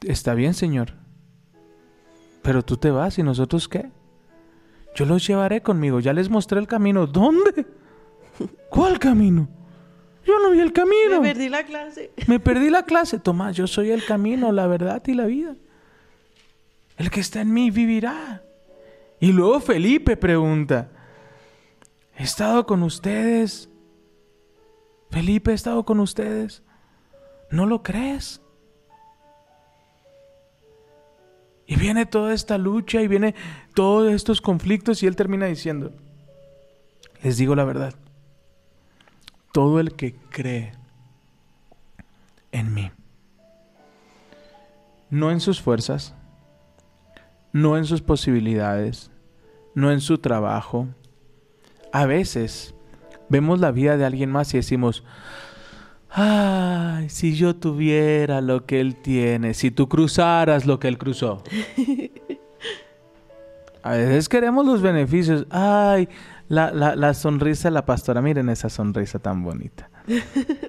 Está 0.00 0.34
bien, 0.34 0.52
Señor. 0.52 1.01
Pero 2.42 2.64
tú 2.64 2.76
te 2.76 2.90
vas 2.90 3.18
y 3.18 3.22
nosotros 3.22 3.68
qué? 3.68 3.90
Yo 4.94 5.06
los 5.06 5.26
llevaré 5.26 5.62
conmigo. 5.62 6.00
Ya 6.00 6.12
les 6.12 6.28
mostré 6.28 6.58
el 6.58 6.66
camino. 6.66 7.06
¿Dónde? 7.06 7.66
¿Cuál 8.68 8.98
camino? 8.98 9.48
Yo 10.24 10.38
no 10.40 10.50
vi 10.50 10.60
el 10.60 10.72
camino. 10.72 11.20
Me 11.20 11.28
perdí 11.28 11.48
la 11.48 11.64
clase. 11.64 12.12
Me 12.26 12.40
perdí 12.40 12.70
la 12.70 12.84
clase. 12.84 13.18
Tomás, 13.18 13.56
yo 13.56 13.66
soy 13.66 13.90
el 13.90 14.04
camino, 14.04 14.52
la 14.52 14.66
verdad 14.66 15.02
y 15.06 15.14
la 15.14 15.26
vida. 15.26 15.56
El 16.96 17.10
que 17.10 17.20
está 17.20 17.40
en 17.40 17.52
mí 17.52 17.70
vivirá. 17.70 18.42
Y 19.18 19.32
luego 19.32 19.60
Felipe 19.60 20.16
pregunta, 20.16 20.90
¿he 22.16 22.24
estado 22.24 22.66
con 22.66 22.82
ustedes? 22.82 23.68
Felipe, 25.10 25.52
¿he 25.52 25.54
estado 25.54 25.84
con 25.84 26.00
ustedes? 26.00 26.62
¿No 27.50 27.66
lo 27.66 27.82
crees? 27.82 28.41
Y 31.72 31.76
viene 31.76 32.04
toda 32.04 32.34
esta 32.34 32.58
lucha 32.58 33.00
y 33.00 33.08
viene 33.08 33.34
todos 33.72 34.12
estos 34.12 34.42
conflictos 34.42 35.02
y 35.02 35.06
él 35.06 35.16
termina 35.16 35.46
diciendo, 35.46 35.90
les 37.22 37.38
digo 37.38 37.54
la 37.54 37.64
verdad, 37.64 37.94
todo 39.52 39.80
el 39.80 39.94
que 39.94 40.14
cree 40.28 40.74
en 42.50 42.74
mí, 42.74 42.90
no 45.08 45.30
en 45.30 45.40
sus 45.40 45.62
fuerzas, 45.62 46.14
no 47.54 47.78
en 47.78 47.86
sus 47.86 48.02
posibilidades, 48.02 49.10
no 49.74 49.90
en 49.90 50.02
su 50.02 50.18
trabajo. 50.18 50.88
A 51.90 52.04
veces 52.04 52.74
vemos 53.30 53.60
la 53.60 53.70
vida 53.70 53.96
de 53.96 54.04
alguien 54.04 54.30
más 54.30 54.52
y 54.52 54.58
decimos, 54.58 55.04
ay, 56.14 57.08
si 57.08 57.34
yo 57.34 57.56
tuviera 57.56 58.40
lo 58.40 58.66
que 58.66 58.80
él 58.80 58.96
tiene, 58.96 59.54
si 59.54 59.70
tú 59.70 59.88
cruzaras 59.88 60.66
lo 60.66 60.78
que 60.78 60.88
él 60.88 60.98
cruzó. 60.98 61.42
A 63.82 63.92
veces 63.92 64.28
queremos 64.28 64.64
los 64.64 64.80
beneficios. 64.80 65.46
Ay, 65.50 66.08
la, 66.48 66.70
la, 66.70 66.94
la 66.94 67.14
sonrisa 67.14 67.68
de 67.68 67.72
la 67.72 67.84
pastora. 67.84 68.22
Miren 68.22 68.48
esa 68.48 68.68
sonrisa 68.68 69.18
tan 69.18 69.42
bonita. 69.42 69.90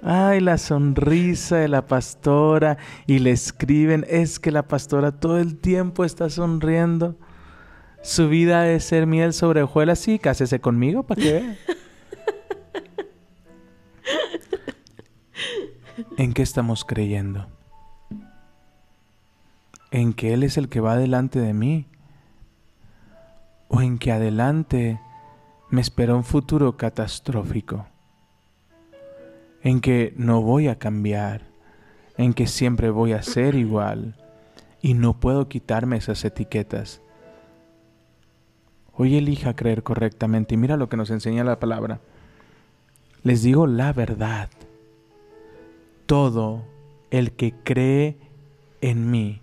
Ay, 0.01 0.39
la 0.39 0.58
sonrisa 0.58 1.58
de 1.58 1.67
la 1.67 1.86
pastora. 1.86 2.77
Y 3.06 3.19
le 3.19 3.32
escriben, 3.32 4.06
es 4.10 4.39
que 4.39 4.51
la 4.51 4.67
pastora 4.67 5.12
todo 5.12 5.38
el 5.38 5.58
tiempo 5.58 6.06
está 6.06 6.29
sonriendo. 6.29 7.15
Su 8.01 8.29
vida 8.29 8.63
de 8.63 8.79
ser 8.79 9.06
miel 9.06 9.32
sobre 9.34 9.62
hojuelas. 9.62 9.99
Sí, 9.99 10.17
cásese 10.17 10.60
conmigo 10.60 11.03
para 11.03 11.21
que. 11.21 11.58
¿En 16.15 16.34
qué 16.34 16.43
estamos 16.43 16.86
creyendo? 16.86 17.47
¿En 19.89 20.13
que 20.13 20.34
Él 20.34 20.43
es 20.43 20.58
el 20.58 20.69
que 20.69 20.80
va 20.80 20.95
delante 20.95 21.39
de 21.39 21.56
mí? 21.56 21.88
¿O 23.67 23.82
en 23.82 23.97
que 23.97 24.12
adelante 24.12 24.99
me 25.71 25.82
espera 25.82 26.13
un 26.13 26.23
futuro 26.23 26.78
catastrófico? 26.78 27.88
¿En 29.63 29.82
que 29.82 30.13
no 30.15 30.43
voy 30.43 30.67
a 30.67 30.78
cambiar? 30.78 31.47
¿En 32.15 32.36
que 32.36 32.45
siempre 32.45 32.91
voy 32.91 33.13
a 33.13 33.23
ser 33.23 33.56
igual? 33.56 34.15
Y 34.84 34.93
no 34.93 35.19
puedo 35.19 35.49
quitarme 35.49 35.97
esas 35.97 36.23
etiquetas. 36.26 37.02
Hoy 38.95 39.17
elija 39.17 39.56
creer 39.56 39.82
correctamente 39.82 40.54
y 40.54 40.58
mira 40.58 40.78
lo 40.78 40.89
que 40.89 40.97
nos 40.97 41.10
enseña 41.10 41.43
la 41.43 41.60
palabra. 41.60 42.02
Les 43.23 43.41
digo 43.41 43.65
la 43.65 43.93
verdad 43.93 44.49
todo 46.05 46.65
el 47.11 47.31
que 47.33 47.53
cree 47.63 48.17
en 48.81 49.11
mí 49.11 49.41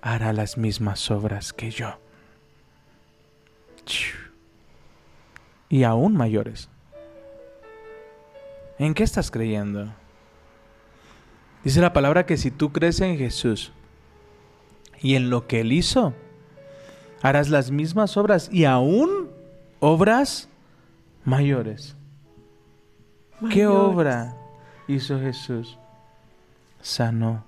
hará 0.00 0.32
las 0.32 0.56
mismas 0.58 1.10
obras 1.10 1.52
que 1.52 1.70
yo. 1.70 1.98
Y 5.68 5.84
aún 5.84 6.16
mayores. 6.16 6.68
¿En 8.78 8.94
qué 8.94 9.04
estás 9.04 9.30
creyendo? 9.30 9.92
Dice 11.64 11.80
la 11.80 11.92
palabra 11.92 12.26
que 12.26 12.36
si 12.36 12.50
tú 12.50 12.72
crees 12.72 13.00
en 13.00 13.16
Jesús 13.16 13.72
y 15.00 15.14
en 15.14 15.30
lo 15.30 15.46
que 15.46 15.60
Él 15.60 15.72
hizo, 15.72 16.14
harás 17.22 17.48
las 17.48 17.70
mismas 17.70 18.16
obras 18.16 18.48
y 18.52 18.64
aún 18.64 19.30
obras 19.80 20.48
mayores. 21.24 21.96
¿Qué 23.50 23.66
obra 23.66 24.36
hizo 24.88 25.18
Jesús? 25.20 25.78
Sanó, 26.82 27.44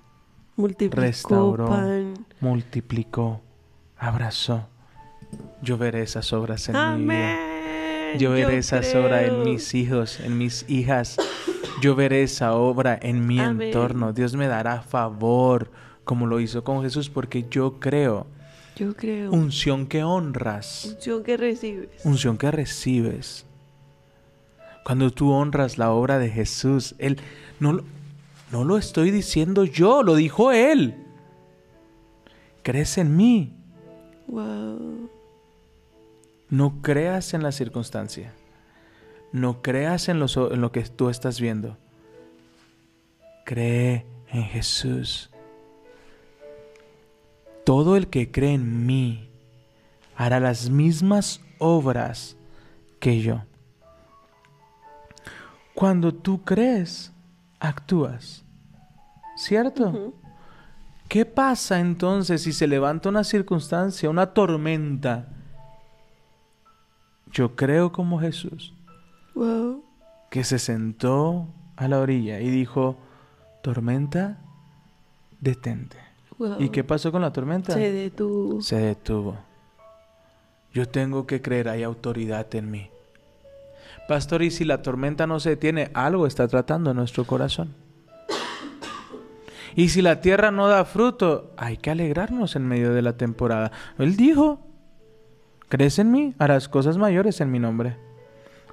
Multiplicó 0.55 1.01
restauró, 1.01 1.67
pan. 1.69 2.13
multiplicó, 2.39 3.41
abrazó. 3.97 4.67
Yo 5.61 5.77
veré 5.77 6.01
esas 6.01 6.31
obras 6.33 6.69
en 6.69 6.75
mi 6.97 7.03
vida. 7.13 7.37
Yo 8.17 8.31
veré 8.31 8.57
esas 8.57 8.95
obras 8.95 9.23
en 9.23 9.29
creo. 9.29 9.43
mis 9.45 9.73
hijos, 9.73 10.19
en 10.21 10.37
mis 10.37 10.65
hijas. 10.69 11.17
Yo 11.81 11.95
veré 11.95 12.23
esa 12.23 12.53
obra 12.55 12.97
en 13.01 13.27
mi 13.27 13.39
Amén. 13.39 13.67
entorno. 13.67 14.13
Dios 14.13 14.35
me 14.35 14.47
dará 14.47 14.81
favor 14.81 15.69
como 16.05 16.25
lo 16.25 16.39
hizo 16.39 16.63
con 16.63 16.81
Jesús 16.83 17.09
porque 17.09 17.45
yo 17.51 17.79
creo. 17.81 18.27
Yo 18.77 18.95
creo. 18.95 19.31
Unción 19.31 19.87
que 19.87 20.03
honras. 20.03 20.85
Unción 20.95 21.23
que 21.23 21.35
recibes. 21.37 21.89
unción 22.05 22.37
que 22.37 22.51
recibes. 22.51 23.45
Cuando 24.85 25.11
tú 25.11 25.31
honras 25.31 25.77
la 25.77 25.91
obra 25.91 26.19
de 26.19 26.29
Jesús, 26.29 26.95
Él 26.99 27.19
no, 27.59 27.73
lo- 27.73 27.83
no 28.51 28.63
lo 28.63 28.77
estoy 28.77 29.11
diciendo 29.11 29.63
yo, 29.63 30.03
lo 30.03 30.15
dijo 30.15 30.51
Él. 30.51 30.95
Crees 32.63 32.97
en 32.97 33.15
mí, 33.15 33.53
Wow. 34.27 35.09
no 36.49 36.81
creas 36.81 37.33
en 37.35 37.43
la 37.43 37.51
circunstancia, 37.51 38.33
no 39.31 39.61
creas 39.61 40.09
en, 40.09 40.19
los 40.19 40.35
en 40.37 40.61
lo 40.61 40.71
que 40.71 40.81
tú 40.83 41.09
estás 41.09 41.39
viendo. 41.39 41.77
Cree 43.45 44.05
en 44.29 44.43
Jesús. 44.45 45.29
Todo 47.63 47.97
el 47.97 48.07
que 48.07 48.31
cree 48.31 48.53
en 48.53 48.85
mí 48.85 49.29
hará 50.15 50.39
las 50.39 50.69
mismas 50.69 51.41
obras 51.59 52.37
que 52.99 53.21
yo. 53.21 53.43
Cuando 55.75 56.13
tú 56.13 56.43
crees, 56.43 57.11
actúas. 57.67 58.43
¿Cierto? 59.37 60.13
¿Qué 61.07 61.25
pasa 61.25 61.79
entonces 61.79 62.41
si 62.43 62.53
se 62.53 62.67
levanta 62.67 63.09
una 63.09 63.23
circunstancia, 63.23 64.09
una 64.09 64.33
tormenta? 64.33 65.27
Yo 67.31 67.55
creo 67.55 67.91
como 67.91 68.19
Jesús, 68.19 68.73
Wow. 69.35 69.83
que 70.31 70.43
se 70.43 70.57
sentó 70.57 71.47
a 71.75 71.87
la 71.87 71.99
orilla 71.99 72.39
y 72.39 72.49
dijo, 72.49 72.97
tormenta, 73.61 74.37
detente. 75.41 75.97
Wow. 76.37 76.55
¿Y 76.59 76.69
qué 76.69 76.83
pasó 76.83 77.11
con 77.11 77.21
la 77.21 77.31
tormenta? 77.33 77.73
Se 77.73 77.91
detuvo. 77.91 78.61
Se 78.61 78.77
detuvo. 78.77 79.35
Yo 80.73 80.87
tengo 80.87 81.25
que 81.27 81.41
creer, 81.41 81.69
hay 81.69 81.83
autoridad 81.83 82.53
en 82.55 82.71
mí. 82.71 82.89
Pastor, 84.07 84.43
y 84.43 84.51
si 84.51 84.65
la 84.65 84.81
tormenta 84.81 85.25
no 85.25 85.39
se 85.39 85.51
detiene, 85.51 85.89
algo 85.93 86.27
está 86.27 86.47
tratando 86.47 86.91
en 86.91 86.97
nuestro 86.97 87.25
corazón. 87.25 87.73
Y 89.75 89.89
si 89.89 90.01
la 90.01 90.21
tierra 90.21 90.51
no 90.51 90.67
da 90.67 90.85
fruto, 90.85 91.51
hay 91.57 91.77
que 91.77 91.91
alegrarnos 91.91 92.55
en 92.55 92.67
medio 92.67 92.93
de 92.93 93.01
la 93.01 93.17
temporada. 93.17 93.71
Él 93.97 94.15
dijo, 94.15 94.59
¿crees 95.67 95.99
en 95.99 96.11
mí? 96.11 96.33
Harás 96.39 96.69
cosas 96.69 96.97
mayores 96.97 97.41
en 97.41 97.51
mi 97.51 97.59
nombre. 97.59 97.97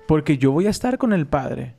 Porque 0.07 0.39
yo 0.39 0.53
voy 0.53 0.67
a 0.67 0.71
estar 0.71 0.99
con 0.99 1.13
el 1.13 1.27
Padre. 1.27 1.75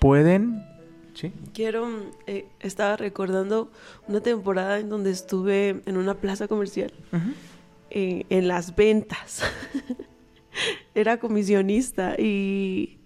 Pueden... 0.00 0.66
¿Sí? 1.14 1.32
Quiero, 1.52 1.86
eh, 2.26 2.48
estaba 2.58 2.96
recordando 2.96 3.70
una 4.08 4.20
temporada 4.20 4.80
en 4.80 4.88
donde 4.88 5.12
estuve 5.12 5.80
en 5.86 5.96
una 5.96 6.14
plaza 6.14 6.48
comercial, 6.48 6.92
eh, 7.90 8.24
en 8.30 8.48
las 8.48 8.74
ventas. 8.74 9.42
Era 10.94 11.18
comisionista 11.18 12.14
y 12.18 12.98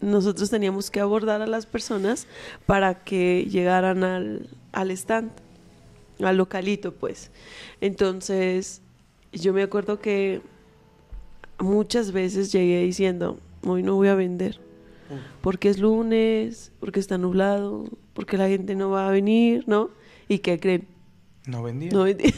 nosotros 0.00 0.50
teníamos 0.50 0.90
que 0.90 1.00
abordar 1.00 1.42
a 1.42 1.46
las 1.46 1.66
personas 1.66 2.26
para 2.66 3.04
que 3.04 3.46
llegaran 3.50 4.04
al, 4.04 4.48
al 4.72 4.90
stand, 4.90 5.30
al 6.22 6.36
localito, 6.36 6.92
pues. 6.92 7.30
Entonces, 7.80 8.82
yo 9.32 9.52
me 9.52 9.62
acuerdo 9.62 10.00
que 10.00 10.40
muchas 11.58 12.12
veces 12.12 12.52
llegué 12.52 12.82
diciendo, 12.82 13.38
hoy 13.64 13.82
no 13.82 13.94
voy 13.94 14.08
a 14.08 14.14
vender 14.14 14.60
porque 15.40 15.68
es 15.68 15.78
lunes, 15.78 16.72
porque 16.80 17.00
está 17.00 17.18
nublado, 17.18 17.84
porque 18.14 18.36
la 18.36 18.48
gente 18.48 18.74
no 18.74 18.90
va 18.90 19.08
a 19.08 19.10
venir, 19.10 19.64
¿no? 19.66 19.90
¿Y 20.28 20.38
qué 20.38 20.58
creen? 20.58 20.86
No 21.46 21.62
vendía. 21.62 21.90
No 21.92 22.02
vendí. 22.02 22.34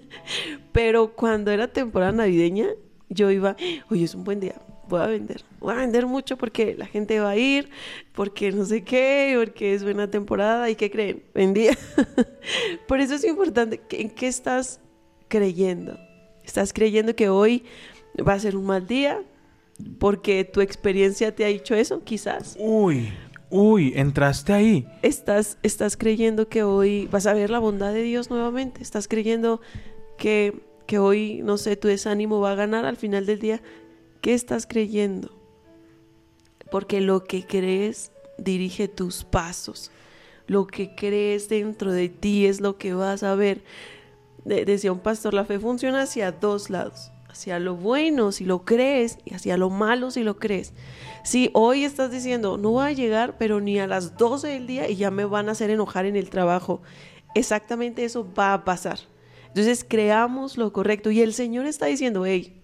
Pero 0.72 1.14
cuando 1.14 1.50
era 1.50 1.68
temporada 1.68 2.12
navideña, 2.12 2.68
yo 3.14 3.30
iba, 3.30 3.56
oye, 3.90 4.04
es 4.04 4.14
un 4.14 4.24
buen 4.24 4.40
día, 4.40 4.60
voy 4.88 5.00
a 5.00 5.06
vender, 5.06 5.42
voy 5.60 5.74
a 5.74 5.76
vender 5.76 6.06
mucho 6.06 6.36
porque 6.36 6.74
la 6.76 6.86
gente 6.86 7.20
va 7.20 7.30
a 7.30 7.36
ir, 7.36 7.70
porque 8.12 8.52
no 8.52 8.64
sé 8.64 8.82
qué, 8.82 9.34
porque 9.38 9.74
es 9.74 9.82
buena 9.82 10.10
temporada 10.10 10.68
y 10.70 10.74
qué 10.74 10.90
creen, 10.90 11.22
vendía. 11.34 11.76
Por 12.88 13.00
eso 13.00 13.14
es 13.14 13.24
importante, 13.24 13.80
¿en 13.90 14.10
qué 14.10 14.26
estás 14.26 14.80
creyendo? 15.28 15.98
¿Estás 16.44 16.72
creyendo 16.72 17.16
que 17.16 17.28
hoy 17.28 17.64
va 18.26 18.34
a 18.34 18.38
ser 18.38 18.56
un 18.56 18.66
mal 18.66 18.86
día? 18.86 19.22
Porque 19.98 20.44
tu 20.44 20.60
experiencia 20.60 21.34
te 21.34 21.44
ha 21.44 21.48
dicho 21.48 21.74
eso, 21.74 22.04
quizás. 22.04 22.56
Uy, 22.60 23.12
uy, 23.50 23.92
entraste 23.96 24.52
ahí. 24.52 24.86
Estás, 25.02 25.58
estás 25.62 25.96
creyendo 25.96 26.48
que 26.48 26.62
hoy 26.62 27.08
vas 27.10 27.26
a 27.26 27.34
ver 27.34 27.50
la 27.50 27.58
bondad 27.58 27.92
de 27.92 28.02
Dios 28.02 28.30
nuevamente. 28.30 28.82
Estás 28.82 29.08
creyendo 29.08 29.60
que, 30.16 30.62
que 30.86 30.98
hoy, 30.98 31.40
no 31.42 31.56
sé, 31.58 31.76
tu 31.76 31.88
desánimo 31.88 32.40
va 32.40 32.52
a 32.52 32.56
ganar 32.56 32.84
al 32.84 32.96
final 32.96 33.26
del 33.26 33.38
día. 33.40 33.62
¿Qué 34.20 34.34
estás 34.34 34.66
creyendo? 34.66 35.30
Porque 36.70 37.00
lo 37.00 37.24
que 37.24 37.46
crees 37.46 38.10
dirige 38.38 38.88
tus 38.88 39.24
pasos. 39.24 39.90
Lo 40.46 40.66
que 40.66 40.94
crees 40.94 41.48
dentro 41.48 41.92
de 41.92 42.08
ti 42.08 42.46
es 42.46 42.60
lo 42.60 42.76
que 42.76 42.94
vas 42.94 43.22
a 43.22 43.34
ver. 43.34 43.62
De- 44.44 44.64
decía 44.64 44.92
un 44.92 44.98
pastor, 45.00 45.34
la 45.34 45.44
fe 45.44 45.58
funciona 45.58 46.02
hacia 46.02 46.32
dos 46.32 46.70
lados. 46.70 47.10
Hacia 47.28 47.58
lo 47.58 47.74
bueno 47.76 48.30
si 48.30 48.44
lo 48.44 48.64
crees 48.64 49.18
y 49.24 49.34
hacia 49.34 49.56
lo 49.56 49.68
malo 49.70 50.10
si 50.10 50.22
lo 50.22 50.36
crees. 50.38 50.72
Si 51.24 51.50
hoy 51.54 51.84
estás 51.84 52.10
diciendo, 52.10 52.58
no 52.58 52.70
voy 52.70 52.86
a 52.86 52.92
llegar, 52.92 53.36
pero 53.38 53.60
ni 53.60 53.78
a 53.78 53.86
las 53.86 54.16
12 54.16 54.48
del 54.48 54.66
día 54.66 54.88
y 54.88 54.96
ya 54.96 55.10
me 55.10 55.24
van 55.24 55.48
a 55.48 55.52
hacer 55.52 55.70
enojar 55.70 56.06
en 56.06 56.16
el 56.16 56.30
trabajo. 56.30 56.82
Exactamente 57.34 58.04
eso 58.04 58.28
va 58.38 58.52
a 58.52 58.64
pasar. 58.64 58.98
Entonces 59.54 59.86
creamos 59.88 60.58
lo 60.58 60.72
correcto. 60.72 61.12
Y 61.12 61.20
el 61.20 61.32
Señor 61.32 61.66
está 61.66 61.86
diciendo, 61.86 62.26
hey, 62.26 62.60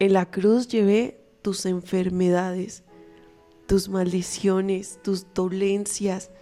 en 0.00 0.12
la 0.12 0.28
cruz 0.28 0.66
llevé 0.66 1.20
tus 1.42 1.64
enfermedades, 1.64 2.82
tus 3.68 3.88
maldiciones, 3.88 4.98
tus 5.04 5.32
dolencias, 5.32 6.32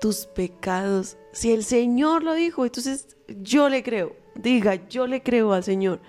tus 0.00 0.24
pecados. 0.24 1.18
Si 1.32 1.52
el 1.52 1.64
Señor 1.64 2.22
lo 2.22 2.32
dijo, 2.32 2.64
entonces 2.64 3.14
yo 3.28 3.68
le 3.68 3.82
creo. 3.82 4.16
Diga, 4.34 4.88
yo 4.88 5.06
le 5.06 5.22
creo 5.22 5.52
al 5.52 5.62
Señor. 5.62 6.00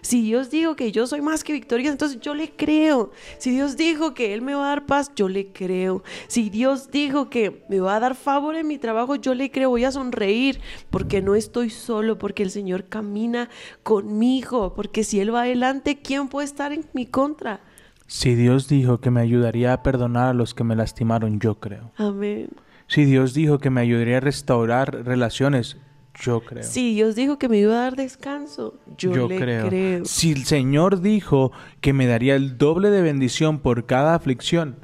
Si 0.00 0.22
Dios 0.22 0.50
dijo 0.50 0.76
que 0.76 0.92
yo 0.92 1.06
soy 1.06 1.20
más 1.20 1.44
que 1.44 1.52
victorioso, 1.52 1.92
entonces 1.92 2.20
yo 2.20 2.34
le 2.34 2.50
creo. 2.50 3.10
Si 3.38 3.50
Dios 3.50 3.76
dijo 3.76 4.14
que 4.14 4.34
Él 4.34 4.42
me 4.42 4.54
va 4.54 4.66
a 4.66 4.68
dar 4.68 4.86
paz, 4.86 5.12
yo 5.14 5.28
le 5.28 5.48
creo. 5.52 6.02
Si 6.28 6.50
Dios 6.50 6.90
dijo 6.90 7.30
que 7.30 7.64
me 7.68 7.80
va 7.80 7.96
a 7.96 8.00
dar 8.00 8.14
favor 8.14 8.56
en 8.56 8.66
mi 8.66 8.78
trabajo, 8.78 9.16
yo 9.16 9.34
le 9.34 9.50
creo. 9.50 9.70
Voy 9.70 9.84
a 9.84 9.92
sonreír 9.92 10.60
porque 10.90 11.22
no 11.22 11.34
estoy 11.34 11.70
solo, 11.70 12.18
porque 12.18 12.42
el 12.42 12.50
Señor 12.50 12.84
camina 12.84 13.48
conmigo. 13.82 14.74
Porque 14.74 15.04
si 15.04 15.20
Él 15.20 15.34
va 15.34 15.42
adelante, 15.42 15.98
¿quién 16.02 16.28
puede 16.28 16.46
estar 16.46 16.72
en 16.72 16.84
mi 16.92 17.06
contra? 17.06 17.60
Si 18.06 18.34
Dios 18.34 18.68
dijo 18.68 19.00
que 19.00 19.10
me 19.10 19.20
ayudaría 19.20 19.72
a 19.72 19.82
perdonar 19.82 20.28
a 20.28 20.34
los 20.34 20.54
que 20.54 20.64
me 20.64 20.76
lastimaron, 20.76 21.40
yo 21.40 21.60
creo. 21.60 21.92
Amén. 21.96 22.48
Si 22.86 23.06
Dios 23.06 23.32
dijo 23.32 23.58
que 23.58 23.70
me 23.70 23.80
ayudaría 23.80 24.18
a 24.18 24.20
restaurar 24.20 25.06
relaciones, 25.06 25.78
yo 26.14 26.40
creo. 26.40 26.62
Si 26.62 26.94
Dios 26.94 27.14
dijo 27.14 27.38
que 27.38 27.48
me 27.48 27.58
iba 27.58 27.72
a 27.74 27.82
dar 27.84 27.96
descanso, 27.96 28.78
yo, 28.98 29.28
le 29.28 29.38
creo. 29.38 30.04
Si 30.04 30.32
el 30.32 30.44
Señor 30.44 31.00
dijo 31.00 31.52
que 31.80 31.92
me 31.92 32.06
daría 32.06 32.34
el 32.36 32.58
doble 32.58 32.90
de 32.90 33.02
bendición 33.02 33.58
por 33.60 33.86
cada 33.86 34.14
aflicción, 34.14 34.76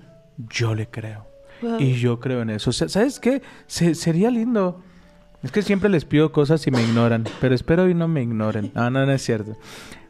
yo 0.51 0.75
le 0.75 0.89
creo. 0.89 1.27
Wow. 1.63 1.81
Y 1.81 1.95
yo 1.95 2.21
creo 2.21 2.43
en 2.43 2.51
eso. 2.51 2.73
¿Sabes 2.73 3.19
qué? 3.21 3.43
Se- 3.67 3.95
sería 3.95 4.31
lindo. 4.31 4.83
Es 5.43 5.53
que 5.53 5.63
siempre 5.63 5.89
les 5.89 6.05
pido 6.05 6.33
cosas 6.33 6.67
y 6.67 6.71
me 6.71 6.83
ignoran, 6.83 7.25
pero 7.41 7.55
espero 7.55 7.85
hoy 7.85 7.95
no 7.95 8.09
me 8.09 8.23
ignoren. 8.23 8.73
No, 8.75 8.91
no, 8.91 9.05
no 9.07 9.13
es 9.13 9.23
cierto. 9.23 9.57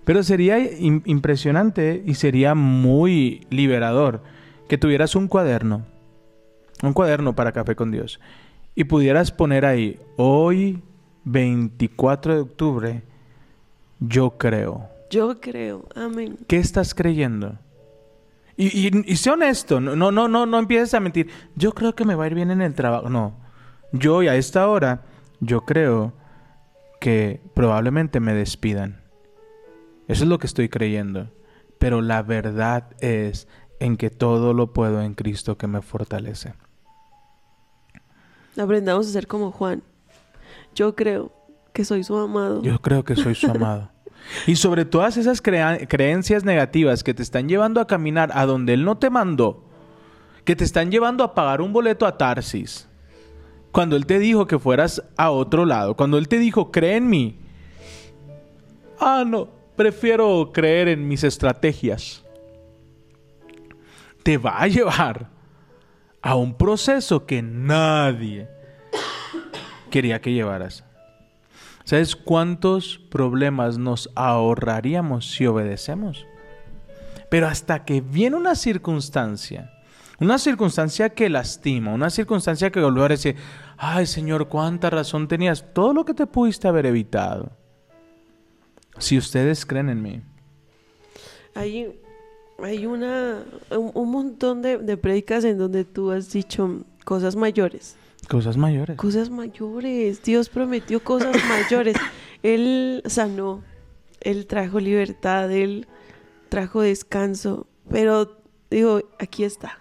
Pero 0.04 0.22
sería 0.22 0.58
im- 0.58 1.02
impresionante 1.04 2.02
y 2.06 2.14
sería 2.14 2.54
muy 2.54 3.46
liberador 3.50 4.22
que 4.68 4.78
tuvieras 4.78 5.14
un 5.16 5.28
cuaderno, 5.28 5.84
un 6.82 6.92
cuaderno 6.94 7.34
para 7.34 7.52
Café 7.52 7.74
con 7.76 7.90
Dios, 7.90 8.20
y 8.74 8.84
pudieras 8.84 9.32
poner 9.32 9.66
ahí, 9.66 9.98
hoy 10.16 10.82
24 11.30 12.34
de 12.34 12.40
octubre, 12.40 13.02
yo 14.00 14.30
creo. 14.38 14.88
Yo 15.10 15.40
creo. 15.40 15.86
Amén. 15.94 16.38
¿Qué 16.46 16.56
estás 16.58 16.94
creyendo? 16.94 17.58
Y, 18.56 18.88
y, 18.88 19.04
y 19.06 19.16
sé 19.16 19.30
honesto, 19.30 19.80
no, 19.80 19.94
no, 19.94 20.10
no, 20.10 20.26
no, 20.26 20.46
no 20.46 20.58
empieces 20.58 20.94
a 20.94 21.00
mentir. 21.00 21.30
Yo 21.54 21.72
creo 21.72 21.94
que 21.94 22.04
me 22.04 22.14
va 22.14 22.24
a 22.24 22.26
ir 22.26 22.34
bien 22.34 22.50
en 22.50 22.62
el 22.62 22.74
trabajo. 22.74 23.08
No. 23.08 23.34
Yo 23.92 24.22
y 24.22 24.28
a 24.28 24.36
esta 24.36 24.68
hora, 24.68 25.02
yo 25.40 25.62
creo 25.62 26.12
que 27.00 27.40
probablemente 27.54 28.20
me 28.20 28.34
despidan. 28.34 29.00
Eso 30.08 30.24
es 30.24 30.28
lo 30.28 30.38
que 30.38 30.46
estoy 30.46 30.68
creyendo. 30.68 31.30
Pero 31.78 32.00
la 32.00 32.22
verdad 32.22 32.90
es 33.00 33.46
en 33.78 33.96
que 33.96 34.10
todo 34.10 34.54
lo 34.54 34.72
puedo 34.72 35.02
en 35.02 35.14
Cristo 35.14 35.56
que 35.56 35.68
me 35.68 35.82
fortalece. 35.82 36.54
Aprendamos 38.56 39.06
a 39.06 39.10
ser 39.10 39.28
como 39.28 39.52
Juan. 39.52 39.82
Yo 40.74 40.94
creo 40.94 41.32
que 41.72 41.84
soy 41.84 42.04
su 42.04 42.16
amado. 42.16 42.62
Yo 42.62 42.80
creo 42.80 43.04
que 43.04 43.16
soy 43.16 43.34
su 43.34 43.50
amado. 43.50 43.90
Y 44.46 44.56
sobre 44.56 44.84
todas 44.84 45.16
esas 45.16 45.40
creencias 45.40 46.44
negativas 46.44 47.02
que 47.02 47.14
te 47.14 47.22
están 47.22 47.48
llevando 47.48 47.80
a 47.80 47.86
caminar 47.86 48.30
a 48.34 48.46
donde 48.46 48.74
Él 48.74 48.84
no 48.84 48.98
te 48.98 49.10
mandó, 49.10 49.64
que 50.44 50.56
te 50.56 50.64
están 50.64 50.90
llevando 50.90 51.24
a 51.24 51.34
pagar 51.34 51.60
un 51.60 51.72
boleto 51.72 52.06
a 52.06 52.18
Tarsis, 52.18 52.88
cuando 53.72 53.96
Él 53.96 54.06
te 54.06 54.18
dijo 54.18 54.46
que 54.46 54.58
fueras 54.58 55.02
a 55.16 55.30
otro 55.30 55.64
lado, 55.64 55.94
cuando 55.96 56.18
Él 56.18 56.28
te 56.28 56.38
dijo, 56.38 56.70
cree 56.70 56.96
en 56.96 57.08
mí. 57.08 57.38
Ah, 59.00 59.24
no, 59.26 59.48
prefiero 59.76 60.50
creer 60.52 60.88
en 60.88 61.06
mis 61.06 61.24
estrategias. 61.24 62.24
Te 64.22 64.36
va 64.36 64.60
a 64.60 64.66
llevar 64.66 65.30
a 66.20 66.34
un 66.34 66.54
proceso 66.54 67.24
que 67.24 67.40
nadie 67.40 68.48
quería 69.88 70.20
que 70.20 70.32
llevaras. 70.32 70.84
¿Sabes 71.84 72.16
cuántos 72.16 72.98
problemas 72.98 73.78
nos 73.78 74.10
ahorraríamos 74.14 75.30
si 75.30 75.46
obedecemos? 75.46 76.26
Pero 77.30 77.46
hasta 77.46 77.84
que 77.84 78.00
viene 78.00 78.36
una 78.36 78.54
circunstancia, 78.54 79.72
una 80.20 80.38
circunstancia 80.38 81.10
que 81.10 81.30
lastima, 81.30 81.94
una 81.94 82.10
circunstancia 82.10 82.70
que 82.70 82.80
vuelve 82.80 83.04
a 83.04 83.08
decir, 83.08 83.36
ay 83.76 84.06
Señor, 84.06 84.48
cuánta 84.48 84.90
razón 84.90 85.28
tenías, 85.28 85.64
todo 85.72 85.94
lo 85.94 86.04
que 86.04 86.14
te 86.14 86.26
pudiste 86.26 86.68
haber 86.68 86.86
evitado. 86.86 87.52
Si 88.98 89.16
ustedes 89.16 89.64
creen 89.64 89.88
en 89.88 90.02
mí. 90.02 90.20
Hay, 91.54 92.00
hay 92.62 92.84
una, 92.84 93.44
un, 93.70 94.10
montón 94.10 94.60
de, 94.60 94.78
de 94.78 94.96
prédicas 94.96 95.44
en 95.44 95.56
donde 95.56 95.84
tú 95.84 96.10
has 96.10 96.32
dicho 96.32 96.84
cosas 97.04 97.36
mayores. 97.36 97.96
Cosas 98.28 98.56
mayores. 98.56 98.96
Cosas 98.96 99.30
mayores. 99.30 100.22
Dios 100.22 100.48
prometió 100.48 101.02
cosas 101.02 101.36
mayores. 101.48 101.96
Él 102.42 103.02
sanó. 103.06 103.62
Él 104.20 104.46
trajo 104.46 104.80
libertad. 104.80 105.50
Él 105.50 105.86
trajo 106.48 106.82
descanso. 106.82 107.66
Pero 107.90 108.36
digo, 108.70 109.00
aquí 109.18 109.44
está. 109.44 109.78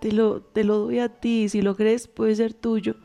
Te 0.00 0.12
lo, 0.12 0.40
te 0.40 0.64
lo 0.64 0.78
doy 0.78 0.98
a 0.98 1.08
ti. 1.08 1.48
Si 1.48 1.62
lo 1.62 1.76
crees, 1.76 2.08
puede 2.08 2.34
ser 2.34 2.52
tuyo. 2.54 2.96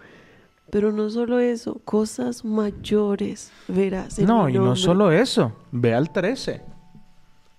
Pero 0.72 0.92
no 0.92 1.10
solo 1.10 1.40
eso, 1.40 1.82
cosas 1.84 2.46
mayores 2.46 3.52
verás. 3.68 4.20
en 4.20 4.26
No, 4.26 4.50
y 4.50 4.54
no 4.54 4.76
solo 4.76 5.12
eso. 5.12 5.52
Ve 5.72 5.94
al 5.94 6.12
13. 6.12 6.62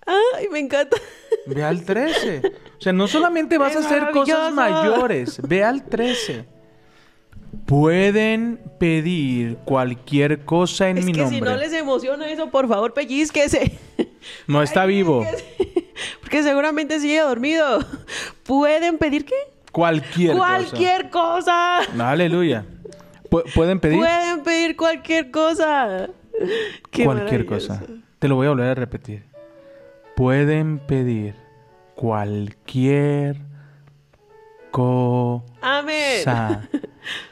Ay, 0.06 0.48
me 0.50 0.60
encanta. 0.60 0.96
Ve 1.46 1.64
al 1.64 1.84
13. 1.84 2.42
O 2.78 2.80
sea, 2.80 2.92
no 2.92 3.08
solamente 3.08 3.58
vas 3.58 3.74
a 3.74 3.80
¡Es 3.80 3.86
hacer 3.86 4.10
cosas 4.12 4.52
mayores, 4.52 5.40
ve 5.46 5.64
al 5.64 5.84
13. 5.84 6.59
Pueden 7.66 8.60
pedir 8.78 9.56
cualquier 9.64 10.44
cosa 10.44 10.88
en 10.88 10.98
es 10.98 11.04
mi 11.04 11.12
que 11.12 11.20
nombre. 11.22 11.38
si 11.38 11.44
no 11.44 11.56
les 11.56 11.72
emociona 11.72 12.28
eso, 12.30 12.50
por 12.50 12.68
favor, 12.68 12.92
pellizquese. 12.94 13.78
No 14.46 14.62
está 14.62 14.86
vivo. 14.86 15.24
Porque 16.20 16.42
seguramente 16.42 17.00
sigue 17.00 17.20
dormido. 17.20 17.80
¿Pueden 18.44 18.98
pedir 18.98 19.24
qué? 19.24 19.34
Cualquier, 19.72 20.36
cualquier 20.36 21.10
cosa. 21.10 21.80
cosa. 21.88 22.10
Aleluya. 22.10 22.64
Pu- 23.30 23.44
Pueden 23.54 23.78
pedir 23.80 23.98
Pueden 23.98 24.42
pedir 24.42 24.76
cualquier 24.76 25.30
cosa. 25.30 26.08
Qué 26.90 27.04
cualquier 27.04 27.46
cosa. 27.46 27.82
Te 28.18 28.28
lo 28.28 28.34
voy 28.36 28.46
a 28.46 28.50
volver 28.50 28.68
a 28.68 28.74
repetir. 28.74 29.24
Pueden 30.16 30.78
pedir 30.80 31.34
cualquier 31.94 33.36
cosa 34.70 35.42
Amén. 35.62 36.24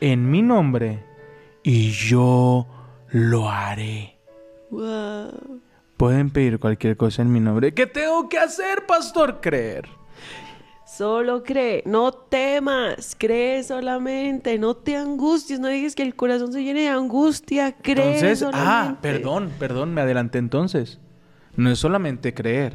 en 0.00 0.30
mi 0.30 0.42
nombre 0.42 1.04
y 1.62 1.90
yo 1.90 2.66
lo 3.10 3.48
haré. 3.50 4.18
Wow. 4.70 5.60
Pueden 5.96 6.30
pedir 6.30 6.58
cualquier 6.58 6.96
cosa 6.96 7.22
en 7.22 7.32
mi 7.32 7.40
nombre. 7.40 7.72
¿Qué 7.74 7.86
tengo 7.86 8.28
que 8.28 8.38
hacer, 8.38 8.86
pastor? 8.86 9.40
Creer. 9.40 9.88
Solo 10.86 11.44
cree, 11.44 11.82
no 11.86 12.12
temas, 12.12 13.14
cree 13.18 13.62
solamente, 13.62 14.58
no 14.58 14.74
te 14.74 14.96
angusties, 14.96 15.60
no 15.60 15.68
digas 15.68 15.94
que 15.94 16.02
el 16.02 16.16
corazón 16.16 16.52
se 16.52 16.62
llene 16.64 16.80
de 16.82 16.88
angustia, 16.88 17.72
cree 17.72 18.14
Entonces, 18.14 18.38
solamente. 18.40 18.68
ah, 18.68 18.96
perdón, 19.00 19.52
perdón, 19.58 19.92
me 19.94 20.00
adelanté 20.00 20.38
entonces. 20.38 20.98
no 21.56 21.70
es 21.70 21.78
solamente 21.78 22.32
creer, 22.34 22.72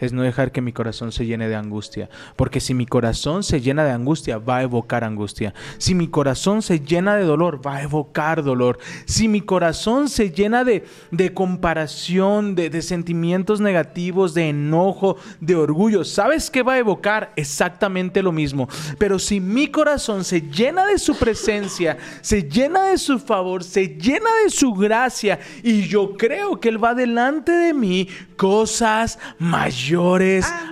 es 0.00 0.12
no 0.12 0.22
dejar 0.22 0.50
que 0.50 0.62
mi 0.62 0.72
corazón 0.72 1.12
se 1.12 1.26
llene 1.26 1.48
de 1.48 1.54
angustia. 1.54 2.08
Porque 2.36 2.60
si 2.60 2.74
mi 2.74 2.86
corazón 2.86 3.42
se 3.42 3.60
llena 3.60 3.84
de 3.84 3.90
angustia, 3.90 4.38
va 4.38 4.58
a 4.58 4.62
evocar 4.62 5.04
angustia. 5.04 5.54
Si 5.78 5.94
mi 5.94 6.08
corazón 6.08 6.62
se 6.62 6.80
llena 6.80 7.16
de 7.16 7.24
dolor, 7.24 7.64
va 7.64 7.76
a 7.76 7.82
evocar 7.82 8.42
dolor. 8.42 8.78
Si 9.04 9.28
mi 9.28 9.42
corazón 9.42 10.08
se 10.08 10.30
llena 10.30 10.64
de, 10.64 10.86
de 11.10 11.34
comparación, 11.34 12.54
de, 12.54 12.70
de 12.70 12.82
sentimientos 12.82 13.60
negativos, 13.60 14.32
de 14.32 14.48
enojo, 14.48 15.16
de 15.40 15.54
orgullo, 15.54 16.04
¿sabes 16.04 16.50
qué 16.50 16.62
va 16.62 16.74
a 16.74 16.78
evocar? 16.78 17.32
Exactamente 17.36 18.22
lo 18.22 18.32
mismo. 18.32 18.68
Pero 18.98 19.18
si 19.18 19.40
mi 19.40 19.68
corazón 19.68 20.24
se 20.24 20.40
llena 20.40 20.86
de 20.86 20.98
su 20.98 21.16
presencia, 21.16 21.98
se 22.22 22.42
llena 22.42 22.84
de 22.84 22.98
su 22.98 23.18
favor, 23.18 23.62
se 23.62 23.86
llena 23.86 24.30
de 24.44 24.50
su 24.50 24.72
gracia, 24.72 25.38
y 25.62 25.82
yo 25.82 26.16
creo 26.16 26.58
que 26.58 26.70
Él 26.70 26.82
va 26.82 26.94
delante 26.94 27.52
de 27.52 27.74
mí, 27.74 28.08
cosas 28.36 29.18
mayores 29.38 29.89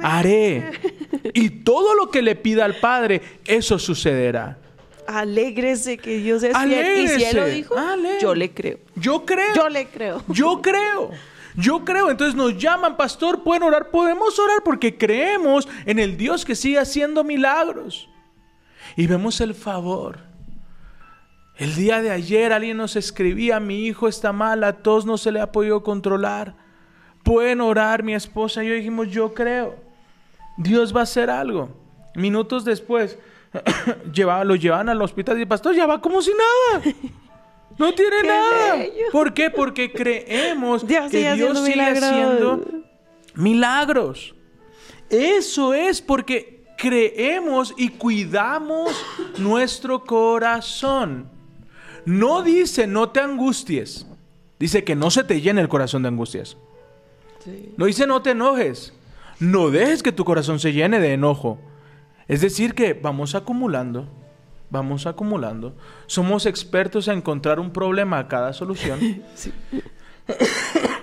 haré. 0.03 0.73
Y 1.35 1.51
todo 1.51 1.95
lo 1.95 2.11
que 2.11 2.23
le 2.23 2.37
pida 2.37 2.65
al 2.65 2.77
Padre, 2.77 3.21
eso 3.47 3.79
sucederá. 3.79 4.59
Alégrese 5.07 5.97
que 5.97 6.19
Dios 6.19 6.43
es 6.43 6.57
fiel. 6.57 7.05
Y 7.05 7.09
si 7.09 7.25
Él 7.25 7.37
lo 7.37 7.43
Alégrese. 7.43 7.55
dijo, 7.55 7.75
yo 8.21 8.35
le 8.35 8.51
creo. 8.53 8.79
Yo 8.95 9.25
creo. 9.25 9.55
Yo 9.55 9.69
le 9.69 9.87
creo. 9.87 10.23
Yo 10.29 10.61
creo. 10.61 11.11
Yo 11.55 11.85
creo. 11.85 12.11
Entonces 12.11 12.35
nos 12.37 12.57
llaman, 12.59 12.97
pastor, 12.97 13.43
pueden 13.43 13.63
orar. 13.63 13.91
Podemos 13.91 14.39
orar 14.39 14.59
porque 14.65 14.97
creemos 14.99 15.67
en 15.87 15.99
el 15.99 16.17
Dios 16.17 16.45
que 16.45 16.55
sigue 16.55 16.79
haciendo 16.79 17.25
milagros. 17.25 18.09
Y 18.97 19.07
vemos 19.07 19.41
el 19.41 19.55
favor. 19.55 20.19
El 21.57 21.75
día 21.75 22.01
de 22.01 22.11
ayer 22.11 22.53
alguien 22.53 22.77
nos 22.77 22.95
escribía, 22.95 23.59
mi 23.59 23.87
hijo 23.87 24.07
está 24.07 24.33
mal, 24.33 24.63
a 24.63 24.75
todos 24.75 25.05
no 25.07 25.19
se 25.19 25.33
le 25.33 25.41
ha 25.41 25.51
podido 25.51 25.83
controlar. 25.83 26.55
Pueden 27.29 27.61
orar, 27.61 28.03
mi 28.03 28.15
esposa 28.15 28.65
y 28.65 28.69
yo 28.69 28.75
dijimos, 28.75 29.11
yo 29.11 29.35
creo. 29.35 29.77
Dios 30.57 30.97
va 30.97 31.01
a 31.01 31.03
hacer 31.03 31.29
algo. 31.29 31.69
Minutos 32.15 32.65
después, 32.65 33.19
llevaba, 34.15 34.45
lo 34.45 34.55
llevaban 34.57 34.89
al 34.89 35.03
hospital 35.03 35.37
y 35.37 35.43
el 35.43 35.47
pastor 35.47 35.75
ya 35.75 35.85
va 35.87 36.01
como 36.01 36.23
si 36.23 36.31
nada. 36.33 36.85
No 37.79 37.93
tiene 37.95 38.23
Qué 38.23 38.27
nada. 38.29 38.77
bello. 38.77 38.93
¿Por 39.13 39.35
qué? 39.35 39.51
Porque 39.51 39.93
creemos 39.93 40.87
Dios 40.87 41.11
que 41.11 41.35
Dios 41.35 41.59
sigue 41.59 41.71
milagros. 41.77 42.03
haciendo 42.03 42.65
milagros. 43.35 44.35
Eso 45.11 45.75
es 45.75 46.01
porque 46.01 46.65
creemos 46.79 47.75
y 47.77 47.91
cuidamos 47.91 48.91
nuestro 49.39 50.03
corazón. 50.07 51.29
No 52.07 52.41
dice 52.43 52.87
no 52.87 53.11
te 53.11 53.21
angusties. 53.21 54.07
Dice 54.59 54.83
que 54.83 54.97
no 54.97 55.11
se 55.11 55.25
te 55.25 55.43
llene 55.43 55.61
el 55.61 55.69
corazón 55.69 56.01
de 56.03 56.09
angustias. 56.09 56.57
Sí. 57.45 57.75
No 57.77 57.87
dice 57.87 58.07
no 58.07 58.23
te 58.23 58.31
enojes. 58.31 58.93
No 59.41 59.71
dejes 59.71 60.03
que 60.03 60.13
tu 60.13 60.25
corazón 60.25 60.59
se 60.59 60.73
llene 60.73 61.01
de 61.01 61.13
enojo. 61.13 61.59
Es 62.27 62.41
decir, 62.41 62.75
que 62.75 62.93
vamos 62.93 63.35
acumulando, 63.35 64.09
vamos 64.71 65.07
acumulando. 65.07 65.75
Somos 66.07 66.45
expertos 66.45 67.09
en 67.09 67.19
encontrar 67.19 67.59
un 67.61 67.73
problema 67.73 68.19
a 68.19 68.29
cada 68.29 68.53
solución. 68.53 69.23
Sí. 69.35 69.53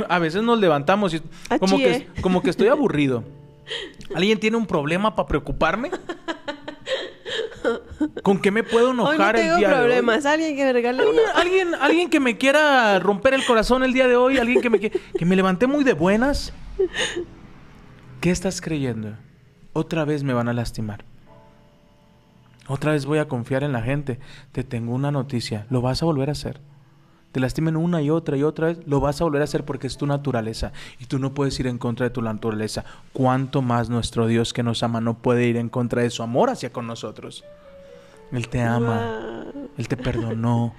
A 0.07 0.19
veces 0.19 0.43
nos 0.43 0.59
levantamos 0.59 1.15
y 1.15 1.21
como 1.59 1.77
que, 1.77 2.07
como 2.21 2.43
que 2.43 2.51
estoy 2.51 2.67
aburrido. 2.67 3.23
¿Alguien 4.13 4.39
tiene 4.39 4.55
un 4.55 4.67
problema 4.67 5.15
para 5.15 5.27
preocuparme? 5.27 5.89
¿Con 8.23 8.39
qué 8.39 8.51
me 8.51 8.63
puedo 8.63 8.89
Hoy 8.89 8.95
no 8.95 9.11
enojar 9.13 9.35
el 9.35 9.41
tengo 9.43 9.57
día 9.57 9.67
de 9.69 9.73
hoy? 9.73 9.79
problemas. 9.81 10.25
Alguien 10.25 10.55
que 10.55 10.65
me 10.65 10.73
regale 10.73 11.05
una. 11.05 11.21
¿Alguien, 11.35 11.75
alguien 11.75 12.09
que 12.09 12.19
me 12.19 12.37
quiera 12.37 12.99
romper 12.99 13.33
el 13.33 13.45
corazón 13.45 13.83
el 13.83 13.93
día 13.93 14.07
de 14.07 14.15
hoy, 14.15 14.37
alguien 14.37 14.61
que 14.61 14.69
me, 14.69 14.79
que, 14.79 14.89
que 14.91 15.25
me 15.25 15.35
levanté 15.35 15.67
muy 15.67 15.83
de 15.83 15.93
buenas. 15.93 16.53
¿Qué 18.21 18.31
estás 18.31 18.61
creyendo? 18.61 19.15
Otra 19.73 20.05
vez 20.05 20.23
me 20.23 20.33
van 20.33 20.47
a 20.47 20.53
lastimar. 20.53 21.05
Otra 22.67 22.93
vez 22.93 23.05
voy 23.05 23.19
a 23.19 23.27
confiar 23.27 23.63
en 23.63 23.71
la 23.73 23.81
gente. 23.81 24.19
Te 24.51 24.63
tengo 24.63 24.93
una 24.93 25.11
noticia. 25.11 25.67
Lo 25.69 25.81
vas 25.81 26.01
a 26.01 26.05
volver 26.05 26.29
a 26.29 26.31
hacer. 26.31 26.61
Te 27.31 27.39
lastimen 27.39 27.75
una 27.75 28.01
y 28.01 28.09
otra 28.09 28.37
y 28.37 28.43
otra 28.43 28.67
vez. 28.67 28.79
Lo 28.87 28.99
vas 29.01 29.19
a 29.21 29.25
volver 29.25 29.41
a 29.41 29.43
hacer 29.43 29.65
porque 29.65 29.87
es 29.87 29.97
tu 29.97 30.07
naturaleza. 30.07 30.71
Y 30.99 31.05
tú 31.05 31.19
no 31.19 31.33
puedes 31.33 31.59
ir 31.59 31.67
en 31.67 31.77
contra 31.77 32.05
de 32.05 32.09
tu 32.09 32.21
naturaleza. 32.21 32.85
Cuánto 33.13 33.61
más 33.61 33.89
nuestro 33.89 34.25
Dios 34.25 34.53
que 34.53 34.63
nos 34.63 34.81
ama 34.83 35.01
no 35.01 35.15
puede 35.19 35.45
ir 35.45 35.57
en 35.57 35.69
contra 35.69 36.01
de 36.01 36.09
su 36.09 36.23
amor 36.23 36.49
hacia 36.49 36.71
con 36.71 36.87
nosotros. 36.87 37.43
Él 38.31 38.47
te 38.49 38.61
ama. 38.61 39.43
Wow. 39.53 39.69
Él 39.77 39.87
te 39.87 39.97
perdonó. 39.97 40.73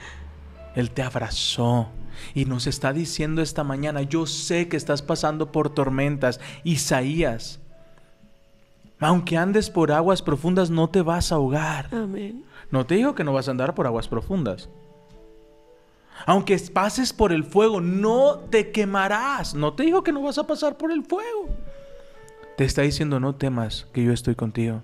Él 0.74 0.90
te 0.90 1.02
abrazó. 1.02 1.88
Y 2.34 2.44
nos 2.44 2.66
está 2.66 2.92
diciendo 2.92 3.42
esta 3.42 3.64
mañana, 3.64 4.02
yo 4.02 4.26
sé 4.26 4.68
que 4.68 4.76
estás 4.76 5.02
pasando 5.02 5.52
por 5.52 5.70
tormentas. 5.70 6.40
Isaías, 6.64 7.60
aunque 8.98 9.36
andes 9.36 9.70
por 9.70 9.92
aguas 9.92 10.22
profundas, 10.22 10.70
no 10.70 10.88
te 10.88 11.02
vas 11.02 11.32
a 11.32 11.36
ahogar. 11.36 11.88
Amén. 11.92 12.44
No 12.70 12.86
te 12.86 12.94
digo 12.94 13.14
que 13.14 13.24
no 13.24 13.32
vas 13.32 13.48
a 13.48 13.50
andar 13.50 13.74
por 13.74 13.86
aguas 13.86 14.08
profundas. 14.08 14.68
Aunque 16.24 16.58
pases 16.72 17.12
por 17.12 17.32
el 17.32 17.44
fuego, 17.44 17.80
no 17.80 18.38
te 18.50 18.72
quemarás. 18.72 19.54
No 19.54 19.74
te 19.74 19.82
digo 19.82 20.02
que 20.02 20.12
no 20.12 20.22
vas 20.22 20.38
a 20.38 20.46
pasar 20.46 20.78
por 20.78 20.90
el 20.90 21.04
fuego. 21.04 21.48
Te 22.56 22.64
está 22.64 22.82
diciendo, 22.82 23.20
no 23.20 23.34
temas, 23.34 23.86
que 23.92 24.02
yo 24.02 24.12
estoy 24.12 24.34
contigo. 24.34 24.82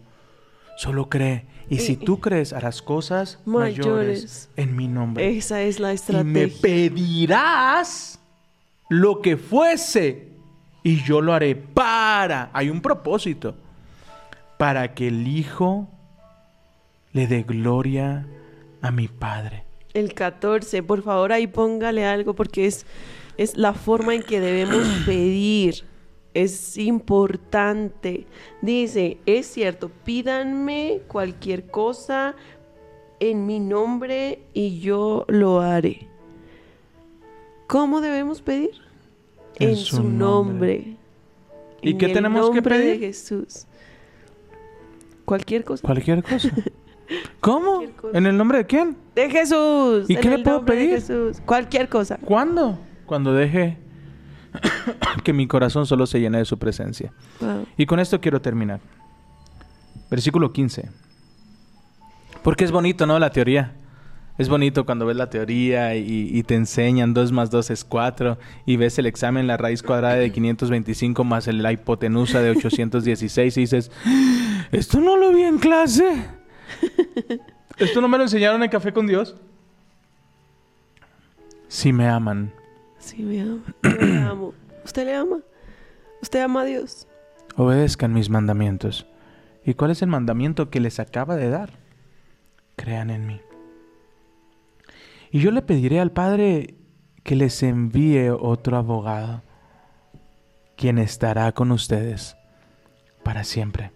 Solo 0.76 1.08
cree. 1.08 1.46
Y 1.72 1.78
si 1.78 1.96
tú 1.96 2.20
crees, 2.20 2.52
harás 2.52 2.82
cosas 2.82 3.38
mayores, 3.44 3.84
Mayores. 3.86 4.50
en 4.56 4.76
mi 4.76 4.88
nombre. 4.88 5.36
Esa 5.36 5.62
es 5.62 5.80
la 5.80 5.88
y 5.88 5.90
me 6.24 6.44
estrategia. 6.44 6.60
pedirás 6.60 8.20
lo 8.88 9.20
que 9.20 9.36
fuese. 9.36 10.28
Y 10.82 11.02
yo 11.04 11.20
lo 11.20 11.32
haré 11.32 11.54
para. 11.54 12.50
Hay 12.52 12.68
un 12.68 12.80
propósito. 12.80 13.54
Para 14.58 14.94
que 14.94 15.08
el 15.08 15.26
Hijo 15.26 15.88
le 17.12 17.26
dé 17.26 17.42
gloria 17.42 18.26
a 18.80 18.90
mi 18.90 19.08
Padre. 19.08 19.64
El 19.94 20.14
14, 20.14 20.82
por 20.82 21.02
favor, 21.02 21.32
ahí 21.32 21.46
póngale 21.46 22.04
algo 22.06 22.34
porque 22.34 22.66
es, 22.66 22.86
es 23.36 23.56
la 23.56 23.74
forma 23.74 24.14
en 24.14 24.22
que 24.22 24.40
debemos 24.40 24.86
pedir. 25.06 25.84
Es 26.34 26.78
importante. 26.78 28.26
Dice, 28.62 29.18
es 29.26 29.46
cierto, 29.46 29.90
pídanme 30.04 31.00
cualquier 31.08 31.66
cosa 31.66 32.34
en 33.20 33.46
mi 33.46 33.60
nombre 33.60 34.40
y 34.54 34.80
yo 34.80 35.24
lo 35.28 35.60
haré. 35.60 36.08
¿Cómo 37.66 38.00
debemos 38.00 38.40
pedir? 38.42 38.70
En 39.58 39.70
En, 39.70 39.76
su 39.76 40.02
nombre. 40.02 40.18
nombre. 40.78 40.96
¿Y 41.82 41.90
En 41.92 41.98
qué 41.98 42.06
el 42.06 42.12
tenemos 42.12 42.50
que 42.50 42.56
nombre 42.56 42.78
de 42.78 42.84
pedir? 42.84 43.00
Jesús. 43.00 43.66
Cualquier 45.24 45.64
cosa. 45.64 45.86
Cualquier 45.86 46.22
cosa. 46.22 46.50
¿Cómo? 47.40 47.82
Cosa. 48.00 48.16
¿En 48.18 48.26
el 48.26 48.36
nombre 48.36 48.58
de 48.58 48.66
quién? 48.66 48.96
De 49.14 49.30
Jesús. 49.30 50.08
¿Y 50.08 50.14
en 50.14 50.20
qué 50.20 50.30
le 50.30 50.38
puedo 50.38 50.64
pedir? 50.64 50.90
Jesús. 50.90 51.40
Cualquier 51.44 51.88
cosa. 51.88 52.18
¿Cuándo? 52.24 52.78
Cuando 53.06 53.32
deje 53.34 53.76
que 55.24 55.32
mi 55.32 55.46
corazón 55.46 55.86
solo 55.86 56.06
se 56.06 56.20
llene 56.20 56.38
de 56.38 56.44
su 56.44 56.58
presencia. 56.58 57.12
Wow. 57.40 57.66
Y 57.76 57.86
con 57.86 58.00
esto 58.00 58.20
quiero 58.20 58.40
terminar. 58.40 58.80
Versículo 60.10 60.52
15. 60.52 60.90
Porque 62.42 62.64
es 62.64 62.72
bonito, 62.72 63.06
¿no? 63.06 63.18
La 63.18 63.30
teoría. 63.30 63.72
Es 64.38 64.48
bonito 64.48 64.86
cuando 64.86 65.06
ves 65.06 65.16
la 65.16 65.28
teoría 65.28 65.94
y, 65.94 66.30
y 66.32 66.42
te 66.42 66.54
enseñan 66.54 67.12
2 67.12 67.32
más 67.32 67.50
2 67.50 67.70
es 67.70 67.84
4 67.84 68.38
y 68.64 68.76
ves 68.76 68.98
el 68.98 69.04
examen, 69.04 69.46
la 69.46 69.58
raíz 69.58 69.82
cuadrada 69.82 70.14
de 70.14 70.32
525 70.32 71.22
más 71.22 71.46
la 71.48 71.70
hipotenusa 71.70 72.40
de 72.40 72.50
816 72.50 73.56
y 73.56 73.60
dices, 73.60 73.90
esto 74.72 75.00
no 75.00 75.16
lo 75.16 75.32
vi 75.32 75.42
en 75.42 75.58
clase. 75.58 76.24
¿Esto 77.76 78.00
no 78.00 78.08
me 78.08 78.16
lo 78.16 78.24
enseñaron 78.24 78.62
en 78.62 78.70
Café 78.70 78.92
con 78.92 79.06
Dios? 79.06 79.36
Si 81.68 81.92
me 81.92 82.08
aman, 82.08 82.52
Sí, 83.02 83.22
me 83.22 83.40
ama. 83.40 83.62
Yo 83.82 84.30
amo. 84.30 84.54
¿Usted 84.84 85.04
le 85.04 85.14
ama? 85.14 85.40
¿Usted 86.22 86.40
ama 86.40 86.62
a 86.62 86.64
Dios? 86.64 87.06
obedezcan 87.56 88.12
mis 88.12 88.30
mandamientos. 88.30 89.06
¿Y 89.64 89.74
cuál 89.74 89.90
es 89.90 90.02
el 90.02 90.08
mandamiento 90.08 90.70
que 90.70 90.80
les 90.80 90.98
acaba 91.00 91.36
de 91.36 91.50
dar? 91.50 91.70
Crean 92.76 93.10
en 93.10 93.26
mí. 93.26 93.40
Y 95.30 95.40
yo 95.40 95.50
le 95.50 95.62
pediré 95.62 96.00
al 96.00 96.12
Padre 96.12 96.74
que 97.22 97.36
les 97.36 97.62
envíe 97.62 98.30
otro 98.30 98.76
abogado, 98.76 99.42
quien 100.76 100.98
estará 100.98 101.52
con 101.52 101.70
ustedes 101.70 102.36
para 103.22 103.44
siempre. 103.44 103.92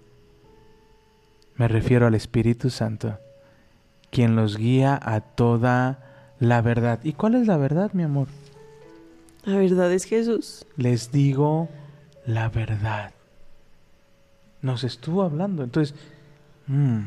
Me 1.57 1.68
refiero 1.68 2.07
al 2.07 2.14
Espíritu 2.14 2.70
Santo, 2.70 3.18
quien 4.11 4.36
los 4.36 4.57
guía 4.57 4.98
a 5.02 5.20
toda 5.20 6.34
la 6.38 6.61
verdad. 6.61 7.00
¿Y 7.02 7.14
cuál 7.14 7.34
es 7.34 7.46
la 7.46 7.57
verdad, 7.57 7.92
mi 7.92 8.02
amor? 8.02 8.28
La 9.47 9.59
verdad 9.59 9.92
es 9.92 10.05
Jesús. 10.05 10.66
les 10.76 11.12
digo 11.12 11.68
la 12.26 12.49
verdad. 12.49 13.14
Nos 14.61 14.82
estuvo 14.82 15.22
hablando. 15.22 15.62
Entonces, 15.62 15.94
mm, 16.66 17.03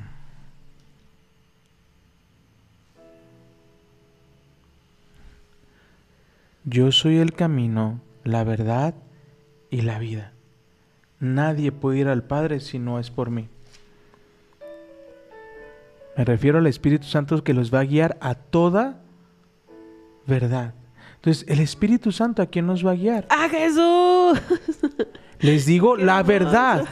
yo 6.64 6.94
soy 6.94 7.18
el 7.18 7.34
camino, 7.34 8.00
la 8.24 8.46
verdad 8.46 8.96
y 9.70 9.82
la 9.82 10.00
vida. 10.00 10.32
Nadie 11.20 11.74
puede 11.74 12.00
ir 12.00 12.08
al 12.08 12.24
Padre 12.24 12.62
si 12.62 12.80
no 12.80 13.00
es 13.00 13.12
por 13.12 13.32
mí. 13.32 13.50
Me 16.16 16.24
refiero 16.24 16.60
al 16.60 16.68
Espíritu 16.68 17.06
Santo 17.06 17.44
que 17.44 17.54
los 17.54 17.74
va 17.74 17.82
a 17.82 17.86
guiar 17.86 18.18
a 18.22 18.36
toda 18.36 19.02
verdad. 20.26 20.74
Entonces, 21.20 21.46
el 21.50 21.60
Espíritu 21.60 22.12
Santo, 22.14 22.42
¿a 22.42 22.46
quién 22.46 22.66
nos 22.66 22.86
va 22.86 22.92
a 22.92 22.96
guiar? 22.96 23.28
¡A 23.30 23.50
Jesús! 23.50 24.40
Les 25.40 25.66
digo 25.66 25.96
Qué 25.98 26.06
la 26.06 26.20
hermoso. 26.20 26.28
verdad. 26.28 26.86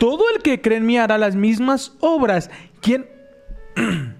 Todo 0.00 0.24
el 0.34 0.42
que 0.42 0.60
cree 0.62 0.78
en 0.78 0.86
mí 0.86 0.96
hará 0.96 1.18
las 1.18 1.36
mismas 1.36 1.92
obras. 2.00 2.50
¿Quién? 2.80 3.06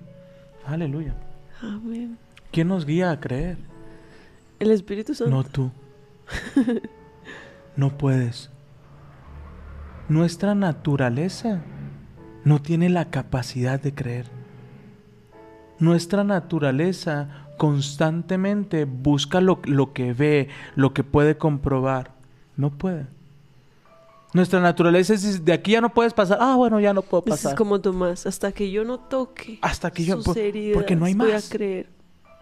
Aleluya. 0.66 1.14
Amén. 1.62 2.18
¿Quién 2.52 2.68
nos 2.68 2.84
guía 2.84 3.10
a 3.10 3.20
creer? 3.20 3.56
El 4.60 4.70
Espíritu 4.70 5.14
Santo. 5.14 5.34
No 5.34 5.44
tú. 5.44 5.70
No 7.76 7.96
puedes. 7.96 8.50
Nuestra 10.08 10.54
naturaleza 10.54 11.62
no 12.44 12.60
tiene 12.60 12.90
la 12.90 13.06
capacidad 13.10 13.80
de 13.80 13.94
creer. 13.94 14.26
Nuestra 15.78 16.24
naturaleza 16.24 17.43
constantemente 17.56 18.84
busca 18.84 19.40
lo, 19.40 19.60
lo 19.64 19.92
que 19.92 20.12
ve, 20.12 20.48
lo 20.76 20.92
que 20.94 21.04
puede 21.04 21.36
comprobar. 21.36 22.10
No 22.56 22.70
puede. 22.70 23.06
Nuestra 24.32 24.60
naturaleza 24.60 25.14
es 25.14 25.44
de 25.44 25.52
aquí 25.52 25.72
ya 25.72 25.80
no 25.80 25.90
puedes 25.94 26.12
pasar. 26.12 26.38
Ah, 26.40 26.56
bueno, 26.56 26.80
ya 26.80 26.92
no 26.92 27.02
puedo 27.02 27.22
pasar. 27.22 27.52
es 27.52 27.56
como 27.56 27.80
Tomás, 27.80 28.26
hasta 28.26 28.50
que 28.52 28.70
yo 28.70 28.84
no 28.84 28.98
toque 28.98 29.58
Hasta 29.62 29.90
que 29.92 30.04
yo- 30.04 30.16
sus 30.16 30.24
por- 30.24 30.38
heridas, 30.38 30.74
porque 30.74 30.96
no 30.96 31.04
hay 31.04 31.14
voy 31.14 31.32
más. 31.32 31.46
a 31.46 31.52
creer. 31.52 31.86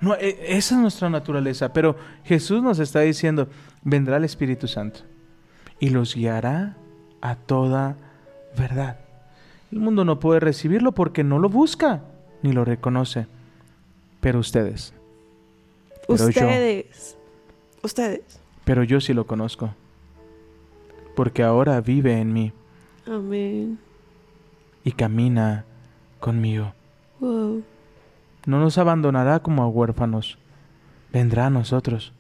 No, 0.00 0.14
e- 0.14 0.56
esa 0.56 0.74
es 0.74 0.80
nuestra 0.80 1.10
naturaleza. 1.10 1.72
Pero 1.72 1.96
Jesús 2.24 2.62
nos 2.62 2.78
está 2.78 3.00
diciendo, 3.00 3.48
vendrá 3.82 4.16
el 4.16 4.24
Espíritu 4.24 4.66
Santo 4.68 5.00
y 5.80 5.90
los 5.90 6.14
guiará 6.14 6.76
a 7.20 7.34
toda 7.36 7.96
verdad. 8.56 8.96
El 9.70 9.78
mundo 9.80 10.04
no 10.04 10.18
puede 10.18 10.40
recibirlo 10.40 10.92
porque 10.92 11.24
no 11.24 11.38
lo 11.38 11.48
busca 11.50 12.02
ni 12.42 12.52
lo 12.52 12.64
reconoce. 12.64 13.26
Pero 14.20 14.38
ustedes, 14.38 14.94
Pero 16.06 16.18
yo- 16.18 16.28
Ustedes. 16.28 17.16
Ustedes. 17.82 18.20
pero 18.64 18.82
yo 18.84 19.00
sí 19.00 19.12
lo 19.14 19.26
conozco. 19.26 19.74
Porque 21.16 21.42
ahora 21.42 21.80
vive 21.80 22.18
en 22.18 22.32
mí 22.32 22.52
Amén. 23.06 23.78
y 24.84 24.92
camina 24.92 25.64
conmigo. 26.20 26.72
Wow. 27.20 27.62
No 28.46 28.60
nos 28.60 28.78
abandonará 28.78 29.40
como 29.40 29.62
a 29.62 29.68
huérfanos. 29.68 30.38
Vendrá 31.12 31.46
a 31.46 31.50
nosotros. 31.50 32.12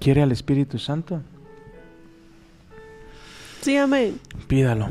¿Quiere 0.00 0.22
al 0.22 0.32
Espíritu 0.32 0.78
Santo? 0.78 1.20
Sí, 3.60 3.76
amén. 3.76 4.20
Pídalo. 4.46 4.88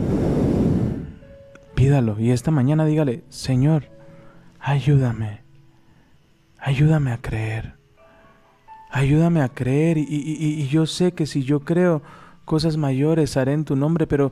Pídalo. 1.76 2.20
Y 2.20 2.32
esta 2.32 2.52
mañana 2.52 2.86
dígale, 2.86 3.24
Señor, 3.30 3.86
ayúdame. 4.66 5.42
Ayúdame 6.60 7.12
a 7.12 7.18
creer. 7.22 7.74
Ayúdame 8.90 9.42
a 9.42 9.50
creer. 9.50 9.98
Y, 9.98 10.02
y- 10.02 10.38
y- 10.40 10.62
y 10.64 10.68
yo 10.68 10.86
sé 10.88 11.12
que 11.14 11.26
si 11.26 11.44
yo 11.44 11.60
creo, 11.62 12.02
cosas 12.46 12.76
mayores 12.78 13.38
haré 13.38 13.54
en 13.54 13.66
tu 13.66 13.76
nombre, 13.76 14.08
pero 14.08 14.32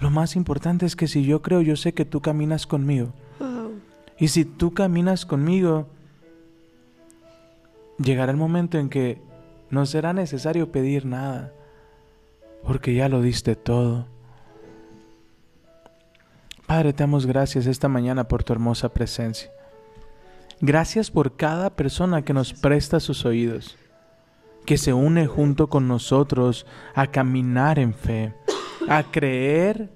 lo 0.00 0.10
más 0.10 0.34
importante 0.36 0.84
es 0.86 0.96
que 0.96 1.06
si 1.08 1.24
yo 1.24 1.42
creo, 1.42 1.60
yo 1.62 1.76
sé 1.76 1.92
que 1.94 2.04
tú 2.04 2.20
caminas 2.20 2.66
conmigo. 2.66 3.12
Y 4.18 4.28
si 4.28 4.44
tú 4.44 4.74
caminas 4.74 5.24
conmigo, 5.24 5.86
llegará 7.98 8.32
el 8.32 8.36
momento 8.38 8.78
en 8.78 8.88
que 8.88 9.20
no 9.70 9.86
será 9.86 10.12
necesario 10.12 10.72
pedir 10.72 11.04
nada, 11.06 11.52
porque 12.64 12.94
ya 12.94 13.08
lo 13.08 13.22
diste 13.22 13.54
todo. 13.54 14.06
Padre, 16.66 16.92
te 16.92 17.04
damos 17.04 17.26
gracias 17.26 17.66
esta 17.66 17.86
mañana 17.88 18.24
por 18.26 18.42
tu 18.42 18.52
hermosa 18.52 18.88
presencia. 18.88 19.50
Gracias 20.60 21.10
por 21.12 21.36
cada 21.36 21.70
persona 21.70 22.22
que 22.22 22.34
nos 22.34 22.52
presta 22.52 22.98
sus 22.98 23.24
oídos, 23.24 23.76
que 24.66 24.76
se 24.76 24.92
une 24.92 25.26
junto 25.26 25.68
con 25.68 25.86
nosotros 25.86 26.66
a 26.94 27.06
caminar 27.06 27.78
en 27.78 27.94
fe, 27.94 28.34
a 28.88 29.04
creer 29.04 29.88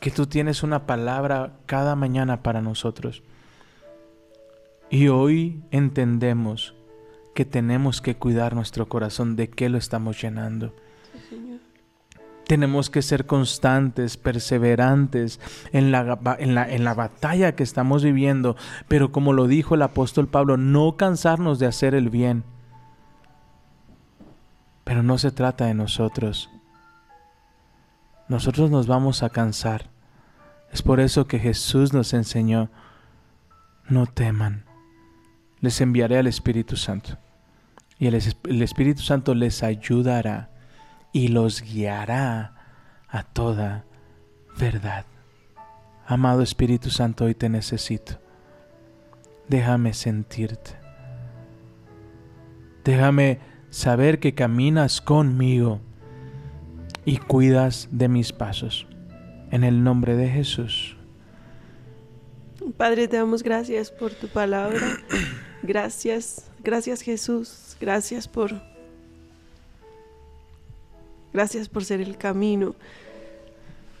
que 0.00 0.10
tú 0.10 0.26
tienes 0.26 0.64
una 0.64 0.86
palabra 0.86 1.52
cada 1.66 1.94
mañana 1.94 2.42
para 2.42 2.60
nosotros. 2.60 3.22
Y 4.90 5.06
hoy 5.06 5.62
entendemos 5.70 6.74
que 7.34 7.44
tenemos 7.44 8.00
que 8.00 8.16
cuidar 8.16 8.56
nuestro 8.56 8.88
corazón 8.88 9.36
de 9.36 9.48
qué 9.48 9.68
lo 9.68 9.78
estamos 9.78 10.20
llenando. 10.20 10.74
Tenemos 12.48 12.88
que 12.88 13.02
ser 13.02 13.26
constantes, 13.26 14.16
perseverantes 14.16 15.38
en 15.72 15.92
la, 15.92 16.18
en, 16.38 16.54
la, 16.54 16.68
en 16.68 16.82
la 16.82 16.94
batalla 16.94 17.54
que 17.54 17.62
estamos 17.62 18.02
viviendo, 18.02 18.56
pero 18.88 19.12
como 19.12 19.34
lo 19.34 19.46
dijo 19.46 19.74
el 19.74 19.82
apóstol 19.82 20.28
Pablo, 20.28 20.56
no 20.56 20.96
cansarnos 20.96 21.58
de 21.58 21.66
hacer 21.66 21.94
el 21.94 22.08
bien. 22.08 22.44
Pero 24.84 25.02
no 25.02 25.18
se 25.18 25.30
trata 25.30 25.66
de 25.66 25.74
nosotros. 25.74 26.48
Nosotros 28.28 28.70
nos 28.70 28.86
vamos 28.86 29.22
a 29.22 29.28
cansar. 29.28 29.90
Es 30.72 30.80
por 30.80 31.00
eso 31.00 31.26
que 31.26 31.38
Jesús 31.38 31.92
nos 31.92 32.14
enseñó, 32.14 32.70
no 33.88 34.06
teman, 34.06 34.64
les 35.60 35.80
enviaré 35.82 36.16
al 36.16 36.26
Espíritu 36.26 36.76
Santo. 36.76 37.18
Y 37.98 38.06
el, 38.06 38.14
el 38.14 38.62
Espíritu 38.62 39.02
Santo 39.02 39.34
les 39.34 39.62
ayudará 39.62 40.50
y 41.12 41.28
los 41.28 41.62
guiará 41.62 42.54
a 43.08 43.22
toda 43.22 43.84
verdad. 44.58 45.04
Amado 46.06 46.42
Espíritu 46.42 46.90
Santo, 46.90 47.24
hoy 47.24 47.34
te 47.34 47.48
necesito. 47.48 48.20
Déjame 49.48 49.94
sentirte. 49.94 50.72
Déjame 52.84 53.40
saber 53.70 54.18
que 54.18 54.34
caminas 54.34 55.00
conmigo 55.00 55.80
y 57.04 57.18
cuidas 57.18 57.88
de 57.90 58.08
mis 58.08 58.32
pasos. 58.32 58.86
En 59.50 59.64
el 59.64 59.82
nombre 59.82 60.16
de 60.16 60.28
Jesús. 60.28 60.96
Padre, 62.76 63.08
te 63.08 63.16
damos 63.16 63.42
gracias 63.42 63.90
por 63.90 64.12
tu 64.12 64.28
palabra. 64.28 64.80
Gracias, 65.62 66.50
gracias 66.62 67.02
Jesús. 67.02 67.76
Gracias 67.80 68.28
por... 68.28 68.67
Gracias 71.32 71.68
por 71.68 71.84
ser 71.84 72.00
el 72.00 72.16
camino. 72.16 72.74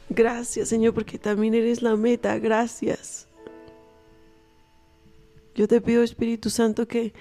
Gracias, 0.08 0.68
Señor, 0.68 0.94
porque 0.94 1.18
también 1.18 1.54
eres 1.54 1.82
la 1.82 1.96
meta. 1.96 2.38
Gracias. 2.38 3.26
Yo 5.54 5.68
te 5.68 5.80
pido, 5.80 6.02
Espíritu 6.02 6.50
Santo, 6.50 6.86
que, 6.86 7.12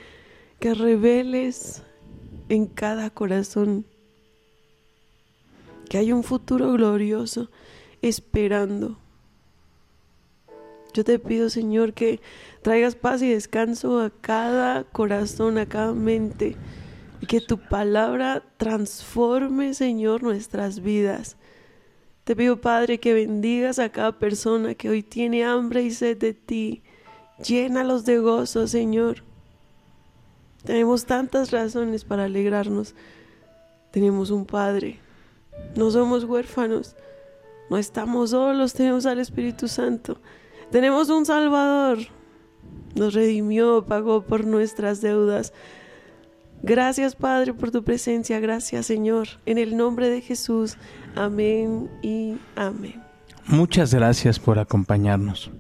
que 0.60 0.74
reveles 0.74 1.84
en 2.50 2.68
cada 2.68 3.10
corazón 3.10 3.86
que 5.90 5.98
hay 5.98 6.12
un 6.12 6.24
futuro 6.24 6.72
glorioso 6.74 7.50
esperando. 8.02 8.98
Yo 10.94 11.04
te 11.04 11.20
pido, 11.20 11.50
Señor, 11.50 11.94
que 11.94 12.20
traigas 12.62 12.96
paz 12.96 13.22
y 13.22 13.30
descanso 13.30 14.02
a 14.02 14.10
cada 14.10 14.84
corazón, 14.84 15.58
a 15.58 15.66
cada 15.66 15.94
mente, 15.94 16.56
que 17.26 17.42
tu 17.42 17.58
palabra 17.58 18.44
transforme, 18.58 19.74
Señor, 19.74 20.24
nuestras 20.24 20.82
vidas. 20.82 21.38
Te 22.24 22.36
pido, 22.36 22.60
Padre, 22.60 23.00
que 23.00 23.14
bendigas 23.14 23.80
a 23.80 23.90
cada 23.90 24.12
persona 24.12 24.76
que 24.76 24.90
hoy 24.90 25.02
tiene 25.02 25.46
hambre 25.46 25.84
y 25.84 25.92
sed 25.92 26.18
de 26.18 26.34
ti. 26.34 26.84
Llénalos 27.42 28.04
de 28.06 28.20
gozo, 28.20 28.68
Señor. 28.68 29.24
Tenemos 30.64 31.06
tantas 31.06 31.52
razones 31.52 32.04
para 32.04 32.26
alegrarnos. 32.26 32.96
Tenemos 33.92 34.32
un 34.32 34.46
Padre. 34.46 35.00
No 35.76 35.90
somos 35.90 36.26
huérfanos. 36.26 36.96
No 37.70 37.78
estamos 37.78 38.32
solos. 38.32 38.74
Tenemos 38.74 39.06
al 39.06 39.20
Espíritu 39.20 39.68
Santo. 39.70 40.20
Tenemos 40.70 41.10
un 41.10 41.26
Salvador. 41.26 42.00
Nos 42.96 43.14
redimió, 43.14 43.86
pagó 43.86 44.24
por 44.24 44.46
nuestras 44.46 45.00
deudas. 45.00 45.54
Gracias 46.64 47.16
Padre 47.16 47.54
por 47.54 47.72
tu 47.72 47.84
presencia. 47.84 48.40
Gracias 48.40 48.86
Señor. 48.86 49.28
En 49.46 49.58
el 49.58 49.78
nombre 49.78 50.10
de 50.10 50.22
Jesús. 50.22 50.78
Amén 51.16 51.90
y 52.02 52.38
amén. 52.56 53.02
Muchas 53.46 53.94
gracias 53.94 54.40
por 54.40 54.60
acompañarnos. 54.60 55.52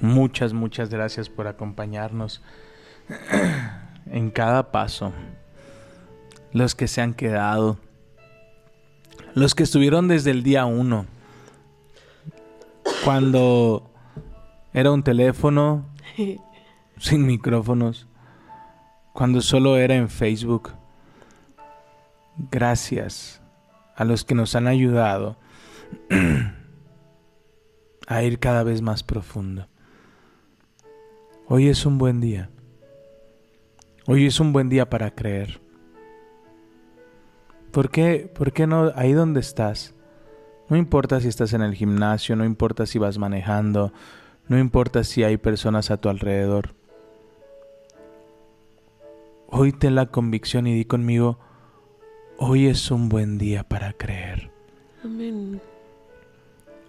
Muchas, 0.00 0.52
muchas 0.52 0.90
gracias 0.90 1.30
por 1.30 1.46
acompañarnos 1.46 2.42
en 4.06 4.30
cada 4.30 4.70
paso. 4.70 5.12
Los 6.52 6.74
que 6.74 6.88
se 6.88 7.00
han 7.00 7.14
quedado. 7.14 7.78
Los 9.34 9.54
que 9.54 9.62
estuvieron 9.62 10.08
desde 10.08 10.30
el 10.30 10.42
día 10.42 10.66
uno. 10.66 11.06
Cuando 13.04 13.90
era 14.72 14.92
un 14.92 15.02
teléfono 15.02 15.86
sin 16.98 17.24
micrófonos. 17.24 18.06
Cuando 19.14 19.40
solo 19.42 19.76
era 19.76 19.94
en 19.94 20.08
Facebook. 20.08 20.72
Gracias 22.50 23.40
a 23.94 24.04
los 24.04 24.24
que 24.24 24.34
nos 24.34 24.56
han 24.56 24.66
ayudado 24.66 25.36
a 28.08 28.22
ir 28.24 28.40
cada 28.40 28.64
vez 28.64 28.82
más 28.82 29.04
profundo. 29.04 29.68
Hoy 31.46 31.68
es 31.68 31.86
un 31.86 31.96
buen 31.96 32.20
día. 32.20 32.50
Hoy 34.08 34.26
es 34.26 34.40
un 34.40 34.52
buen 34.52 34.68
día 34.68 34.90
para 34.90 35.12
creer. 35.12 35.60
¿Por 37.70 37.90
qué, 37.90 38.28
¿Por 38.34 38.52
qué 38.52 38.66
no 38.66 38.90
ahí 38.96 39.12
donde 39.12 39.38
estás? 39.38 39.94
No 40.68 40.76
importa 40.76 41.20
si 41.20 41.28
estás 41.28 41.52
en 41.52 41.62
el 41.62 41.76
gimnasio, 41.76 42.34
no 42.34 42.44
importa 42.44 42.84
si 42.84 42.98
vas 42.98 43.18
manejando, 43.18 43.92
no 44.48 44.58
importa 44.58 45.04
si 45.04 45.22
hay 45.22 45.36
personas 45.36 45.92
a 45.92 45.98
tu 45.98 46.08
alrededor. 46.08 46.74
Hoy 49.56 49.70
ten 49.70 49.94
la 49.94 50.06
convicción 50.06 50.66
y 50.66 50.74
di 50.74 50.84
conmigo, 50.84 51.38
hoy 52.38 52.66
es 52.66 52.90
un 52.90 53.08
buen 53.08 53.38
día 53.38 53.62
para 53.62 53.92
creer. 53.92 54.50
Amén. 55.04 55.60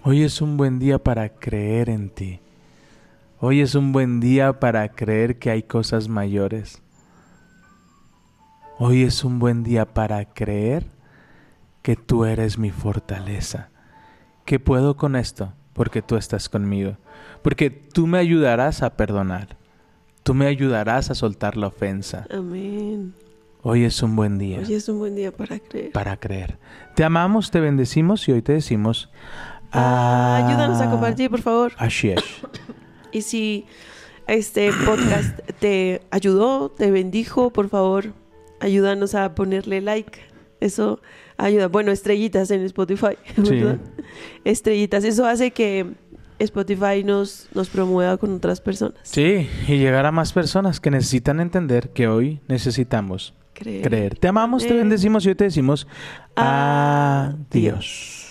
Hoy 0.02 0.24
es 0.24 0.42
un 0.42 0.58
buen 0.58 0.80
día 0.80 0.98
para 0.98 1.30
creer 1.30 1.92
en 1.92 2.10
ti. 2.10 2.40
Hoy 3.40 3.62
es 3.62 3.76
un 3.76 3.92
buen 3.92 4.20
día 4.20 4.60
para 4.60 4.90
creer 4.90 5.38
que 5.38 5.52
hay 5.52 5.62
cosas 5.62 6.08
mayores. 6.08 6.82
Hoy 8.80 9.04
es 9.04 9.24
un 9.24 9.38
buen 9.38 9.62
día 9.62 9.94
para 9.94 10.26
creer 10.34 10.88
que 11.84 11.96
tú 11.96 12.26
eres 12.26 12.58
mi 12.58 12.72
fortaleza. 12.72 13.70
Que 14.44 14.60
puedo 14.60 14.98
con 14.98 15.16
esto 15.16 15.54
porque 15.74 16.02
tú 16.02 16.16
estás 16.16 16.50
conmigo. 16.50 16.98
Porque 17.44 17.70
tú 17.70 18.08
me 18.08 18.18
ayudarás 18.18 18.82
a 18.82 18.98
perdonar. 18.98 19.56
Tú 20.26 20.34
me 20.34 20.48
ayudarás 20.48 21.12
a 21.12 21.14
soltar 21.14 21.56
la 21.56 21.68
ofensa. 21.68 22.26
Amén. 22.32 23.14
Hoy 23.62 23.84
es 23.84 24.02
un 24.02 24.16
buen 24.16 24.40
día 24.40 24.58
Hoy 24.58 24.74
es 24.74 24.90
un 24.90 24.98
buen 24.98 25.16
día 25.16 25.32
para 25.32 25.60
creer. 25.60 25.92
para 25.92 26.18
creer. 26.18 26.58
Te 26.96 27.04
amamos, 27.04 27.52
te 27.52 27.60
bendecimos 27.60 28.28
y 28.28 28.32
hoy 28.32 28.42
te 28.42 28.54
decimos... 28.54 29.12
Ah, 29.72 30.44
ayúdanos 30.48 30.82
a 30.82 30.90
compartir, 30.90 31.30
por 31.30 31.44
favor. 31.44 31.74
Así 31.78 32.10
es. 32.10 32.24
Y 33.12 33.22
si 33.22 33.68
este 34.26 34.72
podcast 34.84 35.40
te 35.60 36.02
ayudó, 36.10 36.72
te 36.72 36.90
bendijo, 36.90 37.52
por 37.52 37.70
favor, 37.70 38.12
ayúdanos 38.60 39.14
a 39.14 39.36
ponerle 39.36 39.80
like. 39.80 40.22
Eso 40.60 41.02
ayuda. 41.38 41.68
Bueno, 41.68 41.92
estrellitas 41.92 42.50
en 42.50 42.62
Spotify. 42.62 43.16
Sí. 43.44 43.62
Estrellitas. 44.44 45.04
Eso 45.04 45.28
hace 45.28 45.52
que 45.52 45.86
Spotify 46.40 47.04
nos, 47.04 47.48
nos 47.54 47.70
promueva 47.70 48.18
con 48.18 48.34
otras 48.36 48.60
personas. 48.62 48.96
Sí, 49.04 49.48
y 49.68 49.78
llegar 49.78 50.06
a 50.06 50.12
más 50.12 50.34
personas 50.34 50.80
que 50.80 50.92
necesitan 50.92 51.40
entender 51.40 51.90
que 51.90 52.08
hoy 52.08 52.42
necesitamos 52.48 53.34
Creer. 53.54 53.84
creer. 53.84 54.16
Te 54.20 54.28
amamos, 54.28 54.66
te 54.68 54.74
bendecimos 54.74 55.26
y 55.26 55.30
hoy 55.30 55.36
te 55.36 55.46
decimos 55.46 55.88
Adiós. 56.36 57.36
adiós. 57.50 58.25